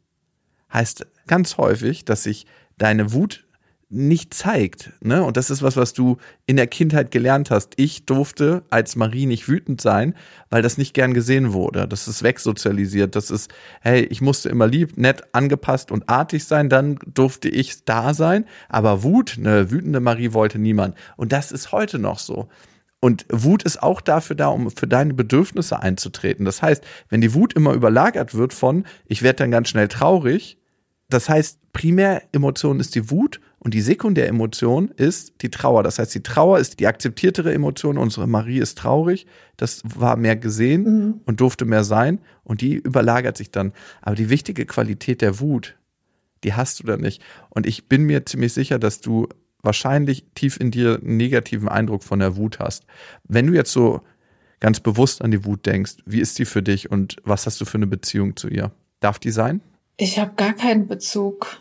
heißt 0.73 1.05
ganz 1.27 1.57
häufig, 1.57 2.03
dass 2.05 2.23
sich 2.23 2.47
deine 2.77 3.13
Wut 3.13 3.46
nicht 3.89 4.33
zeigt. 4.33 4.91
Ne? 4.99 5.23
Und 5.23 5.37
das 5.37 5.49
ist 5.49 5.61
was, 5.61 5.77
was 5.77 5.93
du 5.93 6.17
in 6.45 6.57
der 6.57 6.67
Kindheit 6.67 7.09
gelernt 7.09 7.51
hast. 7.51 7.73
Ich 7.77 8.05
durfte 8.05 8.63
als 8.69 8.97
Marie 8.97 9.25
nicht 9.25 9.47
wütend 9.47 9.79
sein, 9.79 10.13
weil 10.49 10.61
das 10.61 10.77
nicht 10.77 10.93
gern 10.93 11.13
gesehen 11.13 11.53
wurde. 11.53 11.87
Das 11.87 12.07
ist 12.07 12.21
wegsozialisiert. 12.21 13.15
Das 13.15 13.31
ist, 13.31 13.49
hey, 13.79 14.03
ich 14.03 14.19
musste 14.19 14.49
immer 14.49 14.67
lieb, 14.67 14.97
nett, 14.97 15.23
angepasst 15.31 15.91
und 15.91 16.09
artig 16.09 16.43
sein, 16.43 16.67
dann 16.67 16.99
durfte 17.05 17.47
ich 17.47 17.85
da 17.85 18.13
sein. 18.13 18.45
Aber 18.67 19.03
Wut, 19.03 19.37
eine 19.37 19.71
wütende 19.71 20.01
Marie 20.01 20.33
wollte 20.33 20.59
niemand. 20.59 20.95
Und 21.15 21.31
das 21.31 21.53
ist 21.53 21.71
heute 21.71 21.97
noch 21.97 22.19
so. 22.19 22.49
Und 22.99 23.25
Wut 23.29 23.63
ist 23.63 23.81
auch 23.81 24.01
dafür 24.01 24.35
da, 24.35 24.47
um 24.47 24.69
für 24.69 24.87
deine 24.87 25.13
Bedürfnisse 25.13 25.79
einzutreten. 25.79 26.45
Das 26.45 26.61
heißt, 26.61 26.83
wenn 27.09 27.21
die 27.21 27.33
Wut 27.33 27.53
immer 27.53 27.73
überlagert 27.73 28.33
wird 28.33 28.53
von, 28.53 28.85
ich 29.05 29.21
werde 29.21 29.37
dann 29.37 29.51
ganz 29.51 29.69
schnell 29.69 29.87
traurig, 29.87 30.57
das 31.09 31.29
heißt, 31.29 31.59
Primäremotion 31.71 32.79
ist 32.79 32.95
die 32.95 33.09
Wut 33.09 33.39
und 33.59 33.73
die 33.73 33.81
Sekundäremotion 33.81 34.89
ist 34.89 35.41
die 35.41 35.49
Trauer. 35.49 35.83
Das 35.83 35.97
heißt, 35.97 36.13
die 36.13 36.23
Trauer 36.23 36.59
ist 36.59 36.79
die 36.79 36.87
akzeptiertere 36.87 37.53
Emotion. 37.53 37.97
Unsere 37.97 38.27
Marie 38.27 38.59
ist 38.59 38.77
traurig. 38.77 39.25
Das 39.57 39.81
war 39.83 40.15
mehr 40.15 40.35
gesehen 40.35 40.83
mhm. 40.83 41.21
und 41.25 41.41
durfte 41.41 41.65
mehr 41.65 41.83
sein. 41.83 42.19
Und 42.43 42.61
die 42.61 42.75
überlagert 42.75 43.35
sich 43.35 43.49
dann. 43.49 43.73
Aber 44.01 44.15
die 44.15 44.29
wichtige 44.29 44.65
Qualität 44.65 45.21
der 45.21 45.39
Wut, 45.39 45.75
die 46.43 46.53
hast 46.53 46.79
du 46.79 46.83
da 46.85 46.97
nicht. 46.97 47.21
Und 47.49 47.65
ich 47.65 47.89
bin 47.89 48.03
mir 48.03 48.25
ziemlich 48.25 48.53
sicher, 48.53 48.77
dass 48.77 49.01
du 49.01 49.27
wahrscheinlich 49.63 50.25
tief 50.35 50.59
in 50.59 50.69
dir 50.69 50.99
einen 51.01 51.17
negativen 51.17 51.67
Eindruck 51.67 52.03
von 52.03 52.19
der 52.19 52.37
Wut 52.37 52.59
hast. 52.59 52.85
Wenn 53.23 53.47
du 53.47 53.53
jetzt 53.53 53.71
so 53.71 54.01
ganz 54.59 54.79
bewusst 54.79 55.23
an 55.23 55.31
die 55.31 55.45
Wut 55.45 55.65
denkst, 55.65 55.95
wie 56.05 56.21
ist 56.21 56.37
die 56.37 56.45
für 56.45 56.61
dich 56.61 56.91
und 56.91 57.17
was 57.23 57.47
hast 57.47 57.59
du 57.59 57.65
für 57.65 57.77
eine 57.77 57.87
Beziehung 57.87 58.35
zu 58.35 58.49
ihr? 58.49 58.71
Darf 58.99 59.17
die 59.17 59.31
sein? 59.31 59.61
Ich 59.97 60.19
habe 60.19 60.33
gar 60.35 60.53
keinen 60.53 60.87
Bezug 60.87 61.59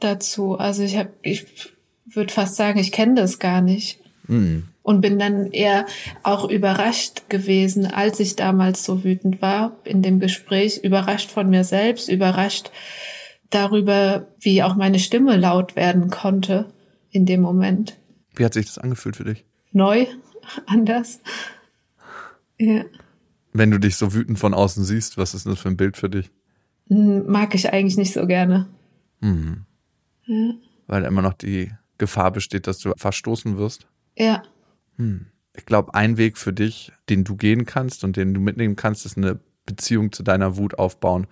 dazu. 0.00 0.58
Also 0.58 0.82
ich 0.82 0.96
habe, 0.96 1.10
ich 1.22 1.46
würde 2.06 2.32
fast 2.32 2.56
sagen, 2.56 2.78
ich 2.78 2.92
kenne 2.92 3.14
das 3.14 3.38
gar 3.38 3.60
nicht. 3.60 4.00
Mhm. 4.26 4.64
Und 4.82 5.02
bin 5.02 5.18
dann 5.18 5.52
eher 5.52 5.86
auch 6.22 6.48
überrascht 6.48 7.28
gewesen, 7.28 7.86
als 7.86 8.18
ich 8.18 8.36
damals 8.36 8.84
so 8.84 9.04
wütend 9.04 9.42
war 9.42 9.76
in 9.84 10.02
dem 10.02 10.20
Gespräch, 10.20 10.78
überrascht 10.82 11.30
von 11.30 11.50
mir 11.50 11.64
selbst, 11.64 12.08
überrascht 12.08 12.70
darüber, 13.50 14.28
wie 14.40 14.62
auch 14.62 14.76
meine 14.76 14.98
Stimme 14.98 15.36
laut 15.36 15.76
werden 15.76 16.10
konnte 16.10 16.72
in 17.10 17.26
dem 17.26 17.40
Moment. 17.40 17.96
Wie 18.34 18.44
hat 18.44 18.54
sich 18.54 18.66
das 18.66 18.78
angefühlt 18.78 19.16
für 19.16 19.24
dich? 19.24 19.44
Neu, 19.72 20.06
anders. 20.66 21.20
Ja. 22.58 22.84
Wenn 23.52 23.70
du 23.70 23.78
dich 23.78 23.96
so 23.96 24.14
wütend 24.14 24.38
von 24.38 24.54
außen 24.54 24.84
siehst, 24.84 25.18
was 25.18 25.34
ist 25.34 25.46
das 25.46 25.58
für 25.58 25.68
ein 25.68 25.76
Bild 25.76 25.96
für 25.96 26.08
dich? 26.08 26.30
Hm, 26.88 27.26
mag 27.26 27.54
ich 27.54 27.72
eigentlich 27.72 27.96
nicht 27.96 28.12
so 28.12 28.26
gerne. 28.26 28.66
Mhm. 29.20 29.66
Ja. 30.30 30.54
Weil 30.86 31.04
immer 31.04 31.22
noch 31.22 31.34
die 31.34 31.72
Gefahr 31.98 32.30
besteht, 32.30 32.66
dass 32.66 32.78
du 32.78 32.92
verstoßen 32.96 33.58
wirst? 33.58 33.86
Ja. 34.16 34.42
Hm. 34.96 35.26
Ich 35.56 35.66
glaube, 35.66 35.94
ein 35.94 36.16
Weg 36.16 36.38
für 36.38 36.52
dich, 36.52 36.92
den 37.08 37.24
du 37.24 37.36
gehen 37.36 37.66
kannst 37.66 38.04
und 38.04 38.16
den 38.16 38.32
du 38.32 38.40
mitnehmen 38.40 38.76
kannst, 38.76 39.04
ist 39.04 39.16
eine 39.16 39.40
Beziehung 39.66 40.12
zu 40.12 40.22
deiner 40.22 40.56
Wut 40.56 40.78
aufbauen. 40.78 41.26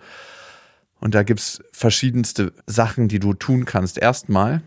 Und 1.01 1.15
da 1.15 1.23
gibt's 1.23 1.63
verschiedenste 1.71 2.53
Sachen, 2.67 3.07
die 3.07 3.21
du 3.21 3.35
tun 3.35 3.65
kannst. 3.65 3.99
Erstmal, 3.99 4.63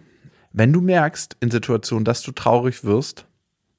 wenn 0.53 0.71
du 0.71 0.79
merkst 0.79 1.35
in 1.41 1.51
Situationen, 1.51 2.05
dass 2.05 2.21
du 2.21 2.31
traurig 2.31 2.85
wirst, 2.85 3.27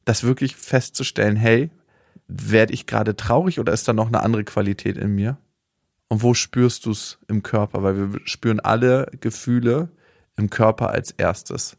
das 0.05 0.23
wirklich 0.23 0.57
festzustellen, 0.57 1.37
hey, 1.37 1.71
werde 2.29 2.75
ich 2.75 2.87
gerade 2.87 3.17
traurig 3.17 3.59
oder 3.59 3.73
ist 3.73 3.89
da 3.89 3.95
noch 3.95 4.09
eine 4.09 4.21
andere 4.21 4.45
Qualität 4.45 4.99
in 4.99 5.15
mir? 5.15 5.39
Und 6.09 6.23
wo 6.23 6.35
spürst 6.35 6.85
du 6.85 6.91
es 6.91 7.19
im 7.29 7.43
Körper? 7.43 7.83
Weil 7.83 8.13
wir 8.13 8.21
spüren 8.27 8.61
alle 8.61 9.11
Gefühle 9.21 9.89
im 10.37 10.51
Körper 10.51 10.91
als 10.91 11.13
erstes. 11.13 11.77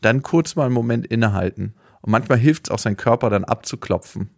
Dann 0.00 0.22
kurz 0.22 0.56
mal 0.56 0.66
einen 0.66 0.74
Moment 0.74 1.06
innehalten. 1.06 1.74
Und 2.02 2.10
manchmal 2.10 2.38
hilft 2.38 2.66
es 2.66 2.70
auch, 2.70 2.78
seinen 2.78 2.96
Körper 2.96 3.30
dann 3.30 3.44
abzuklopfen. 3.44 4.30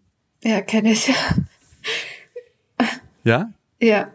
Ja, 0.42 0.60
kenne 0.62 0.92
ich. 0.92 1.12
ja? 3.24 3.52
Ja. 3.80 4.10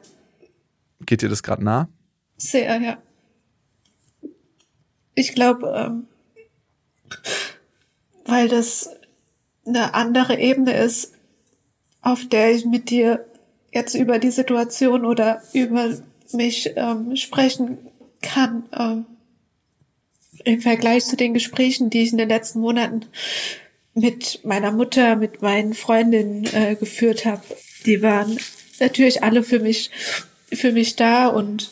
Geht 1.06 1.22
dir 1.22 1.30
das 1.30 1.44
gerade 1.44 1.64
nah? 1.64 1.90
Sehr, 2.38 2.82
ja. 2.82 2.98
Ich 5.16 5.36
glaube, 5.36 5.74
ähm, 5.76 6.08
weil 8.26 8.48
das 8.48 8.90
eine 9.66 9.94
andere 9.94 10.40
Ebene 10.40 10.76
ist, 10.76 11.14
auf 12.02 12.28
der 12.28 12.54
ich 12.54 12.66
mit 12.66 12.90
dir 12.90 13.26
jetzt 13.72 13.96
über 13.96 14.20
die 14.20 14.32
Situation 14.32 15.06
oder 15.06 15.42
über 15.54 15.90
mich 16.32 16.74
ähm, 16.76 17.16
sprechen 17.16 17.78
kann. 18.22 18.66
Ähm, 18.72 19.06
Im 20.44 20.62
Vergleich 20.62 21.06
zu 21.06 21.16
den 21.16 21.34
Gesprächen, 21.34 21.90
die 21.90 22.02
ich 22.02 22.12
in 22.12 22.18
den 22.18 22.30
letzten 22.30 22.60
Monaten 22.60 23.06
mit 23.94 24.42
meiner 24.44 24.72
Mutter, 24.72 25.16
mit 25.16 25.42
meinen 25.42 25.74
Freundinnen 25.74 26.46
äh, 26.54 26.76
geführt 26.76 27.26
habe, 27.26 27.44
die 27.86 28.02
waren 28.02 28.38
natürlich 28.80 29.24
alle 29.24 29.44
für 29.44 29.60
mich 29.60 29.92
für 30.56 30.72
mich 30.72 30.96
da 30.96 31.28
und 31.28 31.72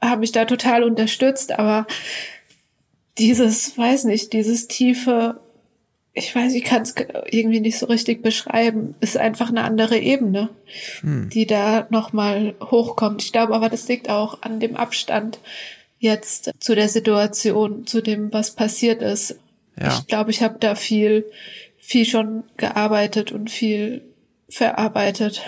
haben 0.00 0.20
mich 0.20 0.32
da 0.32 0.44
total 0.44 0.82
unterstützt, 0.82 1.58
aber 1.58 1.86
dieses, 3.18 3.76
weiß 3.76 4.04
nicht, 4.04 4.32
dieses 4.32 4.66
tiefe, 4.66 5.40
ich 6.12 6.34
weiß, 6.34 6.54
ich 6.54 6.64
kann 6.64 6.82
es 6.82 6.94
irgendwie 7.30 7.60
nicht 7.60 7.78
so 7.78 7.86
richtig 7.86 8.22
beschreiben, 8.22 8.94
ist 9.00 9.16
einfach 9.16 9.50
eine 9.50 9.62
andere 9.62 9.98
Ebene, 9.98 10.48
hm. 11.00 11.28
die 11.28 11.46
da 11.46 11.86
nochmal 11.90 12.54
hochkommt. 12.60 13.22
Ich 13.22 13.32
glaube 13.32 13.54
aber, 13.54 13.68
das 13.68 13.86
liegt 13.88 14.08
auch 14.08 14.42
an 14.42 14.58
dem 14.58 14.76
Abstand 14.76 15.38
jetzt 16.00 16.50
zu 16.58 16.74
der 16.74 16.88
Situation, 16.88 17.86
zu 17.86 18.00
dem, 18.02 18.32
was 18.32 18.56
passiert 18.56 19.02
ist. 19.02 19.38
Ja. 19.78 19.88
Ich 19.88 20.06
glaube, 20.08 20.30
ich 20.30 20.42
habe 20.42 20.58
da 20.58 20.74
viel, 20.74 21.26
viel 21.76 22.06
schon 22.06 22.42
gearbeitet 22.56 23.30
und 23.30 23.50
viel 23.50 24.02
verarbeitet. 24.48 25.42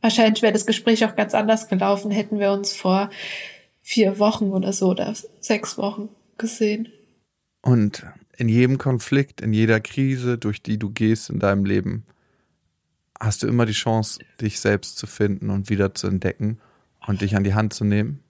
Wahrscheinlich 0.00 0.42
wäre 0.42 0.52
das 0.52 0.64
Gespräch 0.64 1.04
auch 1.04 1.16
ganz 1.16 1.34
anders 1.34 1.68
gelaufen, 1.68 2.10
hätten 2.10 2.38
wir 2.38 2.52
uns 2.52 2.72
vor 2.72 3.10
vier 3.82 4.18
Wochen 4.18 4.52
oder 4.52 4.72
so 4.72 4.90
oder 4.90 5.12
sechs 5.40 5.76
Wochen 5.76 6.08
gesehen. 6.38 6.88
Und 7.60 8.06
in 8.36 8.48
jedem 8.48 8.78
Konflikt, 8.78 9.40
in 9.40 9.52
jeder 9.52 9.80
Krise, 9.80 10.38
durch 10.38 10.62
die 10.62 10.78
du 10.78 10.90
gehst 10.90 11.28
in 11.30 11.40
deinem 11.40 11.64
Leben, 11.64 12.06
hast 13.18 13.42
du 13.42 13.48
immer 13.48 13.66
die 13.66 13.72
Chance, 13.72 14.20
dich 14.40 14.60
selbst 14.60 14.96
zu 14.96 15.06
finden 15.06 15.50
und 15.50 15.68
wieder 15.68 15.94
zu 15.94 16.06
entdecken 16.06 16.60
und 17.06 17.20
dich 17.20 17.36
an 17.36 17.44
die 17.44 17.54
Hand 17.54 17.74
zu 17.74 17.84
nehmen 17.84 18.22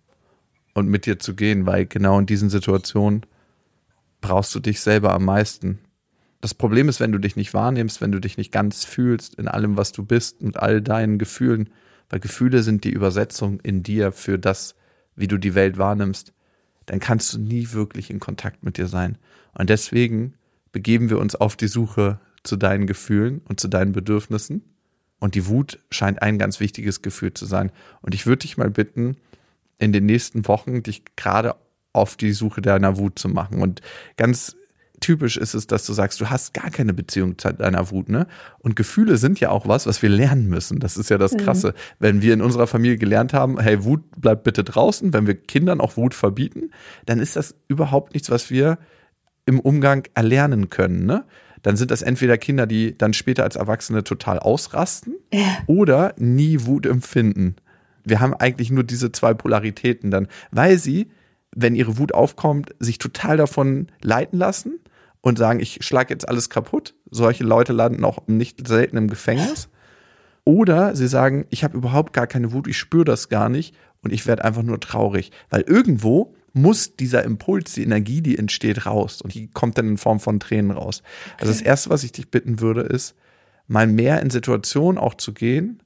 und 0.75 0.89
mit 0.89 1.07
dir 1.07 1.19
zu 1.19 1.35
gehen, 1.35 1.67
weil 1.67 1.87
genau 1.87 2.19
in 2.19 2.27
diesen 2.27 2.51
Situationen 2.51 3.27
brauchst 4.21 4.55
du 4.55 4.61
dich 4.61 4.81
selber 4.81 5.13
am 5.13 5.25
meisten. 5.25 5.79
Das 6.41 6.55
Problem 6.55 6.89
ist, 6.89 7.01
wenn 7.01 7.13
du 7.13 7.19
dich 7.19 7.37
nicht 7.37 7.53
wahrnimmst, 7.53 8.01
wenn 8.01 8.13
du 8.13 8.21
dich 8.21 8.37
nicht 8.37 8.53
ganz 8.53 8.85
fühlst 8.85 9.35
in 9.35 9.49
allem, 9.49 9.77
was 9.77 9.93
du 9.93 10.05
bist 10.05 10.41
und 10.41 10.57
all 10.59 10.81
deinen 10.81 11.19
Gefühlen, 11.19 11.71
weil 12.09 12.21
Gefühle 12.21 12.63
sind 12.63 12.85
die 12.85 12.91
Übersetzung 12.91 13.61
in 13.61 13.83
dir 13.83 14.13
für 14.13 14.39
das, 14.39 14.75
wie 15.17 15.29
du 15.29 15.39
die 15.39 15.55
Welt 15.55 15.79
wahrnimmst, 15.79 16.33
dann 16.87 16.99
kannst 16.99 17.33
du 17.33 17.39
nie 17.39 17.73
wirklich 17.73 18.11
in 18.11 18.21
Kontakt 18.21 18.65
mit 18.65 18.79
dir 18.79 18.89
sein. 18.89 19.19
Und 19.57 19.71
deswegen 19.71 20.35
begeben 20.73 21.11
wir 21.11 21.19
uns 21.19 21.35
auf 21.35 21.57
die 21.57 21.69
Suche 21.69 22.21
zu 22.43 22.57
deinen 22.57 22.87
Gefühlen 22.87 23.43
und 23.49 23.61
zu 23.61 23.69
deinen 23.69 23.93
Bedürfnissen. 23.93 24.63
Und 25.19 25.35
die 25.35 25.47
Wut 25.47 25.79
scheint 25.91 26.23
ein 26.23 26.39
ganz 26.39 26.61
wichtiges 26.61 27.03
Gefühl 27.03 27.35
zu 27.35 27.45
sein. 27.45 27.71
Und 28.01 28.15
ich 28.15 28.27
würde 28.27 28.41
dich 28.41 28.57
mal 28.57 28.71
bitten, 28.71 29.17
in 29.81 29.93
den 29.93 30.07
nächsten 30.07 30.47
Wochen 30.47 30.83
dich 30.83 31.03
gerade 31.17 31.57
auf 31.93 32.17
die 32.17 32.33
Suche 32.33 32.63
deiner 32.63 32.97
Wut 32.97 33.19
zu 33.19 33.29
machen 33.29 33.61
und 33.61 33.81
ganz 34.17 34.57
typisch 35.01 35.37
ist 35.37 35.55
es, 35.55 35.67
dass 35.67 35.87
du 35.87 35.93
sagst, 35.93 36.21
du 36.21 36.29
hast 36.29 36.55
gar 36.55 36.71
keine 36.71 36.93
Beziehung 36.93 37.39
zu 37.39 37.53
deiner 37.53 37.91
Wut, 37.91 38.09
ne? 38.09 38.27
Und 38.59 38.77
Gefühle 38.77 39.17
sind 39.17 39.41
ja 39.41 39.51
auch 39.51 39.67
was, 39.67 39.87
was 39.87 40.03
wir 40.03 40.11
lernen 40.11 40.49
müssen. 40.49 40.79
Das 40.79 40.97
ist 40.97 41.11
ja 41.11 41.19
das 41.19 41.33
mhm. 41.33 41.39
Krasse. 41.39 41.69
Mhm. 41.69 41.75
Wenn 41.99 42.23
wir 42.23 42.35
in 42.35 42.43
unserer 42.43 42.67
Familie 42.67 42.99
gelernt 42.99 43.33
haben, 43.33 43.59
hey, 43.59 43.83
Wut 43.85 44.03
bleibt 44.21 44.45
bitte 44.45 44.63
draußen, 44.63 45.13
wenn 45.13 45.27
wir 45.27 45.35
Kindern 45.35 45.81
auch 45.81 45.97
Wut 45.97 46.15
verbieten, 46.15 46.71
dann 47.07 47.19
ist 47.19 47.37
das 47.37 47.55
überhaupt 47.67 48.15
nichts, 48.15 48.31
was 48.31 48.51
wir 48.51 48.79
im 49.47 49.59
Umgang 49.59 50.07
erlernen 50.15 50.69
können, 50.69 51.07
ne? 51.07 51.25
Dann 51.63 51.77
sind 51.77 51.91
das 51.91 52.01
entweder 52.01 52.39
Kinder, 52.39 52.67
die 52.67 52.97
dann 52.97 53.13
später 53.13 53.45
als 53.45 53.57
Erwachsene 53.57 54.03
total 54.03 54.39
ausrasten 54.39 55.17
ja. 55.33 55.59
oder 55.67 56.15
nie 56.17 56.65
Wut 56.65 56.87
empfinden. 56.87 57.57
Wir 58.05 58.21
haben 58.21 58.35
eigentlich 58.35 58.71
nur 58.71 58.85
diese 58.85 59.13
zwei 59.13 59.35
Polaritäten 59.35 60.11
dann, 60.11 60.29
weil 60.51 60.79
sie 60.79 61.11
wenn 61.55 61.75
ihre 61.75 61.99
Wut 61.99 62.13
aufkommt, 62.15 62.75
sich 62.79 62.99
total 62.99 63.37
davon 63.37 63.89
leiten 64.03 64.39
lassen 64.39 64.81
und 65.21 65.39
sagen, 65.39 65.61
ich 65.61 65.79
schlage 65.83 66.15
jetzt 66.15 66.29
alles 66.29 66.51
kaputt. 66.51 66.95
Solche 67.11 67.45
Leute 67.45 67.73
landen 67.73 68.05
auch 68.05 68.27
nicht 68.27 68.67
selten 68.67 68.97
im 68.97 69.09
Gefängnis. 69.09 69.69
Oder 70.45 70.97
sie 70.97 71.09
sagen, 71.09 71.47
ich 71.51 71.65
habe 71.65 71.77
überhaupt 71.77 72.13
gar 72.13 72.27
keine 72.27 72.53
Wut, 72.53 72.67
ich 72.67 72.79
spüre 72.79 73.05
das 73.05 73.29
gar 73.29 73.49
nicht 73.49 73.75
und 74.03 74.13
ich 74.13 74.27
werde 74.27 74.45
einfach 74.45 74.63
nur 74.63 74.81
traurig. 74.81 75.33
Weil 75.51 75.63
irgendwo 75.63 76.35
muss 76.53 76.97
dieser 76.97 77.25
Impuls, 77.25 77.75
die 77.75 77.83
Energie, 77.83 78.23
die 78.23 78.39
entsteht, 78.39 78.87
raus. 78.87 79.21
Und 79.21 79.35
die 79.35 79.49
kommt 79.49 79.77
dann 79.77 79.89
in 79.89 79.99
Form 79.99 80.19
von 80.19 80.41
Tränen 80.41 80.71
raus. 80.71 81.03
Okay. 81.35 81.35
Also 81.41 81.53
das 81.53 81.63
Erste, 81.63 81.91
was 81.91 82.05
ich 82.05 82.13
dich 82.13 82.31
bitten 82.31 82.61
würde, 82.61 82.81
ist, 82.81 83.15
mal 83.69 83.87
mehr 83.87 84.21
in 84.21 84.31
Situationen 84.31 84.99
auch 84.99 85.15
zu 85.15 85.33
gehen, 85.33 85.83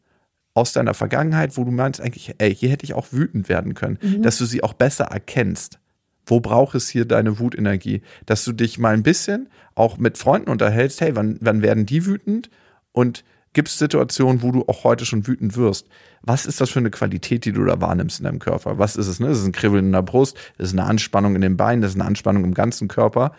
aus 0.55 0.73
deiner 0.73 0.95
Vergangenheit, 0.95 1.57
wo 1.57 1.65
du 1.65 1.73
meinst 1.73 2.01
eigentlich, 2.01 2.35
ey, 2.39 2.55
hier 2.55 2.71
hätte 2.71 2.85
ich 2.85 2.95
auch 2.95 3.09
wütend 3.11 3.49
werden 3.49 3.75
können, 3.75 3.99
mhm. 4.01 4.23
dass 4.23 4.39
du 4.39 4.45
sie 4.45 4.63
auch 4.63 4.73
besser 4.73 5.05
erkennst. 5.05 5.81
Wo 6.27 6.41
braucht 6.41 6.75
es 6.75 6.89
hier 6.89 7.05
deine 7.05 7.39
Wutenergie? 7.39 8.03
Dass 8.25 8.45
du 8.45 8.53
dich 8.53 8.79
mal 8.79 8.95
ein 8.95 9.03
bisschen 9.03 9.49
auch 9.75 9.99
mit 9.99 10.17
Freunden 10.17 10.51
unterhältst, 10.51 11.01
hey, 11.01 11.17
wann, 11.17 11.37
wann 11.41 11.61
werden 11.61 11.87
die 11.87 12.07
wütend? 12.07 12.51
Und 12.93 13.25
gibt 13.53 13.69
es 13.69 13.79
Situationen, 13.79 14.43
wo 14.43 14.53
du 14.53 14.65
auch 14.67 14.85
heute 14.85 15.05
schon 15.05 15.27
wütend 15.27 15.57
wirst? 15.57 15.89
Was 16.23 16.47
ist 16.47 16.61
das 16.61 16.71
für 16.71 16.79
eine 16.79 16.91
Qualität, 16.91 17.45
die 17.45 17.53
du 17.53 17.65
da 17.65 17.81
wahrnimmst 17.81 18.21
in 18.21 18.25
deinem 18.25 18.39
Körper? 18.39 18.79
Was 18.79 18.97
ist 18.97 19.09
es? 19.09 19.21
Ne? 19.21 19.29
Das 19.29 19.39
ist 19.39 19.47
ein 19.47 19.53
Kribbeln 19.53 19.87
in 19.87 19.93
der 19.93 20.03
Brust, 20.03 20.37
das 20.57 20.69
ist 20.69 20.79
eine 20.79 20.85
Anspannung 20.85 21.35
in 21.35 21.43
den 21.43 21.57
Beinen, 21.57 21.83
das 21.83 21.91
ist 21.91 22.01
eine 22.01 22.07
Anspannung 22.07 22.45
im 22.45 22.55
ganzen 22.55 22.89
Körper. 22.89 23.33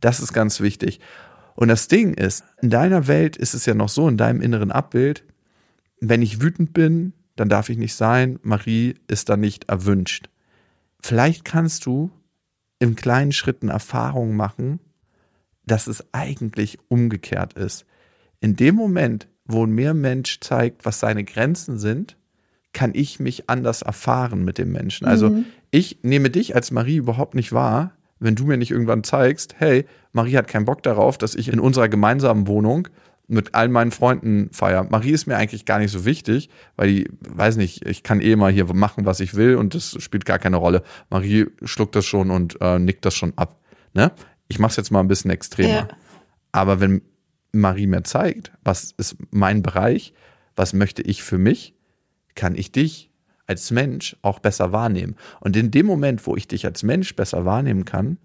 Das 0.00 0.20
ist 0.20 0.32
ganz 0.32 0.60
wichtig. 0.60 1.00
Und 1.56 1.68
das 1.68 1.88
Ding 1.88 2.14
ist, 2.14 2.44
in 2.62 2.70
deiner 2.70 3.06
Welt 3.06 3.36
ist 3.36 3.52
es 3.52 3.66
ja 3.66 3.74
noch 3.74 3.90
so, 3.90 4.08
in 4.08 4.16
deinem 4.16 4.40
inneren 4.40 4.70
Abbild, 4.72 5.24
wenn 6.00 6.22
ich 6.22 6.40
wütend 6.40 6.72
bin, 6.72 7.12
dann 7.36 7.48
darf 7.48 7.68
ich 7.68 7.78
nicht 7.78 7.94
sein, 7.94 8.38
Marie 8.42 8.94
ist 9.08 9.28
dann 9.28 9.40
nicht 9.40 9.68
erwünscht. 9.68 10.28
Vielleicht 11.00 11.44
kannst 11.44 11.86
du 11.86 12.10
in 12.78 12.96
kleinen 12.96 13.32
Schritten 13.32 13.68
Erfahrungen 13.68 14.36
machen, 14.36 14.80
dass 15.64 15.86
es 15.86 16.04
eigentlich 16.12 16.78
umgekehrt 16.88 17.54
ist. 17.54 17.86
In 18.40 18.56
dem 18.56 18.74
Moment, 18.74 19.28
wo 19.44 19.64
ein 19.64 19.72
Mensch 19.72 20.40
zeigt, 20.40 20.84
was 20.84 21.00
seine 21.00 21.24
Grenzen 21.24 21.78
sind, 21.78 22.16
kann 22.72 22.92
ich 22.94 23.20
mich 23.20 23.50
anders 23.50 23.82
erfahren 23.82 24.44
mit 24.44 24.58
dem 24.58 24.72
Menschen. 24.72 25.06
Also 25.06 25.30
mhm. 25.30 25.44
ich 25.70 25.98
nehme 26.02 26.30
dich 26.30 26.54
als 26.54 26.70
Marie 26.70 26.96
überhaupt 26.96 27.34
nicht 27.34 27.52
wahr, 27.52 27.92
wenn 28.20 28.34
du 28.34 28.44
mir 28.44 28.56
nicht 28.56 28.70
irgendwann 28.70 29.02
zeigst, 29.02 29.56
hey, 29.58 29.86
Marie 30.12 30.36
hat 30.36 30.46
keinen 30.46 30.66
Bock 30.66 30.82
darauf, 30.82 31.18
dass 31.18 31.34
ich 31.34 31.48
in 31.48 31.58
unserer 31.58 31.88
gemeinsamen 31.88 32.46
Wohnung 32.46 32.88
mit 33.30 33.54
all 33.54 33.68
meinen 33.68 33.92
Freunden 33.92 34.50
feiere. 34.52 34.84
Marie 34.90 35.12
ist 35.12 35.26
mir 35.26 35.36
eigentlich 35.36 35.64
gar 35.64 35.78
nicht 35.78 35.92
so 35.92 36.04
wichtig, 36.04 36.50
weil 36.76 36.88
die, 36.88 37.10
weiß 37.20 37.56
nicht, 37.56 37.86
ich 37.86 38.02
kann 38.02 38.20
eh 38.20 38.34
mal 38.36 38.50
hier 38.50 38.72
machen, 38.74 39.06
was 39.06 39.20
ich 39.20 39.34
will 39.34 39.56
und 39.56 39.74
das 39.74 39.96
spielt 40.02 40.24
gar 40.24 40.38
keine 40.38 40.56
Rolle. 40.56 40.82
Marie 41.10 41.46
schluckt 41.62 41.94
das 41.94 42.04
schon 42.04 42.30
und 42.30 42.60
äh, 42.60 42.78
nickt 42.78 43.04
das 43.04 43.14
schon 43.14 43.32
ab. 43.36 43.60
Ne? 43.94 44.12
Ich 44.48 44.58
mache 44.58 44.70
es 44.70 44.76
jetzt 44.76 44.90
mal 44.90 45.00
ein 45.00 45.08
bisschen 45.08 45.30
extremer. 45.30 45.68
Ja. 45.68 45.88
Aber 46.52 46.80
wenn 46.80 47.02
Marie 47.52 47.86
mir 47.86 48.02
zeigt, 48.02 48.52
was 48.64 48.92
ist 48.96 49.16
mein 49.30 49.62
Bereich, 49.62 50.12
was 50.56 50.72
möchte 50.72 51.02
ich 51.02 51.22
für 51.22 51.38
mich, 51.38 51.74
kann 52.34 52.56
ich 52.56 52.72
dich 52.72 53.10
als 53.46 53.70
Mensch 53.70 54.16
auch 54.22 54.40
besser 54.40 54.72
wahrnehmen. 54.72 55.16
Und 55.40 55.56
in 55.56 55.70
dem 55.70 55.86
Moment, 55.86 56.26
wo 56.26 56.36
ich 56.36 56.48
dich 56.48 56.66
als 56.66 56.82
Mensch 56.82 57.14
besser 57.14 57.44
wahrnehmen 57.44 57.84
kann, 57.84 58.18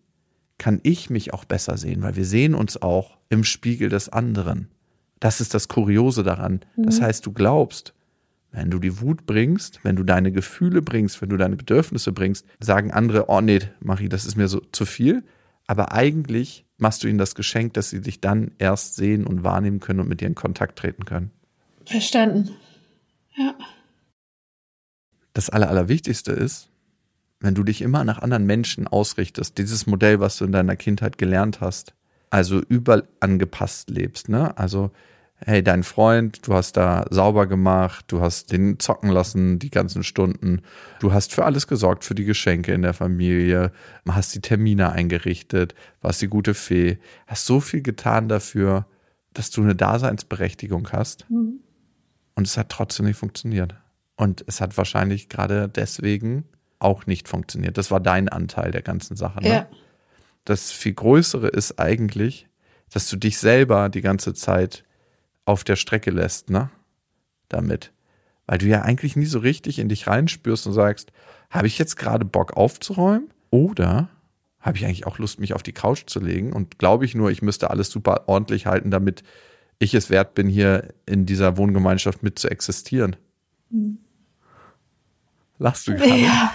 kann 0.57 0.79
ich 0.83 1.09
mich 1.09 1.33
auch 1.33 1.45
besser 1.45 1.77
sehen, 1.77 2.01
weil 2.01 2.15
wir 2.15 2.25
sehen 2.25 2.55
uns 2.55 2.81
auch 2.81 3.17
im 3.29 3.43
Spiegel 3.43 3.89
des 3.89 4.09
anderen. 4.09 4.69
Das 5.19 5.41
ist 5.41 5.53
das 5.53 5.67
Kuriose 5.67 6.23
daran. 6.23 6.61
Das 6.75 6.99
mhm. 6.99 7.03
heißt, 7.03 7.25
du 7.25 7.31
glaubst, 7.31 7.93
wenn 8.51 8.69
du 8.71 8.79
die 8.79 9.01
Wut 9.01 9.25
bringst, 9.25 9.83
wenn 9.83 9.95
du 9.95 10.03
deine 10.03 10.31
Gefühle 10.31 10.81
bringst, 10.81 11.21
wenn 11.21 11.29
du 11.29 11.37
deine 11.37 11.55
Bedürfnisse 11.55 12.11
bringst, 12.11 12.45
sagen 12.59 12.91
andere, 12.91 13.29
oh 13.29 13.41
nee, 13.41 13.59
Marie, 13.81 14.09
das 14.09 14.25
ist 14.25 14.37
mir 14.37 14.47
so 14.47 14.61
zu 14.71 14.85
viel. 14.85 15.23
Aber 15.67 15.91
eigentlich 15.91 16.65
machst 16.77 17.03
du 17.03 17.07
ihnen 17.07 17.17
das 17.17 17.35
Geschenk, 17.35 17.73
dass 17.73 17.89
sie 17.89 18.01
dich 18.01 18.21
dann 18.21 18.51
erst 18.57 18.95
sehen 18.95 19.25
und 19.25 19.43
wahrnehmen 19.43 19.79
können 19.79 19.99
und 19.99 20.07
mit 20.07 20.21
dir 20.21 20.27
in 20.27 20.35
Kontakt 20.35 20.77
treten 20.77 21.05
können. 21.05 21.31
Verstanden. 21.85 22.51
Ja. 23.35 23.55
Das 25.33 25.49
Aller, 25.49 25.69
Allerwichtigste 25.69 26.31
ist, 26.31 26.69
wenn 27.39 27.55
du 27.55 27.63
dich 27.63 27.81
immer 27.81 28.03
nach 28.03 28.19
anderen 28.19 28.45
Menschen 28.45 28.87
ausrichtest, 28.87 29.57
dieses 29.57 29.85
Modell, 29.85 30.19
was 30.19 30.37
du 30.37 30.45
in 30.45 30.51
deiner 30.51 30.75
Kindheit 30.75 31.17
gelernt 31.17 31.59
hast, 31.61 31.93
also 32.35 32.61
überall 32.67 33.07
angepasst 33.21 33.89
lebst, 33.89 34.27
ne? 34.27 34.57
Also, 34.57 34.91
hey, 35.37 35.63
dein 35.63 35.83
Freund, 35.83 36.45
du 36.45 36.53
hast 36.53 36.75
da 36.75 37.05
sauber 37.09 37.47
gemacht, 37.47 38.03
du 38.09 38.19
hast 38.19 38.51
den 38.51 38.77
zocken 38.77 39.09
lassen 39.09 39.57
die 39.57 39.69
ganzen 39.69 40.03
Stunden, 40.03 40.61
du 40.99 41.13
hast 41.13 41.33
für 41.33 41.45
alles 41.45 41.65
gesorgt, 41.65 42.03
für 42.03 42.13
die 42.13 42.25
Geschenke 42.25 42.73
in 42.73 42.81
der 42.81 42.93
Familie, 42.93 43.71
hast 44.09 44.35
die 44.35 44.41
Termine 44.41 44.91
eingerichtet, 44.91 45.75
warst 46.01 46.21
die 46.21 46.27
gute 46.27 46.53
Fee, 46.55 46.97
hast 47.25 47.45
so 47.45 47.61
viel 47.61 47.81
getan 47.81 48.27
dafür, 48.27 48.85
dass 49.31 49.49
du 49.49 49.61
eine 49.61 49.75
Daseinsberechtigung 49.75 50.89
hast. 50.91 51.29
Mhm. 51.29 51.61
Und 52.35 52.47
es 52.47 52.57
hat 52.57 52.67
trotzdem 52.67 53.05
nicht 53.05 53.17
funktioniert. 53.17 53.75
Und 54.17 54.43
es 54.45 54.59
hat 54.59 54.77
wahrscheinlich 54.77 55.29
gerade 55.29 55.69
deswegen 55.69 56.43
auch 56.79 57.05
nicht 57.05 57.29
funktioniert. 57.29 57.77
Das 57.77 57.91
war 57.91 58.01
dein 58.01 58.27
Anteil 58.27 58.71
der 58.71 58.81
ganzen 58.81 59.15
Sache. 59.15 59.39
Ne? 59.41 59.49
Ja. 59.49 59.67
Das 60.45 60.71
viel 60.71 60.93
Größere 60.93 61.47
ist 61.47 61.79
eigentlich, 61.79 62.47
dass 62.91 63.09
du 63.09 63.17
dich 63.17 63.37
selber 63.37 63.89
die 63.89 64.01
ganze 64.01 64.33
Zeit 64.33 64.85
auf 65.43 65.63
der 65.63 65.75
Strecke 65.75 66.11
lässt, 66.11 66.49
ne? 66.49 66.69
Damit. 67.49 67.91
Weil 68.47 68.59
du 68.59 68.67
ja 68.67 68.83
eigentlich 68.83 69.15
nie 69.15 69.25
so 69.25 69.39
richtig 69.39 69.79
in 69.79 69.89
dich 69.89 70.07
reinspürst 70.07 70.67
und 70.67 70.73
sagst, 70.73 71.11
habe 71.49 71.67
ich 71.67 71.77
jetzt 71.77 71.97
gerade 71.97 72.25
Bock 72.25 72.55
aufzuräumen? 72.57 73.29
Oder 73.49 74.09
habe 74.59 74.77
ich 74.77 74.85
eigentlich 74.85 75.05
auch 75.05 75.19
Lust, 75.19 75.39
mich 75.39 75.53
auf 75.53 75.63
die 75.63 75.73
Couch 75.73 76.03
zu 76.07 76.19
legen? 76.19 76.53
Und 76.53 76.79
glaube 76.79 77.05
ich 77.05 77.15
nur, 77.15 77.31
ich 77.31 77.41
müsste 77.41 77.69
alles 77.69 77.89
super 77.89 78.23
ordentlich 78.27 78.65
halten, 78.65 78.91
damit 78.91 79.23
ich 79.79 79.93
es 79.93 80.09
wert 80.09 80.35
bin, 80.35 80.47
hier 80.47 80.93
in 81.05 81.25
dieser 81.25 81.57
Wohngemeinschaft 81.57 82.23
mit 82.23 82.39
zu 82.39 82.49
existieren. 82.49 83.15
Mhm. 83.69 83.99
Lachst 85.57 85.87
du 85.87 85.95
gerade? 85.95 86.17
Ja. 86.17 86.53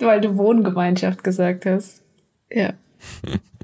Weil 0.00 0.20
du 0.20 0.36
Wohngemeinschaft 0.36 1.22
gesagt 1.22 1.66
hast. 1.66 2.02
Ja. 2.50 2.72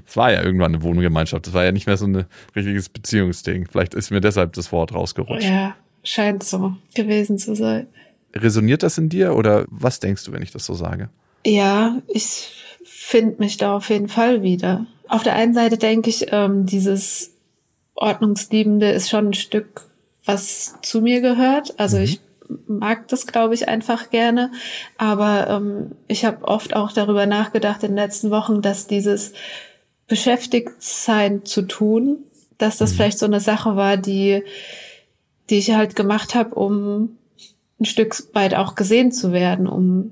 Es 0.07 0.15
war 0.15 0.31
ja 0.31 0.41
irgendwann 0.41 0.73
eine 0.73 0.83
Wohngemeinschaft. 0.83 1.47
Es 1.47 1.53
war 1.53 1.65
ja 1.65 1.71
nicht 1.71 1.85
mehr 1.85 1.97
so 1.97 2.07
ein 2.07 2.25
richtiges 2.55 2.89
Beziehungsding. 2.89 3.67
Vielleicht 3.69 3.93
ist 3.93 4.09
mir 4.09 4.21
deshalb 4.21 4.53
das 4.53 4.71
Wort 4.71 4.93
rausgerutscht. 4.93 5.49
Ja, 5.49 5.75
scheint 6.03 6.43
so 6.43 6.73
gewesen 6.95 7.37
zu 7.37 7.55
sein. 7.55 7.87
Resoniert 8.33 8.83
das 8.83 8.97
in 8.97 9.09
dir 9.09 9.35
oder 9.35 9.65
was 9.69 9.99
denkst 9.99 10.23
du, 10.23 10.31
wenn 10.31 10.41
ich 10.41 10.51
das 10.51 10.65
so 10.65 10.73
sage? 10.73 11.09
Ja, 11.45 12.01
ich 12.07 12.53
finde 12.85 13.35
mich 13.39 13.57
da 13.57 13.75
auf 13.75 13.89
jeden 13.89 14.07
Fall 14.07 14.43
wieder. 14.43 14.85
Auf 15.09 15.23
der 15.23 15.33
einen 15.33 15.53
Seite 15.53 15.77
denke 15.77 16.09
ich, 16.09 16.27
ähm, 16.31 16.65
dieses 16.65 17.33
Ordnungsliebende 17.95 18.91
ist 18.91 19.09
schon 19.09 19.29
ein 19.29 19.33
Stück, 19.33 19.81
was 20.25 20.75
zu 20.81 21.01
mir 21.01 21.21
gehört. 21.21 21.77
Also 21.79 21.97
mhm. 21.97 22.03
ich 22.03 22.21
mag 22.67 23.07
das, 23.07 23.27
glaube 23.27 23.53
ich, 23.53 23.67
einfach 23.67 24.09
gerne. 24.09 24.51
Aber 24.97 25.49
ähm, 25.49 25.91
ich 26.07 26.25
habe 26.25 26.45
oft 26.45 26.75
auch 26.75 26.91
darüber 26.91 27.25
nachgedacht 27.25 27.83
in 27.83 27.91
den 27.91 27.97
letzten 27.97 28.29
Wochen, 28.29 28.61
dass 28.61 28.87
dieses 28.87 29.33
Beschäftigtsein 30.07 31.45
zu 31.45 31.63
tun, 31.63 32.19
dass 32.57 32.77
das 32.77 32.91
mhm. 32.91 32.95
vielleicht 32.95 33.19
so 33.19 33.25
eine 33.25 33.39
Sache 33.39 33.75
war, 33.75 33.97
die, 33.97 34.43
die 35.49 35.57
ich 35.57 35.71
halt 35.73 35.95
gemacht 35.95 36.35
habe, 36.35 36.55
um 36.55 37.17
ein 37.79 37.85
Stück 37.85 38.15
weit 38.33 38.55
auch 38.55 38.75
gesehen 38.75 39.11
zu 39.11 39.31
werden, 39.31 39.67
um 39.67 40.11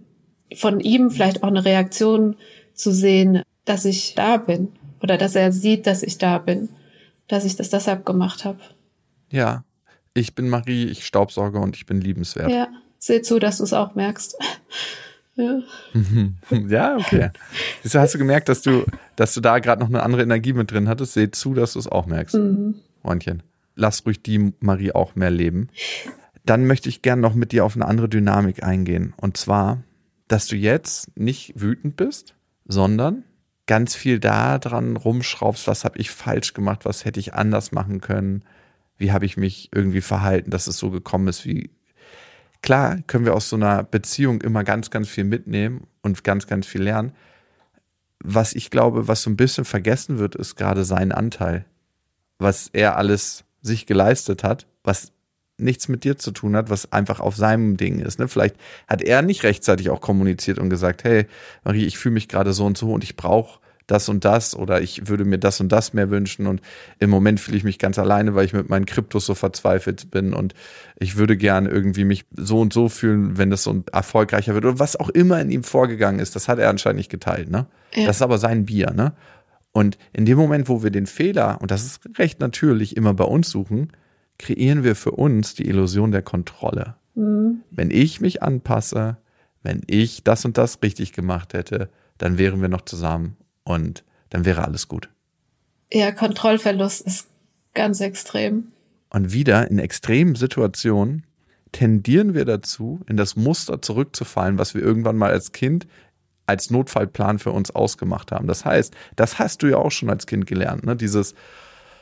von 0.56 0.80
ihm 0.80 1.10
vielleicht 1.10 1.44
auch 1.44 1.48
eine 1.48 1.66
Reaktion 1.66 2.36
zu 2.74 2.92
sehen, 2.92 3.42
dass 3.66 3.86
ich 3.86 4.14
da 4.16 4.38
bin 4.38 4.72
oder 5.02 5.18
dass 5.18 5.36
er 5.36 5.52
sieht, 5.52 5.88
dass 5.88 6.04
ich 6.04 6.18
da 6.18 6.38
bin, 6.38 6.70
dass 7.28 7.46
ich 7.46 7.56
das 7.56 7.70
deshalb 7.70 8.06
gemacht 8.06 8.46
habe. 8.46 8.60
Ja, 9.32 9.64
ich 10.16 10.34
bin 10.34 10.50
Marie, 10.50 10.86
ich 10.86 11.06
staubsauge 11.06 11.60
und 11.60 11.76
ich 11.76 11.86
bin 11.86 12.02
liebenswert. 12.02 12.50
Ja, 12.50 12.70
seh 12.98 13.22
zu, 13.22 13.38
dass 13.38 13.58
du 13.58 13.64
es 13.66 13.74
auch 13.74 13.94
merkst. 13.94 14.38
ja. 15.36 15.60
ja, 16.68 16.98
okay. 16.98 17.30
Wieso 17.84 18.00
hast 18.00 18.16
du 18.16 18.18
gemerkt, 18.18 18.50
dass 18.50 18.62
du, 18.62 18.86
dass 19.16 19.34
du 19.34 19.42
da 19.42 19.60
gerade 19.60 19.82
noch 19.82 19.90
eine 19.90 20.02
andere 20.02 20.24
Energie 20.24 20.54
mit 20.54 20.72
drin 20.72 20.88
hattest? 20.88 21.14
Seh 21.14 21.30
zu, 21.30 21.54
dass 21.54 21.74
du 21.74 21.80
es 21.80 21.88
auch 21.88 22.08
merkst. 22.08 22.36
Mhm. 22.36 22.76
Freundchen. 23.02 23.44
Lass 23.76 24.06
ruhig 24.06 24.24
die 24.24 24.54
Marie 24.62 24.94
auch 24.94 25.16
mehr 25.16 25.32
leben. 25.32 25.70
Dann 26.46 26.66
möchte 26.66 26.88
ich 26.88 27.02
gern 27.02 27.20
noch 27.20 27.36
mit 27.36 27.52
dir 27.52 27.66
auf 27.66 27.76
eine 27.76 27.86
andere 27.86 28.08
Dynamik 28.08 28.64
eingehen. 28.64 29.14
Und 29.18 29.36
zwar, 29.36 29.84
dass 30.30 30.48
du 30.48 30.56
jetzt 30.56 31.16
nicht 31.18 31.60
wütend 31.60 31.98
bist, 31.98 32.36
sondern 32.66 33.26
ganz 33.66 33.96
viel 33.96 34.20
da 34.20 34.60
dran 34.60 34.96
rumschraubst, 34.96 35.68
was 35.68 35.84
habe 35.84 36.00
ich 36.00 36.10
falsch 36.10 36.54
gemacht, 36.54 36.86
was 36.86 37.04
hätte 37.04 37.20
ich 37.20 37.34
anders 37.34 37.74
machen 37.74 38.00
können, 38.00 38.44
wie 38.98 39.12
habe 39.12 39.26
ich 39.26 39.38
mich 39.38 39.70
irgendwie 39.74 40.02
verhalten, 40.02 40.52
dass 40.52 40.68
es 40.68 40.78
so 40.78 40.90
gekommen 40.90 41.28
ist, 41.28 41.46
wie 41.46 41.70
klar 42.62 42.98
können 43.08 43.26
wir 43.26 43.36
aus 43.36 43.50
so 43.50 43.56
einer 43.56 43.84
Beziehung 43.84 44.42
immer 44.42 44.64
ganz, 44.64 44.90
ganz 44.90 45.08
viel 45.10 45.24
mitnehmen 45.24 45.88
und 46.02 46.24
ganz, 46.24 46.48
ganz 46.48 46.66
viel 46.66 46.82
lernen. 46.82 47.12
Was 48.20 48.54
ich 48.54 48.72
glaube, 48.72 49.08
was 49.08 49.22
so 49.22 49.30
ein 49.30 49.38
bisschen 49.38 49.66
vergessen 49.66 50.18
wird, 50.18 50.36
ist 50.36 50.56
gerade 50.56 50.86
sein 50.86 51.12
Anteil, 51.12 51.66
was 52.40 52.70
er 52.74 52.98
alles 52.98 53.44
sich 53.62 53.86
geleistet 53.86 54.44
hat, 54.44 54.68
was 54.84 55.12
nichts 55.58 55.88
mit 55.88 56.04
dir 56.04 56.18
zu 56.18 56.32
tun 56.32 56.56
hat, 56.56 56.70
was 56.70 56.92
einfach 56.92 57.20
auf 57.20 57.36
seinem 57.36 57.78
Ding 57.78 58.00
ist. 58.00 58.20
Ne? 58.20 58.28
Vielleicht 58.28 58.56
hat 58.88 59.02
er 59.02 59.22
nicht 59.22 59.44
rechtzeitig 59.44 59.90
auch 59.90 60.02
kommuniziert 60.02 60.60
und 60.60 60.70
gesagt, 60.70 61.04
hey, 61.04 61.28
Marie, 61.64 61.86
ich 61.86 61.98
fühle 61.98 62.14
mich 62.14 62.28
gerade 62.28 62.54
so 62.54 62.66
und 62.66 62.78
so 62.78 62.92
und 62.94 63.04
ich 63.04 63.16
brauche 63.16 63.60
das 63.88 64.10
und 64.10 64.26
das 64.26 64.56
oder 64.56 64.82
ich 64.82 65.08
würde 65.08 65.26
mir 65.26 65.38
das 65.38 65.60
und 65.60 65.72
das 65.72 65.94
mehr 65.94 66.10
wünschen 66.10 66.48
und 66.48 66.62
im 67.00 67.10
Moment 67.10 67.40
fühle 67.40 67.58
ich 67.58 67.64
mich 67.64 67.80
ganz 67.80 68.00
alleine, 68.00 68.36
weil 68.36 68.46
ich 68.46 68.54
mit 68.54 68.70
meinen 68.70 68.86
Kryptos 68.86 69.26
so 69.26 69.36
verzweifelt 69.36 70.12
bin 70.12 70.34
und 70.34 70.54
ich 70.98 71.18
würde 71.18 71.38
gerne 71.38 71.70
irgendwie 71.70 72.06
mich 72.06 72.26
so 72.36 72.60
und 72.60 72.74
so 72.74 72.90
fühlen, 72.90 73.38
wenn 73.38 73.50
das 73.50 73.64
so 73.64 73.84
erfolgreicher 73.92 74.54
wird 74.54 74.66
oder 74.66 74.80
was 74.80 74.96
auch 74.96 75.10
immer 75.10 75.40
in 75.40 75.52
ihm 75.52 75.64
vorgegangen 75.64 76.20
ist, 76.20 76.36
das 76.36 76.48
hat 76.48 76.60
er 76.60 76.70
anscheinend 76.70 76.98
nicht 76.98 77.12
geteilt, 77.12 77.50
ne? 77.50 77.68
Ja. 77.94 78.08
Das 78.08 78.18
ist 78.18 78.22
aber 78.22 78.38
sein 78.38 78.66
Bier, 78.66 78.92
ne? 78.92 79.14
Und 79.72 79.98
in 80.14 80.26
dem 80.26 80.38
Moment, 80.38 80.70
wo 80.70 80.84
wir 80.84 80.90
den 80.90 81.06
Fehler, 81.06 81.60
und 81.62 81.70
das 81.70 81.86
ist 81.86 82.02
recht 82.18 82.40
natürlich, 82.40 82.96
immer 82.96 83.14
bei 83.14 83.26
uns 83.26 83.50
suchen, 83.50 83.92
kreieren 84.40 84.84
wir 84.84 84.96
für 84.96 85.12
uns 85.12 85.54
die 85.54 85.68
Illusion 85.68 86.12
der 86.12 86.22
Kontrolle. 86.22 86.96
Mhm. 87.14 87.62
Wenn 87.72 87.92
ich 87.92 88.22
mich 88.22 88.42
anpasse, 88.42 89.18
wenn 89.64 89.82
ich 89.88 90.24
das 90.24 90.46
und 90.46 90.58
das 90.58 90.82
richtig 90.82 91.12
gemacht 91.12 91.54
hätte, 91.54 91.90
dann 92.18 92.38
wären 92.38 92.62
wir 92.62 92.70
noch 92.70 92.82
zusammen 92.82 93.36
und 93.66 94.06
dann 94.30 94.46
wäre 94.46 94.64
alles 94.64 94.88
gut. 94.88 95.10
Ja, 95.92 96.12
Kontrollverlust 96.12 97.02
ist 97.02 97.28
ganz 97.74 98.00
extrem. 98.00 98.72
Und 99.10 99.34
wieder 99.34 99.70
in 99.70 99.80
extremen 99.80 100.36
Situationen 100.36 101.26
tendieren 101.72 102.34
wir 102.34 102.46
dazu, 102.46 103.02
in 103.08 103.18
das 103.18 103.36
Muster 103.36 103.82
zurückzufallen, 103.82 104.58
was 104.58 104.74
wir 104.74 104.82
irgendwann 104.82 105.18
mal 105.18 105.32
als 105.32 105.52
Kind 105.52 105.88
als 106.48 106.70
Notfallplan 106.70 107.40
für 107.40 107.52
uns 107.52 107.72
ausgemacht 107.72 108.32
haben. 108.32 108.48
Das 108.48 108.66
heißt, 108.66 108.94
das 109.16 109.40
hast 109.40 109.64
du 109.64 109.68
ja 109.68 109.78
auch 109.78 109.92
schon 109.92 110.10
als 110.10 110.28
Kind 110.28 110.46
gelernt, 110.46 110.86
ne? 110.86 110.96
Dieses, 110.96 111.34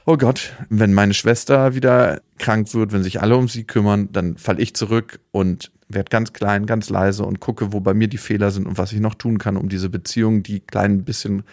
oh 0.05 0.17
Gott, 0.17 0.53
wenn 0.69 0.93
meine 0.93 1.13
Schwester 1.13 1.75
wieder 1.75 2.21
krank 2.37 2.73
wird, 2.73 2.91
wenn 2.91 3.03
sich 3.03 3.21
alle 3.21 3.37
um 3.37 3.47
sie 3.47 3.63
kümmern, 3.63 4.09
dann 4.11 4.37
falle 4.37 4.61
ich 4.61 4.75
zurück 4.75 5.19
und 5.31 5.71
werde 5.93 6.09
ganz 6.09 6.33
klein, 6.33 6.65
ganz 6.65 6.89
leise 6.89 7.25
und 7.25 7.39
gucke, 7.39 7.73
wo 7.73 7.79
bei 7.79 7.93
mir 7.93 8.07
die 8.07 8.17
Fehler 8.17 8.51
sind 8.51 8.67
und 8.67 8.77
was 8.77 8.91
ich 8.91 8.99
noch 8.99 9.15
tun 9.15 9.37
kann, 9.37 9.57
um 9.57 9.69
diese 9.69 9.89
Beziehung, 9.89 10.43
die 10.43 10.59
kleinen 10.59 11.03
bisschen 11.03 11.43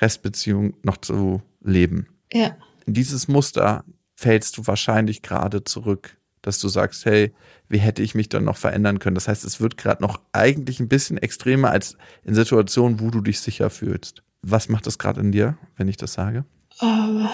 Restbeziehung 0.00 0.74
noch 0.82 0.96
zu 0.96 1.42
leben. 1.62 2.06
Ja. 2.32 2.56
In 2.86 2.94
dieses 2.94 3.28
Muster 3.28 3.84
fällst 4.14 4.58
du 4.58 4.66
wahrscheinlich 4.66 5.22
gerade 5.22 5.64
zurück, 5.64 6.16
dass 6.42 6.58
du 6.58 6.68
sagst, 6.68 7.04
hey, 7.04 7.32
wie 7.68 7.78
hätte 7.78 8.02
ich 8.02 8.14
mich 8.14 8.28
dann 8.28 8.44
noch 8.44 8.56
verändern 8.56 8.98
können? 8.98 9.14
Das 9.14 9.28
heißt, 9.28 9.44
es 9.44 9.60
wird 9.60 9.76
gerade 9.76 10.02
noch 10.02 10.20
eigentlich 10.32 10.80
ein 10.80 10.88
bisschen 10.88 11.18
extremer 11.18 11.70
als 11.70 11.96
in 12.24 12.34
Situationen, 12.34 13.00
wo 13.00 13.10
du 13.10 13.20
dich 13.20 13.40
sicher 13.40 13.70
fühlst. 13.70 14.22
Was 14.42 14.68
macht 14.68 14.86
das 14.86 14.98
gerade 14.98 15.20
in 15.20 15.32
dir, 15.32 15.58
wenn 15.76 15.88
ich 15.88 15.96
das 15.96 16.14
sage? 16.14 16.44
Uh, 16.80 17.26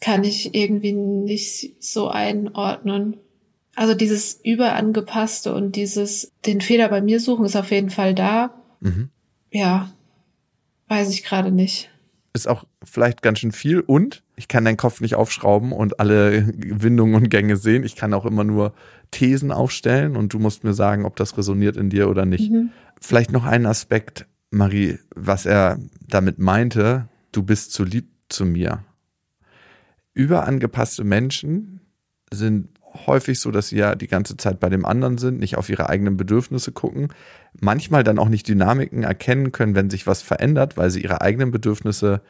kann 0.00 0.24
ich 0.24 0.54
irgendwie 0.54 0.92
nicht 0.92 1.82
so 1.82 2.08
einordnen. 2.08 3.18
Also 3.76 3.94
dieses 3.94 4.40
Überangepasste 4.42 5.54
und 5.54 5.76
dieses 5.76 6.32
den 6.46 6.62
Fehler 6.62 6.88
bei 6.88 7.02
mir 7.02 7.20
suchen 7.20 7.44
ist 7.44 7.56
auf 7.56 7.70
jeden 7.70 7.90
Fall 7.90 8.14
da. 8.14 8.54
Mhm. 8.80 9.10
Ja, 9.52 9.92
weiß 10.88 11.10
ich 11.10 11.22
gerade 11.22 11.52
nicht. 11.52 11.90
Ist 12.32 12.48
auch 12.48 12.64
vielleicht 12.82 13.20
ganz 13.20 13.38
schön 13.38 13.52
viel 13.52 13.80
und 13.80 14.22
ich 14.34 14.48
kann 14.48 14.64
deinen 14.64 14.78
Kopf 14.78 15.02
nicht 15.02 15.14
aufschrauben 15.14 15.72
und 15.72 16.00
alle 16.00 16.46
Windungen 16.56 17.14
und 17.14 17.28
Gänge 17.28 17.56
sehen. 17.56 17.84
Ich 17.84 17.96
kann 17.96 18.14
auch 18.14 18.24
immer 18.24 18.44
nur 18.44 18.74
Thesen 19.10 19.52
aufstellen 19.52 20.16
und 20.16 20.32
du 20.32 20.38
musst 20.38 20.64
mir 20.64 20.74
sagen, 20.74 21.04
ob 21.04 21.16
das 21.16 21.36
resoniert 21.36 21.76
in 21.76 21.90
dir 21.90 22.08
oder 22.08 22.24
nicht. 22.24 22.50
Mhm. 22.50 22.70
Vielleicht 23.00 23.30
noch 23.30 23.44
ein 23.44 23.66
Aspekt, 23.66 24.26
Marie, 24.50 24.98
was 25.14 25.44
er 25.44 25.78
damit 26.08 26.38
meinte, 26.38 27.08
du 27.32 27.42
bist 27.42 27.72
zu 27.72 27.84
lieb 27.84 28.08
zu 28.30 28.46
mir. 28.46 28.84
Überangepasste 30.14 31.04
Menschen 31.04 31.80
sind 32.32 32.70
häufig 33.06 33.40
so, 33.40 33.50
dass 33.50 33.68
sie 33.68 33.78
ja 33.78 33.94
die 33.94 34.06
ganze 34.06 34.36
Zeit 34.36 34.60
bei 34.60 34.68
dem 34.68 34.84
anderen 34.84 35.18
sind, 35.18 35.38
nicht 35.38 35.56
auf 35.56 35.68
ihre 35.68 35.88
eigenen 35.88 36.16
Bedürfnisse 36.16 36.72
gucken, 36.72 37.08
manchmal 37.60 38.04
dann 38.04 38.18
auch 38.18 38.28
nicht 38.28 38.48
Dynamiken 38.48 39.02
erkennen 39.02 39.52
können, 39.52 39.74
wenn 39.74 39.90
sich 39.90 40.06
was 40.06 40.22
verändert, 40.22 40.76
weil 40.76 40.90
sie 40.90 41.02
ihre 41.02 41.20
eigenen 41.20 41.50
Bedürfnisse 41.50 42.22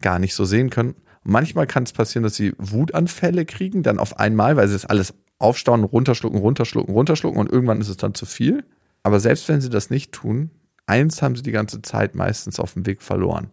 gar 0.00 0.18
nicht 0.18 0.34
so 0.34 0.44
sehen 0.44 0.70
können. 0.70 0.94
manchmal 1.24 1.66
kann 1.66 1.82
es 1.82 1.92
passieren, 1.92 2.22
dass 2.22 2.36
sie 2.36 2.54
Wutanfälle 2.58 3.44
kriegen, 3.44 3.82
dann 3.82 3.98
auf 3.98 4.18
einmal, 4.18 4.56
weil 4.56 4.68
sie 4.68 4.76
es 4.76 4.86
alles 4.86 5.14
aufstauen, 5.38 5.84
runterschlucken, 5.84 6.38
runterschlucken, 6.38 6.94
runterschlucken 6.94 7.40
und 7.40 7.50
irgendwann 7.50 7.80
ist 7.80 7.88
es 7.88 7.96
dann 7.96 8.14
zu 8.14 8.26
viel. 8.26 8.64
Aber 9.02 9.20
selbst 9.20 9.48
wenn 9.48 9.60
sie 9.60 9.70
das 9.70 9.90
nicht 9.90 10.12
tun, 10.12 10.50
eins 10.86 11.22
haben 11.22 11.36
sie 11.36 11.42
die 11.42 11.52
ganze 11.52 11.82
Zeit 11.82 12.14
meistens 12.14 12.58
auf 12.58 12.74
dem 12.74 12.86
Weg 12.86 13.02
verloren. 13.02 13.50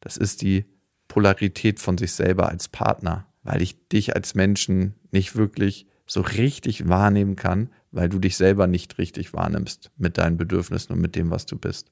Das 0.00 0.16
ist 0.16 0.42
die 0.42 0.66
Polarität 1.08 1.80
von 1.80 1.98
sich 1.98 2.12
selber 2.12 2.48
als 2.48 2.68
Partner, 2.68 3.26
weil 3.44 3.62
ich 3.62 3.76
dich 3.88 4.16
als 4.16 4.34
Menschen 4.34 4.94
nicht 5.10 5.36
wirklich 5.36 5.86
so 6.06 6.20
richtig 6.20 6.88
wahrnehmen 6.88 7.36
kann, 7.36 7.70
weil 7.92 8.08
du 8.08 8.18
dich 8.18 8.36
selber 8.36 8.66
nicht 8.66 8.98
richtig 8.98 9.32
wahrnimmst 9.32 9.90
mit 9.96 10.18
deinen 10.18 10.36
Bedürfnissen 10.36 10.92
und 10.92 11.00
mit 11.00 11.14
dem, 11.14 11.30
was 11.30 11.46
du 11.46 11.56
bist. 11.56 11.88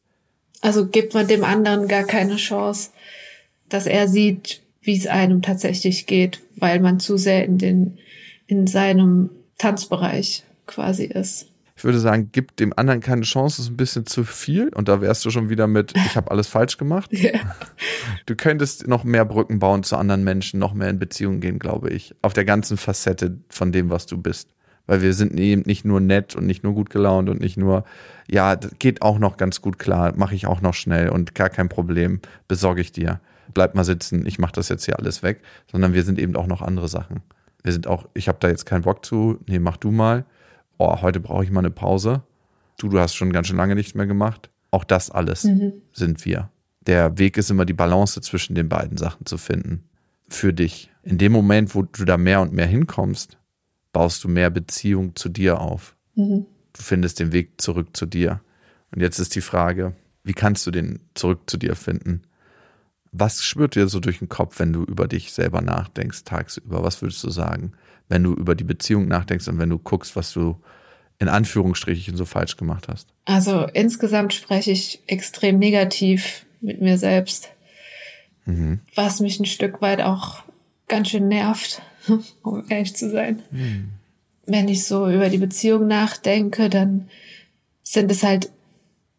Also 0.61 0.87
gibt 0.87 1.15
man 1.15 1.27
dem 1.29 1.45
anderen 1.45 1.89
gar 1.89 2.05
keine 2.05 2.37
Chance, 2.37 2.91
dass 3.69 3.87
er 3.87 4.09
sieht, 4.09 4.63
wie 4.81 4.97
es 4.97 5.07
einem 5.07 5.43
tatsächlich 5.43 6.07
geht, 6.07 6.41
weil 6.57 6.81
man 6.81 7.01
zu 7.01 7.17
sehr 7.17 7.45
in 7.45 7.59
den, 7.59 7.99
in 8.47 8.67
seinem 8.67 9.31
Tanzbereich 9.59 10.43
quasi 10.67 11.05
ist 11.05 11.52
ich 11.83 11.85
würde 11.85 11.99
sagen, 11.99 12.29
gib 12.31 12.57
dem 12.59 12.73
anderen 12.77 13.01
keine 13.01 13.23
Chance, 13.23 13.61
ist 13.61 13.69
ein 13.69 13.77
bisschen 13.77 14.07
zu 14.07 14.23
viel. 14.23 14.69
Und 14.69 14.87
da 14.87 15.01
wärst 15.01 15.25
du 15.25 15.31
schon 15.31 15.51
wieder 15.51 15.67
mit, 15.67 15.93
ich 15.97 16.17
habe 16.17 16.31
alles 16.31 16.47
falsch 16.47 16.79
gemacht. 16.79 17.11
Yeah. 17.23 17.41
Du 18.27 18.37
könntest 18.37 18.87
noch 18.87 19.03
mehr 19.05 19.25
Brücken 19.25 19.59
bauen 19.59 19.83
zu 19.83 19.97
anderen 19.97 20.23
Menschen, 20.23 20.61
noch 20.61 20.75
mehr 20.75 20.91
in 20.91 20.99
Beziehungen 20.99 21.41
gehen, 21.41 21.59
glaube 21.59 21.91
ich. 21.91 22.15
Auf 22.23 22.33
der 22.33 22.45
ganzen 22.45 22.77
Facette 22.77 23.39
von 23.49 23.73
dem, 23.73 23.91
was 23.91 24.07
du 24.07 24.17
bist. 24.17 24.49
Weil 24.87 25.03
wir 25.03 25.13
sind 25.13 25.39
eben 25.39 25.63
nicht 25.63 25.85
nur 25.85 26.01
nett 26.01 26.37
und 26.37 26.47
nicht 26.47 26.63
nur 26.63 26.73
gut 26.75 26.91
gelaunt 26.91 27.29
und 27.29 27.41
nicht 27.41 27.57
nur, 27.57 27.85
ja, 28.29 28.55
das 28.55 28.73
geht 28.79 29.03
auch 29.03 29.19
noch 29.19 29.37
ganz 29.37 29.61
gut 29.61 29.79
klar, 29.79 30.13
mache 30.17 30.37
ich 30.37 30.47
auch 30.47 30.61
noch 30.61 30.75
schnell 30.75 31.09
und 31.09 31.35
gar 31.35 31.49
kein 31.49 31.69
Problem, 31.69 32.21
besorge 32.47 32.81
ich 32.81 32.93
dir. 32.93 33.21
Bleib 33.55 33.75
mal 33.75 33.85
sitzen, 33.85 34.25
ich 34.25 34.39
mache 34.39 34.53
das 34.53 34.69
jetzt 34.69 34.85
hier 34.85 34.99
alles 35.01 35.25
weg. 35.25 35.41
Sondern 35.71 35.95
wir 35.95 36.05
sind 36.05 36.21
eben 36.21 36.37
auch 36.37 36.47
noch 36.47 36.63
andere 36.63 36.89
Sachen. 36.89 37.23
Wir 37.65 37.73
sind 37.73 37.89
auch, 37.89 38.09
ich 38.15 38.29
habe 38.29 38.39
da 38.41 38.49
jetzt 38.49 38.67
keinen 38.67 38.83
Bock 38.83 39.05
zu, 39.05 39.39
nee, 39.47 39.59
mach 39.59 39.77
du 39.77 39.91
mal 39.91 40.25
oh, 40.83 41.03
heute 41.03 41.21
brauche 41.21 41.45
ich 41.45 41.51
mal 41.51 41.61
eine 41.61 41.71
Pause. 41.71 42.23
Du, 42.79 42.89
du 42.89 42.99
hast 42.99 43.15
schon 43.15 43.33
ganz 43.33 43.47
schön 43.47 43.57
lange 43.57 43.75
nichts 43.75 43.95
mehr 43.95 44.07
gemacht. 44.07 44.51
Auch 44.71 44.85
das 44.85 45.11
alles 45.11 45.45
mhm. 45.45 45.73
sind 45.93 46.25
wir. 46.25 46.51
Der 46.87 47.19
Weg 47.19 47.37
ist 47.37 47.51
immer 47.51 47.65
die 47.65 47.75
Balance 47.75 48.21
zwischen 48.21 48.55
den 48.55 48.69
beiden 48.69 48.97
Sachen 48.97 49.27
zu 49.27 49.39
finden. 49.39 49.85
Für 50.29 50.53
dich. 50.53 50.91
In 51.03 51.19
dem 51.19 51.33
Moment, 51.33 51.75
wo 51.75 51.83
du 51.83 52.05
da 52.05 52.17
mehr 52.17 52.41
und 52.41 52.53
mehr 52.53 52.67
hinkommst, 52.67 53.39
baust 53.93 54.25
du 54.25 54.29
mehr 54.29 54.51
Beziehung 54.51 55.15
zu 55.15 55.29
dir 55.29 55.61
auf. 55.61 55.95
Mhm. 56.15 56.47
Du 56.73 56.83
findest 56.83 57.21
den 57.21 57.33
Weg 57.33 57.61
zurück 57.61 57.89
zu 57.93 58.07
dir. 58.07 58.41
Und 58.95 59.03
jetzt 59.03 59.19
ist 59.19 59.35
die 59.35 59.43
Frage, 59.43 59.95
wie 60.25 60.33
kannst 60.33 60.67
du 60.67 60.71
den 60.71 61.01
zurück 61.15 61.43
zu 61.47 61.59
dir 61.59 61.77
finden? 61.77 62.23
Was 63.13 63.43
spürt 63.43 63.75
dir 63.75 63.89
so 63.89 64.01
durch 64.01 64.21
den 64.21 64.31
Kopf, 64.31 64.59
wenn 64.59 64.73
du 64.73 64.85
über 64.85 65.07
dich 65.07 65.33
selber 65.33 65.61
nachdenkst 65.61 66.25
tagsüber? 66.25 66.83
Was 66.83 67.03
würdest 67.03 67.23
du 67.25 67.31
sagen? 67.31 67.73
Wenn 68.09 68.23
du 68.23 68.35
über 68.35 68.55
die 68.55 68.65
Beziehung 68.65 69.09
nachdenkst 69.09 69.49
und 69.49 69.59
wenn 69.59 69.71
du 69.71 69.79
guckst, 69.79 70.17
was 70.17 70.33
du 70.33 70.57
in 71.19 71.29
Anführungsstrichen 71.29 72.17
so 72.17 72.25
falsch 72.25 72.57
gemacht 72.57 72.89
hast? 72.89 73.09
Also 73.25 73.67
insgesamt 73.73 74.35
spreche 74.35 74.73
ich 74.73 75.03
extrem 75.07 75.59
negativ 75.59 76.47
mit 76.61 76.81
mir 76.81 76.99
selbst, 76.99 77.51
mhm. 78.45 78.81
was 78.95 79.21
mich 79.21 79.39
ein 79.39 79.47
Stück 79.47 79.81
weit 79.81 80.01
auch 80.01 80.43
ganz 80.89 81.11
schön 81.11 81.29
nervt, 81.29 81.83
um 82.43 82.65
ehrlich 82.69 82.97
zu 82.97 83.11
sein. 83.11 83.43
Mhm. 83.51 83.91
Wenn 84.47 84.69
ich 84.69 84.85
so 84.85 85.09
über 85.09 85.29
die 85.29 85.39
Beziehung 85.39 85.87
nachdenke, 85.87 86.69
dann 86.69 87.09
sind 87.83 88.11
es 88.11 88.23
halt 88.23 88.51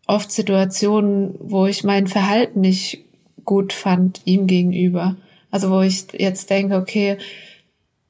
oft 0.05 0.31
Situationen, 0.31 1.35
wo 1.39 1.65
ich 1.65 1.83
mein 1.83 2.07
Verhalten 2.07 2.61
nicht 2.61 3.05
gut 3.45 3.73
fand 3.73 4.21
ihm 4.25 4.47
gegenüber. 4.47 5.15
Also 5.51 5.69
wo 5.69 5.81
ich 5.81 6.07
jetzt 6.13 6.49
denke, 6.49 6.75
okay, 6.75 7.17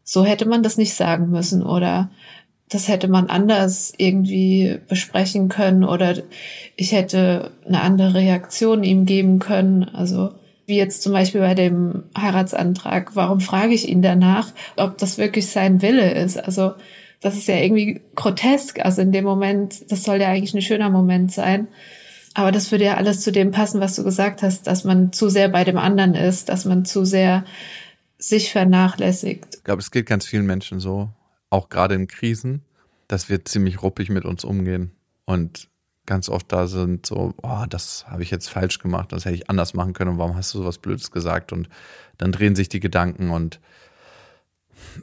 so 0.03 0.25
hätte 0.25 0.47
man 0.47 0.63
das 0.63 0.77
nicht 0.77 0.93
sagen 0.93 1.29
müssen 1.29 1.63
oder 1.63 2.09
das 2.69 2.87
hätte 2.87 3.07
man 3.07 3.27
anders 3.27 3.93
irgendwie 3.97 4.79
besprechen 4.87 5.47
können 5.47 5.83
oder 5.83 6.15
ich 6.75 6.91
hätte 6.91 7.51
eine 7.67 7.81
andere 7.81 8.15
Reaktion 8.15 8.83
ihm 8.83 9.05
geben 9.05 9.39
können. 9.39 9.83
Also 9.83 10.31
wie 10.65 10.77
jetzt 10.77 11.03
zum 11.03 11.13
Beispiel 11.13 11.41
bei 11.41 11.53
dem 11.55 12.03
Heiratsantrag. 12.17 13.15
Warum 13.15 13.41
frage 13.41 13.73
ich 13.73 13.89
ihn 13.89 14.01
danach, 14.01 14.51
ob 14.77 14.97
das 14.97 15.17
wirklich 15.17 15.47
sein 15.47 15.81
Wille 15.81 16.11
ist? 16.13 16.43
Also 16.43 16.73
das 17.21 17.35
ist 17.35 17.47
ja 17.47 17.57
irgendwie 17.57 18.01
grotesk. 18.15 18.79
Also 18.83 19.01
in 19.01 19.11
dem 19.11 19.25
Moment, 19.25 19.91
das 19.91 20.03
soll 20.03 20.19
ja 20.21 20.29
eigentlich 20.29 20.53
ein 20.53 20.61
schöner 20.61 20.89
Moment 20.89 21.31
sein. 21.31 21.67
Aber 22.33 22.51
das 22.51 22.71
würde 22.71 22.85
ja 22.85 22.95
alles 22.95 23.21
zu 23.21 23.31
dem 23.31 23.51
passen, 23.51 23.81
was 23.81 23.95
du 23.95 24.03
gesagt 24.03 24.41
hast, 24.41 24.65
dass 24.65 24.83
man 24.83 25.11
zu 25.11 25.29
sehr 25.29 25.49
bei 25.49 25.63
dem 25.63 25.77
anderen 25.77 26.15
ist, 26.15 26.49
dass 26.49 26.65
man 26.65 26.85
zu 26.85 27.05
sehr 27.05 27.43
sich 28.27 28.51
vernachlässigt. 28.51 29.55
Ich 29.55 29.63
glaube, 29.63 29.81
es 29.81 29.91
geht 29.91 30.05
ganz 30.05 30.25
vielen 30.25 30.45
Menschen 30.45 30.79
so, 30.79 31.09
auch 31.49 31.69
gerade 31.69 31.95
in 31.95 32.07
Krisen, 32.07 32.63
dass 33.07 33.29
wir 33.29 33.45
ziemlich 33.45 33.81
ruppig 33.81 34.09
mit 34.09 34.25
uns 34.25 34.43
umgehen 34.43 34.91
und 35.25 35.69
ganz 36.05 36.29
oft 36.29 36.51
da 36.51 36.67
sind 36.67 37.05
so, 37.05 37.33
oh, 37.41 37.65
das 37.69 38.05
habe 38.07 38.23
ich 38.23 38.31
jetzt 38.31 38.49
falsch 38.49 38.79
gemacht, 38.79 39.11
das 39.11 39.25
hätte 39.25 39.35
ich 39.35 39.49
anders 39.49 39.73
machen 39.73 39.93
können 39.93 40.11
und 40.11 40.17
warum 40.17 40.35
hast 40.35 40.53
du 40.53 40.59
sowas 40.59 40.77
Blödes 40.77 41.11
gesagt? 41.11 41.51
Und 41.53 41.69
dann 42.17 42.31
drehen 42.31 42.55
sich 42.55 42.69
die 42.69 42.79
Gedanken 42.79 43.29
und 43.29 43.59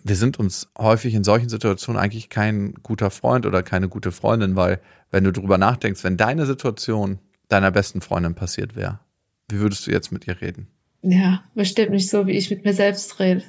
wir 0.04 0.16
sind 0.16 0.38
uns 0.38 0.68
häufig 0.78 1.14
in 1.14 1.24
solchen 1.24 1.48
Situationen 1.48 2.00
eigentlich 2.00 2.28
kein 2.28 2.74
guter 2.82 3.10
Freund 3.10 3.46
oder 3.46 3.62
keine 3.62 3.88
gute 3.88 4.12
Freundin, 4.12 4.56
weil 4.56 4.80
wenn 5.10 5.24
du 5.24 5.32
drüber 5.32 5.58
nachdenkst, 5.58 6.04
wenn 6.04 6.16
deine 6.16 6.46
Situation 6.46 7.18
deiner 7.48 7.70
besten 7.70 8.00
Freundin 8.00 8.34
passiert 8.34 8.76
wäre, 8.76 9.00
wie 9.48 9.58
würdest 9.58 9.86
du 9.86 9.90
jetzt 9.90 10.12
mit 10.12 10.26
ihr 10.26 10.40
reden? 10.40 10.68
Ja, 11.02 11.44
bestimmt 11.54 11.92
nicht 11.92 12.10
so, 12.10 12.26
wie 12.26 12.32
ich 12.32 12.50
mit 12.50 12.64
mir 12.64 12.74
selbst 12.74 13.18
rede. 13.20 13.42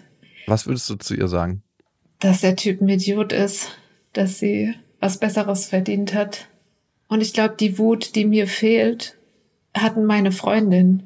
Was 0.47 0.65
würdest 0.65 0.89
du 0.89 0.95
zu 0.95 1.15
ihr 1.15 1.27
sagen? 1.27 1.63
Dass 2.19 2.41
der 2.41 2.55
Typ 2.55 2.81
ein 2.81 2.89
Idiot 2.89 3.33
ist, 3.33 3.77
dass 4.13 4.39
sie 4.39 4.73
was 4.99 5.17
Besseres 5.17 5.65
verdient 5.65 6.13
hat. 6.13 6.47
Und 7.07 7.21
ich 7.21 7.33
glaube, 7.33 7.55
die 7.59 7.77
Wut, 7.77 8.15
die 8.15 8.25
mir 8.25 8.47
fehlt, 8.47 9.17
hatten 9.73 10.05
meine 10.05 10.31
Freundin. 10.31 11.03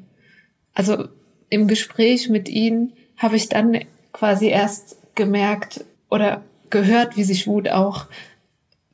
Also 0.74 1.08
im 1.48 1.66
Gespräch 1.66 2.28
mit 2.28 2.48
ihnen 2.48 2.92
habe 3.16 3.36
ich 3.36 3.48
dann 3.48 3.78
quasi 4.12 4.48
erst 4.48 4.96
gemerkt 5.14 5.84
oder 6.10 6.44
gehört, 6.70 7.16
wie 7.16 7.24
sich 7.24 7.46
Wut 7.46 7.68
auch 7.68 8.06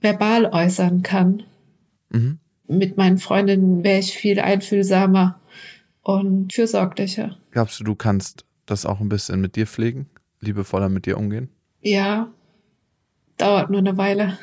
verbal 0.00 0.46
äußern 0.46 1.02
kann. 1.02 1.42
Mhm. 2.10 2.38
Mit 2.68 2.96
meinen 2.96 3.18
Freundinnen 3.18 3.84
wäre 3.84 3.98
ich 3.98 4.16
viel 4.16 4.40
einfühlsamer 4.40 5.40
und 6.02 6.52
fürsorglicher. 6.52 7.36
Glaubst 7.52 7.78
du, 7.78 7.84
du 7.84 7.94
kannst 7.94 8.46
das 8.66 8.84
auch 8.86 9.00
ein 9.00 9.08
bisschen 9.08 9.40
mit 9.40 9.56
dir 9.56 9.66
pflegen? 9.66 10.08
Liebevoller 10.40 10.88
mit 10.88 11.06
dir 11.06 11.18
umgehen? 11.18 11.50
Ja, 11.80 12.32
dauert 13.36 13.70
nur 13.70 13.80
eine 13.80 13.96
Weile. 13.96 14.38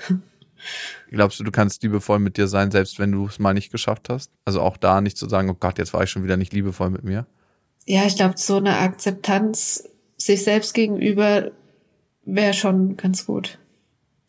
Glaubst 1.09 1.39
du, 1.39 1.43
du 1.43 1.51
kannst 1.51 1.81
liebevoll 1.83 2.19
mit 2.19 2.37
dir 2.37 2.47
sein, 2.47 2.69
selbst 2.69 2.99
wenn 2.99 3.11
du 3.11 3.25
es 3.25 3.39
mal 3.39 3.53
nicht 3.53 3.71
geschafft 3.71 4.09
hast? 4.09 4.31
Also 4.45 4.61
auch 4.61 4.77
da 4.77 5.01
nicht 5.01 5.17
zu 5.17 5.27
sagen, 5.27 5.49
oh 5.49 5.55
Gott, 5.59 5.79
jetzt 5.79 5.93
war 5.93 6.03
ich 6.03 6.11
schon 6.11 6.23
wieder 6.23 6.37
nicht 6.37 6.53
liebevoll 6.53 6.91
mit 6.91 7.03
mir? 7.03 7.25
Ja, 7.85 8.05
ich 8.05 8.15
glaube, 8.15 8.37
so 8.37 8.57
eine 8.57 8.77
Akzeptanz 8.77 9.89
sich 10.17 10.43
selbst 10.43 10.73
gegenüber 10.73 11.51
wäre 12.25 12.53
schon 12.53 12.95
ganz 12.95 13.25
gut. 13.25 13.57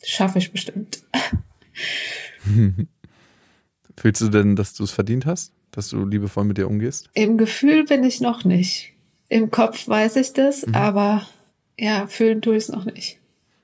Schaffe 0.03 0.39
ich 0.39 0.53
bestimmt. 0.53 1.03
Fühlst 3.97 4.23
du 4.23 4.29
denn, 4.29 4.57
dass 4.57 4.73
du 4.73 4.85
es 4.85 4.93
verdient 4.93 5.27
hast? 5.27 5.53
Dass 5.73 5.89
du 5.89 6.05
liebevoll 6.05 6.45
mit 6.45 6.59
dir 6.59 6.69
umgehst? 6.69 7.11
Im 7.15 7.39
Gefühl 7.39 7.85
bin 7.85 8.05
ich 8.05 8.21
noch 8.21 8.45
nicht. 8.45 8.93
Im 9.29 9.51
Kopf 9.51 9.87
weiß 9.87 10.17
ich 10.17 10.33
das, 10.33 10.67
mhm. 10.67 10.75
aber 10.75 11.27
ja, 11.79 12.07
fühlen 12.07 12.43
tue 12.43 12.57
ich 12.57 12.65
es 12.65 12.69
noch 12.69 12.85
nicht. 12.85 13.19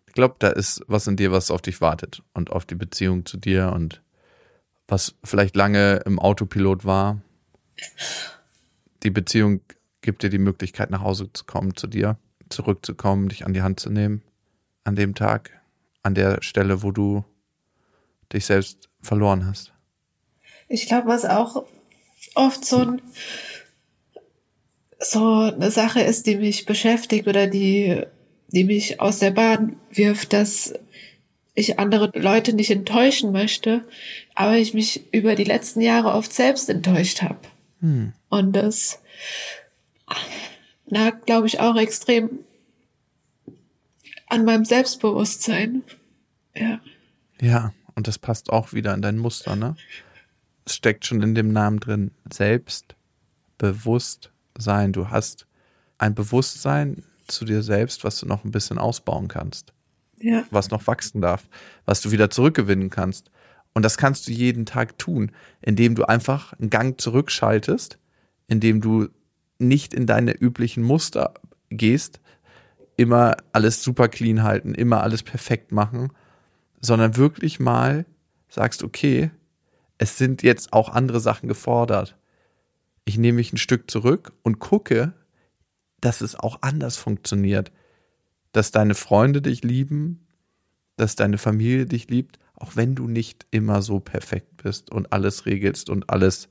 Ich 0.06 0.14
glaube, 0.14 0.36
da 0.38 0.48
ist 0.48 0.82
was 0.86 1.06
in 1.06 1.16
dir, 1.16 1.32
was 1.32 1.50
auf 1.50 1.62
dich 1.62 1.80
wartet 1.80 2.22
und 2.32 2.50
auf 2.50 2.64
die 2.64 2.74
Beziehung 2.74 3.26
zu 3.26 3.36
dir 3.36 3.72
und 3.74 4.02
was 4.88 5.14
vielleicht 5.24 5.56
lange 5.56 6.02
im 6.06 6.18
Autopilot 6.18 6.84
war. 6.84 7.20
Die 9.02 9.10
Beziehung 9.10 9.60
gibt 10.00 10.22
dir 10.22 10.30
die 10.30 10.38
Möglichkeit, 10.38 10.90
nach 10.90 11.02
Hause 11.02 11.30
zu 11.32 11.44
kommen 11.44 11.76
zu 11.76 11.86
dir, 11.86 12.16
zurückzukommen, 12.48 13.28
dich 13.28 13.44
an 13.44 13.52
die 13.52 13.62
Hand 13.62 13.80
zu 13.80 13.90
nehmen 13.90 14.22
an 14.86 14.94
dem 14.94 15.14
Tag, 15.14 15.50
an 16.02 16.14
der 16.14 16.42
Stelle, 16.42 16.82
wo 16.82 16.92
du 16.92 17.24
dich 18.32 18.46
selbst 18.46 18.88
verloren 19.00 19.46
hast? 19.46 19.72
Ich 20.68 20.86
glaube, 20.86 21.08
was 21.08 21.24
auch 21.24 21.66
oft 22.34 22.64
so, 22.64 22.78
ein, 22.78 23.02
so 24.98 25.40
eine 25.40 25.70
Sache 25.70 26.00
ist, 26.00 26.26
die 26.26 26.36
mich 26.36 26.66
beschäftigt 26.66 27.26
oder 27.28 27.46
die, 27.46 28.02
die 28.48 28.64
mich 28.64 29.00
aus 29.00 29.18
der 29.18 29.30
Bahn 29.30 29.76
wirft, 29.90 30.32
dass 30.32 30.74
ich 31.54 31.78
andere 31.78 32.10
Leute 32.14 32.52
nicht 32.52 32.70
enttäuschen 32.70 33.32
möchte, 33.32 33.84
aber 34.34 34.56
ich 34.56 34.74
mich 34.74 35.12
über 35.12 35.34
die 35.34 35.44
letzten 35.44 35.80
Jahre 35.80 36.12
oft 36.12 36.32
selbst 36.32 36.68
enttäuscht 36.68 37.22
habe. 37.22 37.40
Hm. 37.80 38.12
Und 38.28 38.52
das 38.52 39.00
lag, 40.86 41.24
glaube 41.24 41.46
ich, 41.46 41.60
auch 41.60 41.76
extrem 41.76 42.40
an 44.28 44.44
meinem 44.44 44.64
Selbstbewusstsein. 44.64 45.82
Ja. 46.54 46.80
Ja, 47.40 47.72
und 47.94 48.06
das 48.06 48.18
passt 48.18 48.50
auch 48.50 48.72
wieder 48.72 48.94
in 48.94 49.02
dein 49.02 49.18
Muster, 49.18 49.56
ne? 49.56 49.76
Es 50.66 50.76
steckt 50.76 51.06
schon 51.06 51.22
in 51.22 51.34
dem 51.34 51.52
Namen 51.52 51.80
drin. 51.80 52.10
Selbstbewusstsein. 52.30 54.92
Du 54.92 55.10
hast 55.10 55.46
ein 55.96 56.14
Bewusstsein 56.14 57.04
zu 57.26 57.44
dir 57.44 57.62
selbst, 57.62 58.04
was 58.04 58.20
du 58.20 58.26
noch 58.26 58.44
ein 58.44 58.50
bisschen 58.50 58.78
ausbauen 58.78 59.28
kannst. 59.28 59.72
Ja. 60.18 60.44
Was 60.50 60.70
noch 60.70 60.86
wachsen 60.86 61.20
darf, 61.20 61.48
was 61.84 62.00
du 62.00 62.10
wieder 62.10 62.30
zurückgewinnen 62.30 62.90
kannst. 62.90 63.30
Und 63.74 63.84
das 63.84 63.96
kannst 63.96 64.26
du 64.26 64.32
jeden 64.32 64.66
Tag 64.66 64.98
tun, 64.98 65.32
indem 65.60 65.94
du 65.94 66.04
einfach 66.04 66.52
einen 66.54 66.70
Gang 66.70 67.00
zurückschaltest, 67.00 67.98
indem 68.48 68.80
du 68.80 69.08
nicht 69.58 69.94
in 69.94 70.06
deine 70.06 70.32
üblichen 70.32 70.82
Muster 70.82 71.34
gehst, 71.70 72.20
immer 72.96 73.36
alles 73.52 73.82
super 73.82 74.08
clean 74.08 74.42
halten, 74.42 74.74
immer 74.74 75.02
alles 75.02 75.22
perfekt 75.22 75.72
machen, 75.72 76.12
sondern 76.80 77.16
wirklich 77.16 77.60
mal 77.60 78.06
sagst, 78.48 78.82
okay, 78.82 79.30
es 79.98 80.18
sind 80.18 80.42
jetzt 80.42 80.72
auch 80.72 80.88
andere 80.88 81.20
Sachen 81.20 81.48
gefordert. 81.48 82.16
Ich 83.04 83.18
nehme 83.18 83.36
mich 83.36 83.52
ein 83.52 83.58
Stück 83.58 83.90
zurück 83.90 84.32
und 84.42 84.58
gucke, 84.58 85.14
dass 86.00 86.20
es 86.20 86.34
auch 86.34 86.58
anders 86.62 86.96
funktioniert. 86.96 87.72
Dass 88.52 88.70
deine 88.70 88.94
Freunde 88.94 89.42
dich 89.42 89.62
lieben, 89.62 90.26
dass 90.96 91.16
deine 91.16 91.38
Familie 91.38 91.86
dich 91.86 92.08
liebt, 92.08 92.38
auch 92.54 92.74
wenn 92.74 92.94
du 92.94 93.06
nicht 93.06 93.46
immer 93.50 93.82
so 93.82 94.00
perfekt 94.00 94.62
bist 94.62 94.90
und 94.90 95.12
alles 95.12 95.46
regelst 95.46 95.90
und 95.90 96.10
alles 96.10 96.48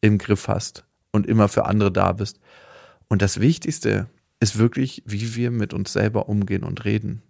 im 0.00 0.18
Griff 0.18 0.48
hast 0.48 0.84
und 1.12 1.26
immer 1.26 1.48
für 1.48 1.64
andere 1.64 1.92
da 1.92 2.12
bist. 2.12 2.40
Und 3.08 3.22
das 3.22 3.40
Wichtigste 3.40 4.08
ist 4.40 4.58
wirklich, 4.58 5.02
wie 5.06 5.34
wir 5.36 5.50
mit 5.50 5.74
uns 5.74 5.92
selber 5.92 6.28
umgehen 6.28 6.64
und 6.64 6.84
reden. 6.84 7.22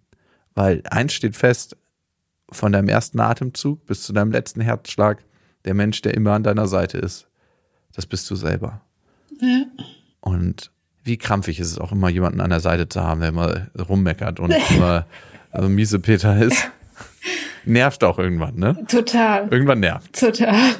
Weil 0.53 0.83
eins 0.89 1.13
steht 1.13 1.35
fest, 1.35 1.77
von 2.51 2.71
deinem 2.71 2.89
ersten 2.89 3.19
Atemzug 3.19 3.85
bis 3.85 4.03
zu 4.03 4.13
deinem 4.13 4.31
letzten 4.31 4.61
Herzschlag, 4.61 5.23
der 5.65 5.73
Mensch, 5.73 6.01
der 6.01 6.13
immer 6.13 6.33
an 6.33 6.43
deiner 6.43 6.67
Seite 6.67 6.97
ist, 6.97 7.27
das 7.93 8.05
bist 8.05 8.29
du 8.29 8.35
selber. 8.35 8.81
Ja. 9.41 9.65
Und 10.21 10.71
wie 11.03 11.17
krampfig 11.17 11.59
ist 11.59 11.71
es 11.71 11.79
auch 11.79 11.91
immer, 11.91 12.09
jemanden 12.09 12.41
an 12.41 12.49
der 12.49 12.59
Seite 12.59 12.87
zu 12.87 13.01
haben, 13.01 13.21
der 13.21 13.29
immer 13.29 13.67
rummeckert 13.77 14.39
und 14.39 14.53
immer 14.69 15.05
also 15.51 15.69
miese 15.69 15.99
Peter 15.99 16.37
ist. 16.41 16.69
Nervt 17.65 18.03
auch 18.03 18.19
irgendwann, 18.19 18.55
ne? 18.55 18.77
Total. 18.87 19.47
Irgendwann 19.49 19.81
nervt. 19.81 20.17
Total. 20.17 20.75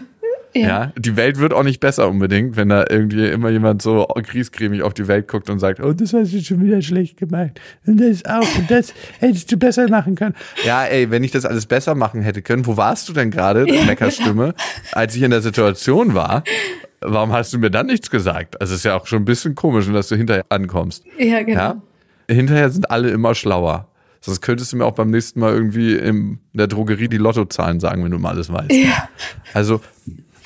Ja. 0.53 0.61
ja. 0.61 0.93
die 0.97 1.15
Welt 1.15 1.39
wird 1.39 1.53
auch 1.53 1.63
nicht 1.63 1.79
besser 1.79 2.09
unbedingt, 2.09 2.55
wenn 2.55 2.69
da 2.69 2.85
irgendwie 2.89 3.27
immer 3.27 3.49
jemand 3.49 3.81
so 3.81 4.07
griesgrämig 4.15 4.81
auf 4.81 4.93
die 4.93 5.07
Welt 5.07 5.27
guckt 5.27 5.49
und 5.49 5.59
sagt, 5.59 5.79
oh, 5.79 5.93
das 5.93 6.13
hast 6.13 6.33
du 6.33 6.41
schon 6.41 6.61
wieder 6.61 6.81
schlecht 6.81 7.17
gemacht. 7.17 7.59
Und 7.85 7.99
das 7.99 8.25
auch. 8.25 8.57
Und 8.57 8.69
das 8.69 8.93
hättest 9.19 9.51
du 9.51 9.57
besser 9.57 9.87
machen 9.89 10.15
können. 10.15 10.35
Ja, 10.65 10.85
ey, 10.85 11.11
wenn 11.11 11.23
ich 11.23 11.31
das 11.31 11.45
alles 11.45 11.65
besser 11.65 11.95
machen 11.95 12.21
hätte 12.21 12.41
können, 12.41 12.65
wo 12.65 12.77
warst 12.77 13.07
du 13.09 13.13
denn 13.13 13.31
gerade, 13.31 13.67
ja. 13.67 13.85
Meckerstimme, 13.85 14.55
als 14.91 15.15
ich 15.15 15.21
in 15.21 15.31
der 15.31 15.41
Situation 15.41 16.13
war? 16.13 16.43
Warum 17.01 17.31
hast 17.31 17.53
du 17.53 17.59
mir 17.59 17.69
dann 17.69 17.85
nichts 17.85 18.09
gesagt? 18.09 18.59
Also 18.59 18.75
ist 18.75 18.83
ja 18.83 18.97
auch 18.97 19.07
schon 19.07 19.21
ein 19.21 19.25
bisschen 19.25 19.55
komisch, 19.55 19.87
dass 19.91 20.09
du 20.09 20.15
hinterher 20.15 20.45
ankommst. 20.49 21.03
Ja, 21.17 21.43
genau. 21.43 21.59
Ja? 21.59 21.81
Hinterher 22.27 22.69
sind 22.69 22.91
alle 22.91 23.09
immer 23.09 23.35
schlauer. 23.35 23.87
Sonst 24.21 24.41
könntest 24.41 24.73
du 24.73 24.77
mir 24.77 24.85
auch 24.85 24.95
beim 24.95 25.11
nächsten 25.11 25.39
Mal 25.39 25.53
irgendwie 25.53 25.95
in 25.95 26.39
der 26.53 26.67
Drogerie 26.67 27.07
die 27.07 27.17
Lottozahlen 27.17 27.79
sagen, 27.79 28.03
wenn 28.03 28.11
du 28.11 28.19
mal 28.19 28.31
alles 28.31 28.51
weißt. 28.51 28.71
Ja. 28.71 29.07
Also 29.53 29.81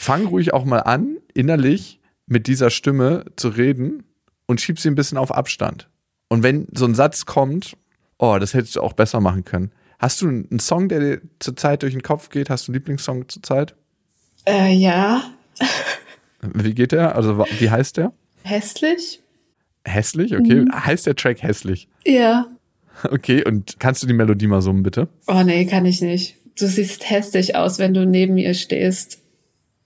fang 0.04 0.26
ruhig 0.26 0.54
auch 0.54 0.66
mal 0.66 0.80
an, 0.80 1.18
innerlich 1.34 1.99
mit 2.26 2.47
dieser 2.47 2.70
Stimme 2.70 3.26
zu 3.36 3.49
reden 3.49 4.04
und 4.45 4.62
schieb 4.62 4.80
sie 4.80 4.89
ein 4.89 4.95
bisschen 4.95 5.18
auf 5.18 5.34
Abstand. 5.34 5.89
Und 6.28 6.43
wenn 6.43 6.68
so 6.74 6.86
ein 6.86 6.95
Satz 6.95 7.26
kommt, 7.26 7.78
oh, 8.18 8.38
das 8.39 8.54
hättest 8.54 8.76
du 8.76 8.82
auch 8.82 8.93
besser 8.93 9.20
machen 9.20 9.45
können. 9.45 9.72
Hast 9.99 10.22
du 10.22 10.28
einen 10.28 10.60
Song, 10.60 10.89
der 10.89 10.99
dir 10.99 11.22
zurzeit 11.39 11.84
durch 11.84 11.93
den 11.93 12.04
Kopf 12.04 12.30
geht? 12.30 12.49
Hast 12.49 12.68
du 12.68 12.72
einen 12.72 12.80
Lieblingssong 12.80 13.30
zurzeit? 13.30 13.76
Äh, 14.45 14.74
ja. 14.74 15.24
Wie 16.41 16.74
geht 16.74 16.91
der? 16.91 17.16
Also, 17.16 17.45
wie 17.60 17.70
heißt 17.70 17.97
der? 17.97 18.12
Hässlich. 18.43 19.22
Hässlich? 19.86 20.36
Okay. 20.36 20.62
Mhm. 20.62 20.86
Heißt 20.86 21.08
der 21.08 21.16
Track 21.16 21.41
hässlich? 21.41 21.88
Ja. 22.06 22.47
Okay, 23.10 23.43
und 23.43 23.80
kannst 23.80 24.04
du 24.04 24.08
die 24.08 24.14
Melodie 24.14 24.47
mal 24.47 24.62
summen, 24.62 24.84
bitte? 24.84 25.08
Oh 25.28 25.41
nee, 25.43 25.66
kann 25.66 25.86
ich 25.86 26.01
nicht. 26.01 26.36
Du 26.60 26.68
siehst 26.68 27.10
hässlich 27.10 27.56
aus, 27.56 27.80
wenn 27.80 27.93
du 27.93 28.06
neben 28.06 28.36
mir 28.36 28.54
stehst 28.54 29.22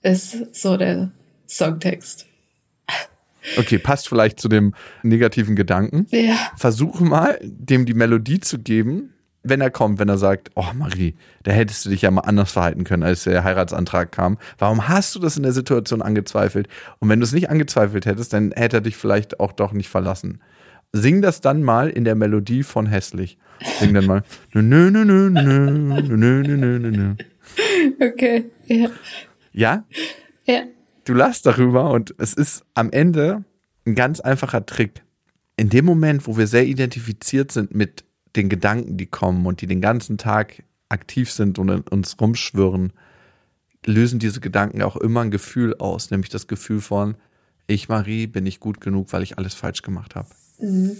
ist 0.02 0.54
so 0.54 0.76
der 0.76 1.10
Songtext. 1.48 2.26
Okay, 3.56 3.78
passt 3.78 4.08
vielleicht 4.08 4.40
zu 4.40 4.48
dem 4.48 4.74
negativen 5.02 5.56
Gedanken. 5.56 6.06
Ja. 6.10 6.36
Versuche 6.56 7.04
mal, 7.04 7.38
dem 7.42 7.86
die 7.86 7.94
Melodie 7.94 8.40
zu 8.40 8.58
geben, 8.58 9.14
wenn 9.42 9.60
er 9.60 9.70
kommt, 9.70 9.98
wenn 9.98 10.08
er 10.08 10.18
sagt, 10.18 10.50
oh 10.54 10.66
Marie, 10.74 11.14
da 11.44 11.52
hättest 11.52 11.84
du 11.84 11.90
dich 11.90 12.02
ja 12.02 12.10
mal 12.10 12.22
anders 12.22 12.52
verhalten 12.52 12.84
können, 12.84 13.02
als 13.02 13.24
der 13.24 13.44
Heiratsantrag 13.44 14.12
kam. 14.12 14.38
Warum 14.58 14.88
hast 14.88 15.14
du 15.14 15.20
das 15.20 15.36
in 15.36 15.42
der 15.42 15.52
Situation 15.52 16.02
angezweifelt? 16.02 16.68
Und 16.98 17.08
wenn 17.08 17.20
du 17.20 17.24
es 17.24 17.32
nicht 17.32 17.48
angezweifelt 17.48 18.04
hättest, 18.04 18.32
dann 18.32 18.52
hätte 18.52 18.78
er 18.78 18.80
dich 18.82 18.96
vielleicht 18.96 19.40
auch 19.40 19.52
doch 19.52 19.72
nicht 19.72 19.88
verlassen. 19.88 20.40
Sing 20.92 21.22
das 21.22 21.40
dann 21.40 21.62
mal 21.62 21.88
in 21.88 22.04
der 22.04 22.14
Melodie 22.14 22.62
von 22.62 22.86
Hässlich. 22.86 23.38
Sing 23.78 23.94
dann 23.94 24.06
mal. 24.06 24.22
Nö, 24.52 24.62
nö, 24.62 24.90
nö, 24.90 25.04
nö, 25.04 25.30
nö, 25.30 26.02
nö, 26.02 26.42
nö, 26.42 26.78
nö, 26.78 26.90
nö. 26.90 27.14
Okay, 28.00 28.50
ja. 28.66 28.88
Ja? 29.58 29.84
Ja. 30.46 30.62
Du 31.04 31.14
lachst 31.14 31.44
darüber 31.44 31.90
und 31.90 32.14
es 32.18 32.32
ist 32.32 32.64
am 32.74 32.92
Ende 32.92 33.44
ein 33.84 33.96
ganz 33.96 34.20
einfacher 34.20 34.64
Trick. 34.64 35.02
In 35.56 35.68
dem 35.68 35.84
Moment, 35.84 36.28
wo 36.28 36.36
wir 36.36 36.46
sehr 36.46 36.64
identifiziert 36.64 37.50
sind 37.50 37.74
mit 37.74 38.04
den 38.36 38.48
Gedanken, 38.48 38.96
die 38.96 39.06
kommen 39.06 39.44
und 39.46 39.60
die 39.60 39.66
den 39.66 39.80
ganzen 39.80 40.16
Tag 40.16 40.62
aktiv 40.88 41.32
sind 41.32 41.58
und 41.58 41.70
in 41.70 41.80
uns 41.80 42.20
rumschwirren, 42.20 42.92
lösen 43.84 44.20
diese 44.20 44.38
Gedanken 44.38 44.80
auch 44.82 44.96
immer 44.96 45.22
ein 45.22 45.32
Gefühl 45.32 45.74
aus, 45.78 46.12
nämlich 46.12 46.30
das 46.30 46.46
Gefühl 46.46 46.80
von, 46.80 47.16
ich, 47.66 47.88
Marie, 47.88 48.28
bin 48.28 48.44
nicht 48.44 48.60
gut 48.60 48.80
genug, 48.80 49.12
weil 49.12 49.24
ich 49.24 49.38
alles 49.38 49.54
falsch 49.54 49.82
gemacht 49.82 50.14
habe. 50.14 50.28
Mhm. 50.60 50.96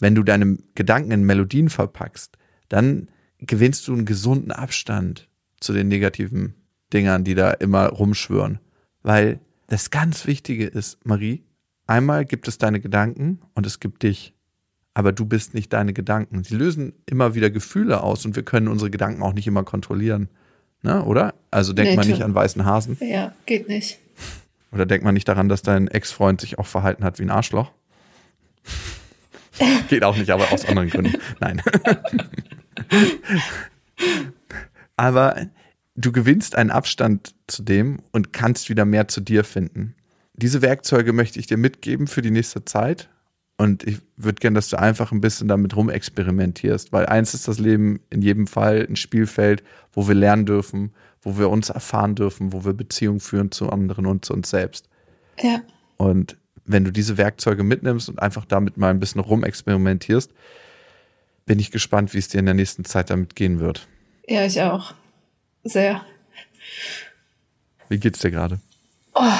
Wenn 0.00 0.14
du 0.14 0.22
deine 0.22 0.58
Gedanken 0.74 1.12
in 1.12 1.24
Melodien 1.24 1.70
verpackst, 1.70 2.36
dann 2.68 3.08
gewinnst 3.38 3.88
du 3.88 3.94
einen 3.94 4.04
gesunden 4.04 4.52
Abstand 4.52 5.30
zu 5.60 5.72
den 5.72 5.88
negativen 5.88 6.61
Dingern, 6.92 7.24
die 7.24 7.34
da 7.34 7.50
immer 7.52 7.88
rumschwören. 7.88 8.58
Weil 9.02 9.40
das 9.66 9.90
ganz 9.90 10.26
Wichtige 10.26 10.66
ist, 10.66 11.04
Marie, 11.06 11.44
einmal 11.86 12.24
gibt 12.24 12.48
es 12.48 12.58
deine 12.58 12.80
Gedanken 12.80 13.40
und 13.54 13.66
es 13.66 13.80
gibt 13.80 14.02
dich. 14.02 14.34
Aber 14.94 15.12
du 15.12 15.24
bist 15.24 15.54
nicht 15.54 15.72
deine 15.72 15.94
Gedanken. 15.94 16.44
Sie 16.44 16.54
lösen 16.54 16.92
immer 17.06 17.34
wieder 17.34 17.50
Gefühle 17.50 18.02
aus 18.02 18.26
und 18.26 18.36
wir 18.36 18.42
können 18.42 18.68
unsere 18.68 18.90
Gedanken 18.90 19.22
auch 19.22 19.32
nicht 19.32 19.46
immer 19.46 19.64
kontrollieren. 19.64 20.28
Ne, 20.82 21.02
oder? 21.04 21.34
Also 21.50 21.72
denkt 21.72 21.92
nee, 21.92 21.96
man 21.96 22.08
nicht 22.08 22.22
an 22.22 22.34
weißen 22.34 22.64
Hasen. 22.64 22.98
Ja, 23.00 23.32
geht 23.46 23.68
nicht. 23.68 24.00
Oder 24.72 24.84
denkt 24.84 25.04
man 25.04 25.14
nicht 25.14 25.28
daran, 25.28 25.48
dass 25.48 25.62
dein 25.62 25.86
Ex-Freund 25.88 26.40
sich 26.40 26.58
auch 26.58 26.66
verhalten 26.66 27.04
hat 27.04 27.18
wie 27.18 27.22
ein 27.22 27.30
Arschloch? 27.30 27.70
geht 29.88 30.02
auch 30.02 30.16
nicht, 30.16 30.30
aber 30.30 30.52
aus 30.52 30.64
anderen 30.64 30.90
Gründen. 30.90 31.14
Nein. 31.40 31.62
aber 34.96 35.36
du 36.04 36.12
gewinnst 36.12 36.56
einen 36.56 36.70
Abstand 36.70 37.34
zu 37.46 37.62
dem 37.62 38.00
und 38.12 38.32
kannst 38.32 38.68
wieder 38.68 38.84
mehr 38.84 39.08
zu 39.08 39.20
dir 39.20 39.44
finden. 39.44 39.94
Diese 40.34 40.62
Werkzeuge 40.62 41.12
möchte 41.12 41.38
ich 41.38 41.46
dir 41.46 41.56
mitgeben 41.56 42.06
für 42.06 42.22
die 42.22 42.30
nächste 42.30 42.64
Zeit. 42.64 43.08
Und 43.58 43.86
ich 43.86 43.98
würde 44.16 44.40
gerne, 44.40 44.56
dass 44.56 44.70
du 44.70 44.78
einfach 44.78 45.12
ein 45.12 45.20
bisschen 45.20 45.46
damit 45.46 45.76
rumexperimentierst, 45.76 46.92
weil 46.92 47.06
eins 47.06 47.34
ist 47.34 47.46
das 47.46 47.58
Leben 47.58 48.00
in 48.10 48.22
jedem 48.22 48.46
Fall 48.46 48.86
ein 48.88 48.96
Spielfeld, 48.96 49.62
wo 49.92 50.08
wir 50.08 50.14
lernen 50.14 50.46
dürfen, 50.46 50.92
wo 51.20 51.38
wir 51.38 51.48
uns 51.48 51.70
erfahren 51.70 52.14
dürfen, 52.14 52.52
wo 52.52 52.64
wir 52.64 52.72
Beziehungen 52.72 53.20
führen 53.20 53.52
zu 53.52 53.70
anderen 53.70 54.06
und 54.06 54.24
zu 54.24 54.32
uns 54.32 54.50
selbst. 54.50 54.88
Ja. 55.40 55.60
Und 55.96 56.36
wenn 56.64 56.84
du 56.84 56.90
diese 56.90 57.18
Werkzeuge 57.18 57.62
mitnimmst 57.62 58.08
und 58.08 58.20
einfach 58.20 58.46
damit 58.46 58.78
mal 58.78 58.90
ein 58.90 59.00
bisschen 59.00 59.20
rumexperimentierst, 59.20 60.32
bin 61.46 61.58
ich 61.58 61.70
gespannt, 61.70 62.14
wie 62.14 62.18
es 62.18 62.28
dir 62.28 62.40
in 62.40 62.46
der 62.46 62.54
nächsten 62.54 62.84
Zeit 62.84 63.10
damit 63.10 63.36
gehen 63.36 63.60
wird. 63.60 63.86
Ja, 64.26 64.44
ich 64.44 64.60
auch. 64.60 64.94
Sehr. 65.64 66.04
Wie 67.88 67.98
geht's 67.98 68.20
dir 68.20 68.30
gerade? 68.30 68.60
Oh, 69.14 69.38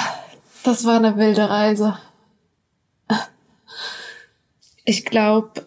das 0.62 0.84
war 0.84 0.96
eine 0.96 1.16
wilde 1.16 1.48
Reise. 1.48 1.98
Ich 4.84 5.04
glaube, 5.04 5.66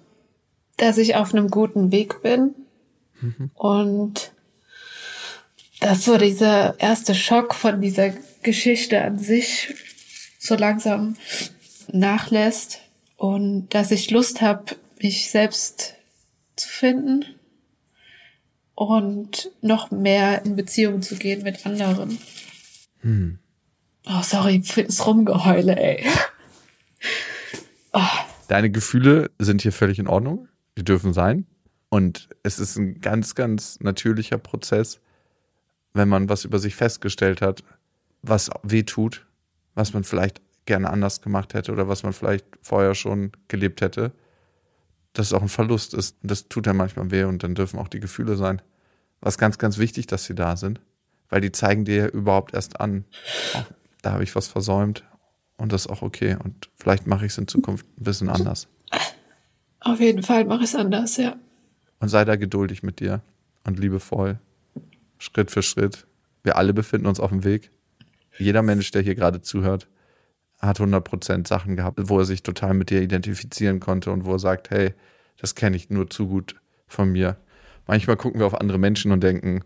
dass 0.77 0.97
ich 0.97 1.15
auf 1.15 1.33
einem 1.33 1.49
guten 1.49 1.91
Weg 1.91 2.21
bin 2.21 2.53
mhm. 3.21 3.49
und 3.53 4.31
dass 5.79 6.05
so 6.05 6.17
dieser 6.17 6.79
erste 6.79 7.15
Schock 7.15 7.55
von 7.55 7.81
dieser 7.81 8.09
Geschichte 8.43 9.01
an 9.01 9.17
sich 9.17 9.73
so 10.39 10.55
langsam 10.55 11.15
nachlässt 11.91 12.81
und 13.17 13.69
dass 13.69 13.91
ich 13.91 14.11
Lust 14.11 14.41
habe, 14.41 14.75
mich 14.99 15.31
selbst 15.31 15.95
zu 16.55 16.67
finden 16.67 17.34
und 18.75 19.51
noch 19.61 19.91
mehr 19.91 20.45
in 20.45 20.55
Beziehung 20.55 21.01
zu 21.01 21.15
gehen 21.15 21.43
mit 21.43 21.65
anderen. 21.65 22.17
Hm. 22.99 23.39
Oh, 24.05 24.21
sorry 24.21 24.61
für 24.61 24.83
das 24.83 25.05
Rumgeheule, 25.05 25.75
ey. 25.77 26.05
Oh. 27.93 28.01
Deine 28.47 28.69
Gefühle 28.69 29.31
sind 29.39 29.61
hier 29.61 29.71
völlig 29.71 29.97
in 29.97 30.07
Ordnung. 30.07 30.47
Die 30.77 30.83
dürfen 30.83 31.13
sein. 31.13 31.47
Und 31.89 32.29
es 32.43 32.59
ist 32.59 32.75
ein 32.77 32.99
ganz, 32.99 33.33
ganz 33.35 33.79
natürlicher 33.79 34.37
Prozess, 34.37 34.99
wenn 35.93 36.09
man 36.09 36.27
was 36.27 36.43
über 36.43 36.59
sich 36.59 36.75
festgestellt 36.75 37.41
hat, 37.41 37.63
was 38.21 38.49
weh 38.63 38.83
tut, 38.83 39.25
was 39.75 39.93
man 39.93 40.03
vielleicht 40.03 40.41
gerne 40.65 40.89
anders 40.89 41.21
gemacht 41.21 41.53
hätte 41.53 41.71
oder 41.71 41.87
was 41.87 42.03
man 42.03 42.11
vielleicht 42.11 42.45
vorher 42.61 42.95
schon 42.95 43.31
gelebt 43.47 43.81
hätte, 43.81 44.11
dass 45.17 45.27
es 45.27 45.33
auch 45.33 45.41
ein 45.41 45.49
Verlust 45.49 45.93
ist. 45.93 46.17
Und 46.21 46.29
das 46.29 46.47
tut 46.47 46.67
ja 46.67 46.73
manchmal 46.73 47.09
weh 47.11 47.23
und 47.23 47.43
dann 47.43 47.55
dürfen 47.55 47.79
auch 47.79 47.87
die 47.87 47.99
Gefühle 47.99 48.35
sein. 48.35 48.61
Was 49.21 49.37
ganz, 49.37 49.57
ganz 49.57 49.77
wichtig, 49.77 50.07
dass 50.07 50.25
sie 50.25 50.35
da 50.35 50.55
sind, 50.55 50.81
weil 51.29 51.41
die 51.41 51.51
zeigen 51.51 51.85
dir 51.85 52.11
überhaupt 52.13 52.53
erst 52.53 52.79
an, 52.79 53.05
oh, 53.55 53.63
da 54.01 54.11
habe 54.11 54.23
ich 54.23 54.35
was 54.35 54.47
versäumt 54.47 55.03
und 55.57 55.71
das 55.71 55.85
ist 55.85 55.91
auch 55.91 56.01
okay. 56.01 56.37
Und 56.43 56.69
vielleicht 56.75 57.07
mache 57.07 57.25
ich 57.25 57.31
es 57.31 57.37
in 57.37 57.47
Zukunft 57.47 57.85
ein 57.97 58.03
bisschen 58.03 58.29
anders. 58.29 58.67
Auf 59.79 59.99
jeden 59.99 60.23
Fall 60.23 60.45
mache 60.45 60.63
ich 60.63 60.69
es 60.69 60.75
anders, 60.75 61.17
ja. 61.17 61.35
Und 61.99 62.09
sei 62.09 62.25
da 62.25 62.35
geduldig 62.35 62.83
mit 62.83 62.99
dir 62.99 63.21
und 63.63 63.79
liebevoll. 63.79 64.39
Schritt 65.17 65.49
für 65.49 65.63
Schritt. 65.63 66.05
Wir 66.43 66.57
alle 66.57 66.73
befinden 66.73 67.07
uns 67.07 67.19
auf 67.19 67.29
dem 67.29 67.43
Weg. 67.43 67.71
Jeder 68.37 68.61
Mensch, 68.61 68.91
der 68.91 69.01
hier 69.01 69.15
gerade 69.15 69.41
zuhört, 69.41 69.87
hat 70.59 70.79
100% 70.79 71.47
Sachen 71.47 71.75
gehabt, 71.75 71.99
wo 72.03 72.19
er 72.19 72.25
sich 72.25 72.43
total 72.43 72.73
mit 72.73 72.89
dir 72.89 73.01
identifizieren 73.01 73.79
konnte 73.79 74.11
und 74.11 74.25
wo 74.25 74.33
er 74.33 74.39
sagt, 74.39 74.69
hey, 74.69 74.93
das 75.37 75.55
kenne 75.55 75.75
ich 75.75 75.89
nur 75.89 76.09
zu 76.09 76.27
gut 76.27 76.55
von 76.87 77.11
mir. 77.11 77.37
Manchmal 77.87 78.17
gucken 78.17 78.39
wir 78.39 78.47
auf 78.47 78.59
andere 78.59 78.79
Menschen 78.79 79.11
und 79.11 79.21
denken, 79.21 79.63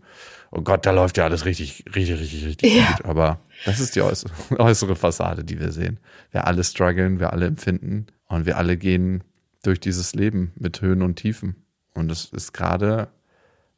oh 0.50 0.60
Gott, 0.60 0.84
da 0.84 0.90
läuft 0.90 1.16
ja 1.16 1.24
alles 1.24 1.44
richtig, 1.44 1.84
richtig, 1.94 2.20
richtig, 2.20 2.44
richtig 2.44 2.76
ja. 2.76 2.92
gut. 2.92 3.06
Aber 3.06 3.40
das 3.64 3.80
ist 3.80 3.96
die 3.96 4.02
äußere 4.02 4.96
Fassade, 4.96 5.44
die 5.44 5.58
wir 5.58 5.72
sehen. 5.72 5.98
Wir 6.30 6.46
alle 6.46 6.62
strugglen, 6.64 7.18
wir 7.18 7.32
alle 7.32 7.46
empfinden 7.46 8.06
und 8.26 8.46
wir 8.46 8.58
alle 8.58 8.76
gehen 8.76 9.24
durch 9.62 9.80
dieses 9.80 10.14
Leben 10.14 10.52
mit 10.56 10.82
Höhen 10.82 11.02
und 11.02 11.16
Tiefen. 11.16 11.56
Und 11.94 12.10
es 12.10 12.26
ist 12.26 12.52
gerade 12.52 13.08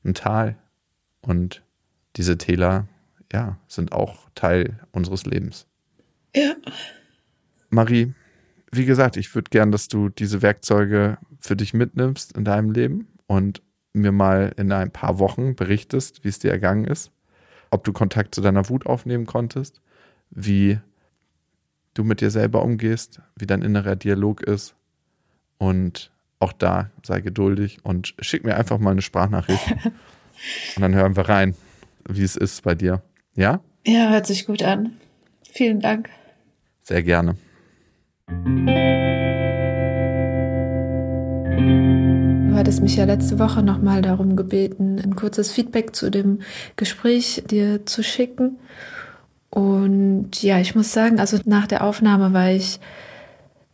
ein 0.05 0.15
Tal. 0.15 0.57
Und 1.21 1.63
diese 2.17 2.37
Täler, 2.37 2.89
ja, 3.33 3.59
sind 3.69 3.93
auch 3.93 4.29
Teil 4.35 4.81
unseres 4.91 5.25
Lebens. 5.25 5.67
Ja. 6.35 6.55
Marie, 7.73 8.13
wie 8.71 8.85
gesagt, 8.85 9.17
ich 9.17 9.35
würde 9.35 9.49
gern, 9.51 9.73
dass 9.73 9.89
du 9.89 10.11
diese 10.11 10.43
Werkzeuge 10.43 11.17
für 11.41 11.57
dich 11.57 11.73
mitnimmst 11.73 12.37
in 12.37 12.45
deinem 12.45 12.71
Leben 12.71 13.09
und 13.27 13.63
mir 13.95 14.13
mal 14.13 14.53
in 14.59 14.71
ein 14.73 14.91
paar 14.91 15.19
Wochen 15.19 15.55
berichtest, 15.57 16.23
wie 16.23 16.29
es 16.29 16.39
dir 16.39 16.51
ergangen 16.51 16.85
ist, 16.85 17.11
ob 17.71 17.85
du 17.85 17.93
Kontakt 17.93 18.35
zu 18.35 18.43
deiner 18.43 18.69
Wut 18.69 18.87
aufnehmen 18.87 19.25
konntest, 19.25 19.81
wie 20.31 20.79
du 21.95 22.05
mit 22.05 22.21
dir 22.21 22.31
selber 22.31 22.63
umgehst, 22.63 23.21
wie 23.37 23.47
dein 23.47 23.63
innerer 23.63 23.97
Dialog 23.97 24.43
ist 24.43 24.75
und 25.57 26.13
auch 26.39 26.53
da 26.53 26.91
sei 27.03 27.21
geduldig 27.21 27.79
und 27.85 28.15
schick 28.21 28.45
mir 28.45 28.57
einfach 28.57 28.79
mal 28.79 28.91
eine 28.91 29.03
Sprachnachricht 29.03 29.65
und 30.77 30.83
dann 30.83 30.95
hören 30.95 31.17
wir 31.17 31.29
rein, 31.29 31.55
wie 32.07 32.23
es 32.23 32.37
ist 32.37 32.63
bei 32.65 32.75
dir. 32.75 33.03
Ja? 33.35 33.61
Ja, 33.87 34.11
hört 34.11 34.27
sich 34.27 34.45
gut 34.45 34.63
an. 34.63 34.99
Vielen 35.51 35.81
Dank. 35.81 36.11
Sehr 36.83 37.03
gerne. 37.03 37.37
Du 42.49 42.55
hattest 42.57 42.83
mich 42.83 42.97
ja 42.97 43.05
letzte 43.05 43.39
Woche 43.39 43.63
nochmal 43.63 44.03
darum 44.03 44.37
gebeten, 44.37 45.01
ein 45.03 45.17
kurzes 45.17 45.51
Feedback 45.51 45.95
zu 45.97 46.11
dem 46.11 46.41
Gespräch 46.77 47.43
dir 47.51 47.87
zu 47.87 48.03
schicken. 48.03 48.59
Und 49.51 50.43
ja, 50.43 50.59
ich 50.61 50.75
muss 50.75 50.93
sagen, 50.93 51.21
also 51.21 51.39
nach 51.45 51.67
der 51.67 51.85
Aufnahme 51.85 52.33
war 52.33 52.51
ich 52.51 52.81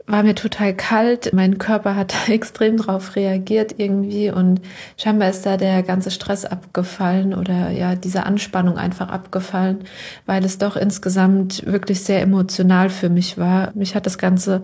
war 0.09 0.23
mir 0.23 0.35
total 0.35 0.75
kalt. 0.75 1.33
Mein 1.33 1.59
Körper 1.59 1.95
hat 1.95 2.15
extrem 2.29 2.79
drauf 2.79 3.15
reagiert 3.15 3.75
irgendwie 3.77 4.31
und 4.31 4.61
scheinbar 4.97 5.29
ist 5.29 5.47
da 5.47 5.57
der 5.57 5.83
ganze 5.83 6.11
Stress 6.11 6.45
abgefallen 6.45 7.35
oder 7.35 7.71
ja, 7.71 7.95
diese 7.95 8.25
Anspannung 8.25 8.79
einfach 8.79 9.11
abgefallen, 9.11 9.85
weil 10.27 10.45
es 10.45 10.59
doch 10.59 10.77
insgesamt 10.77 11.65
wirklich 11.67 12.03
sehr 12.03 12.23
emotional 12.23 12.91
für 12.91 13.11
mich 13.11 13.39
war. 13.39 13.73
Mich 13.75 13.95
hat 13.95 14.07
das 14.07 14.19
Ganze 14.19 14.63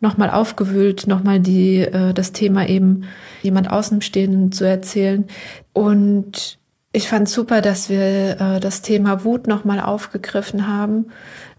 nochmal 0.00 0.30
aufgewühlt, 0.30 1.06
nochmal 1.06 1.38
die, 1.38 1.80
äh, 1.80 2.14
das 2.14 2.32
Thema 2.32 2.66
eben 2.66 3.04
jemand 3.42 3.70
Außenstehenden 3.70 4.52
zu 4.52 4.64
erzählen 4.64 5.26
und 5.72 6.58
ich 6.90 7.08
fand 7.08 7.28
super, 7.28 7.60
dass 7.60 7.90
wir 7.90 8.40
äh, 8.40 8.60
das 8.60 8.80
Thema 8.80 9.22
Wut 9.22 9.46
nochmal 9.46 9.78
aufgegriffen 9.78 10.66
haben 10.66 11.06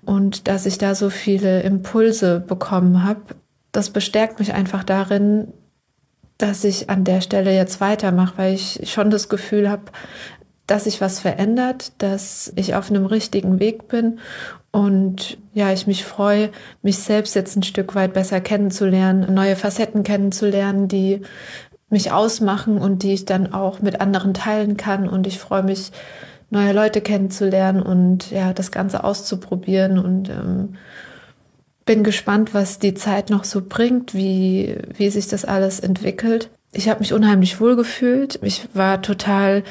und 0.06 0.47
dass 0.47 0.66
ich 0.66 0.78
da 0.78 0.95
so 0.95 1.10
viele 1.10 1.62
Impulse 1.62 2.39
bekommen 2.39 3.04
habe. 3.04 3.22
Das 3.72 3.89
bestärkt 3.89 4.39
mich 4.39 4.54
einfach 4.54 4.84
darin, 4.84 5.50
dass 6.38 6.64
ich 6.64 6.89
an 6.89 7.04
der 7.04 7.22
Stelle 7.22 7.54
jetzt 7.54 7.82
weitermache, 7.82 8.38
weil 8.38 8.54
ich 8.54 8.89
schon 8.91 9.10
das 9.10 9.30
Gefühl 9.30 9.70
habe, 9.70 9.84
dass 10.68 10.86
sich 10.86 11.02
was 11.02 11.20
verändert, 11.20 11.93
dass 11.97 12.54
ich 12.56 12.76
auf 12.76 12.89
einem 12.89 13.06
richtigen 13.06 13.60
Weg 13.60 13.88
bin 13.88 14.20
und 14.72 15.38
ja, 15.54 15.74
ich 15.74 15.88
mich 15.88 16.06
freue, 16.06 16.52
mich 16.82 17.00
selbst 17.00 17.36
jetzt 17.36 17.56
ein 17.56 17.64
Stück 17.64 17.95
weit 17.95 18.14
besser 18.14 18.39
kennenzulernen, 18.39 19.34
neue 19.34 19.56
Facetten 19.56 20.04
kennenzulernen, 20.04 20.88
die 20.88 21.22
mich 21.89 22.12
ausmachen 22.12 22.78
und 22.78 23.02
die 23.02 23.14
ich 23.14 23.26
dann 23.26 23.52
auch 23.52 23.82
mit 23.82 24.00
anderen 24.00 24.36
teilen 24.36 24.78
kann. 24.78 25.10
Und 25.10 25.26
ich 25.26 25.39
freue 25.39 25.64
mich, 25.64 25.91
neue 26.50 26.74
Leute 26.74 27.02
kennenzulernen 27.02 27.82
und 27.82 28.32
ja, 28.32 28.54
das 28.54 28.72
Ganze 28.72 29.04
auszuprobieren 29.04 30.00
und 30.00 30.30
ähm, 30.30 30.76
bin 31.86 32.04
gespannt, 32.04 32.54
was 32.54 32.80
die 32.80 32.93
Zeit 32.93 33.30
noch 33.30 33.43
so 33.43 33.62
bringt, 33.68 34.14
wie, 34.14 34.78
wie 34.95 35.10
sich 35.10 35.28
das 35.28 35.45
alles 35.45 35.80
entwickelt. 35.80 36.50
Ich 36.72 36.88
habe 36.88 37.00
mich 37.00 37.14
unheimlich 37.14 37.60
wohl 37.60 37.76
gefühlt. 37.76 38.39
Ich 38.43 38.68
war 38.74 39.02
total 39.02 39.64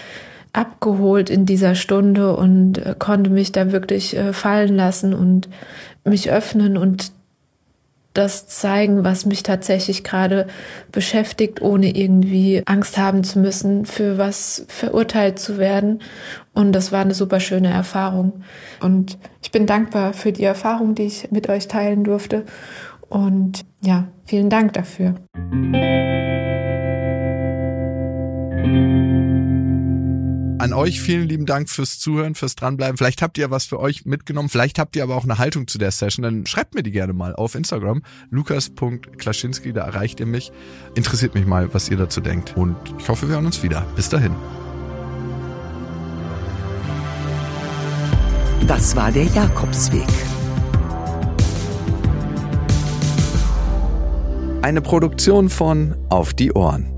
abgeholt 0.53 1.31
in 1.31 1.47
dieser 1.47 1.75
Stunde 1.75 2.35
und 2.37 2.79
äh, 2.79 2.95
konnte 2.99 3.31
mich 3.31 3.53
da 3.53 3.71
wirklich 3.71 4.17
äh, 4.17 4.33
fallen 4.33 4.75
lassen 4.75 5.15
und 5.15 5.49
mich 6.05 6.31
öffnen 6.31 6.77
und 6.77 7.13
das 8.15 8.49
zeigen, 8.49 9.05
was 9.05 9.27
mich 9.27 9.43
tatsächlich 9.43 10.03
gerade 10.03 10.47
beschäftigt, 10.91 11.63
ohne 11.63 11.95
irgendwie 11.95 12.63
Angst 12.67 12.99
haben 12.99 13.23
zu 13.23 13.39
müssen, 13.39 13.87
für 13.87 14.19
was 14.19 14.65
verurteilt 14.69 15.39
zu 15.39 15.59
werden. 15.59 16.01
Und 16.53 16.73
das 16.73 16.91
war 16.91 17.03
eine 17.03 17.15
super 17.15 17.39
schöne 17.41 17.69
Erfahrung. 17.69 18.43
Und 18.81 19.19
ich 19.43 19.53
bin 19.53 19.67
dankbar 19.67 20.13
für 20.15 20.33
die 20.33 20.45
Erfahrung, 20.45 20.95
die 20.95 21.05
ich 21.05 21.31
mit 21.31 21.49
euch 21.49 21.69
teilen 21.69 22.05
durfte. 22.05 22.45
Und 23.09 23.65
ja, 23.81 24.09
vielen 24.25 24.51
Dank 24.51 24.73
dafür. 24.73 25.15
An 30.59 30.73
euch 30.73 31.01
vielen 31.01 31.29
lieben 31.29 31.47
Dank 31.47 31.71
fürs 31.71 32.01
Zuhören, 32.01 32.35
fürs 32.35 32.57
Dranbleiben. 32.57 32.97
Vielleicht 32.97 33.23
habt 33.23 33.39
ihr 33.39 33.49
was 33.51 33.67
für 33.67 33.79
euch 33.79 34.05
mitgenommen, 34.07 34.49
vielleicht 34.49 34.81
habt 34.81 34.97
ihr 34.97 35.05
aber 35.05 35.15
auch 35.15 35.23
eine 35.23 35.39
Haltung 35.39 35.69
zu 35.69 35.79
der 35.79 35.93
Session, 35.93 36.25
dann 36.25 36.47
schreibt 36.47 36.75
mir 36.75 36.83
die 36.83 36.91
gerne 36.91 37.13
mal 37.13 37.37
auf 37.37 37.55
Instagram, 37.55 38.03
lukas.klaschinski, 38.31 39.73
da 39.73 39.85
erreicht 39.85 40.19
ihr 40.19 40.27
mich. 40.27 40.51
Interessiert 40.97 41.35
mich 41.35 41.47
mal, 41.47 41.73
was 41.73 41.89
ihr 41.89 41.97
dazu 41.97 42.21
denkt. 42.21 42.57
Und 42.57 42.77
ich 42.99 43.09
hoffe, 43.09 43.29
wir 43.29 43.37
hören 43.37 43.47
uns 43.47 43.63
wieder. 43.63 43.87
Bis 43.95 44.09
dahin. 44.09 44.35
Das 48.67 48.97
war 48.97 49.13
der 49.13 49.25
Jakobsweg. 49.25 50.09
Eine 54.63 54.83
Produktion 54.83 55.49
von 55.49 55.95
Auf 56.09 56.35
die 56.35 56.53
Ohren. 56.53 56.98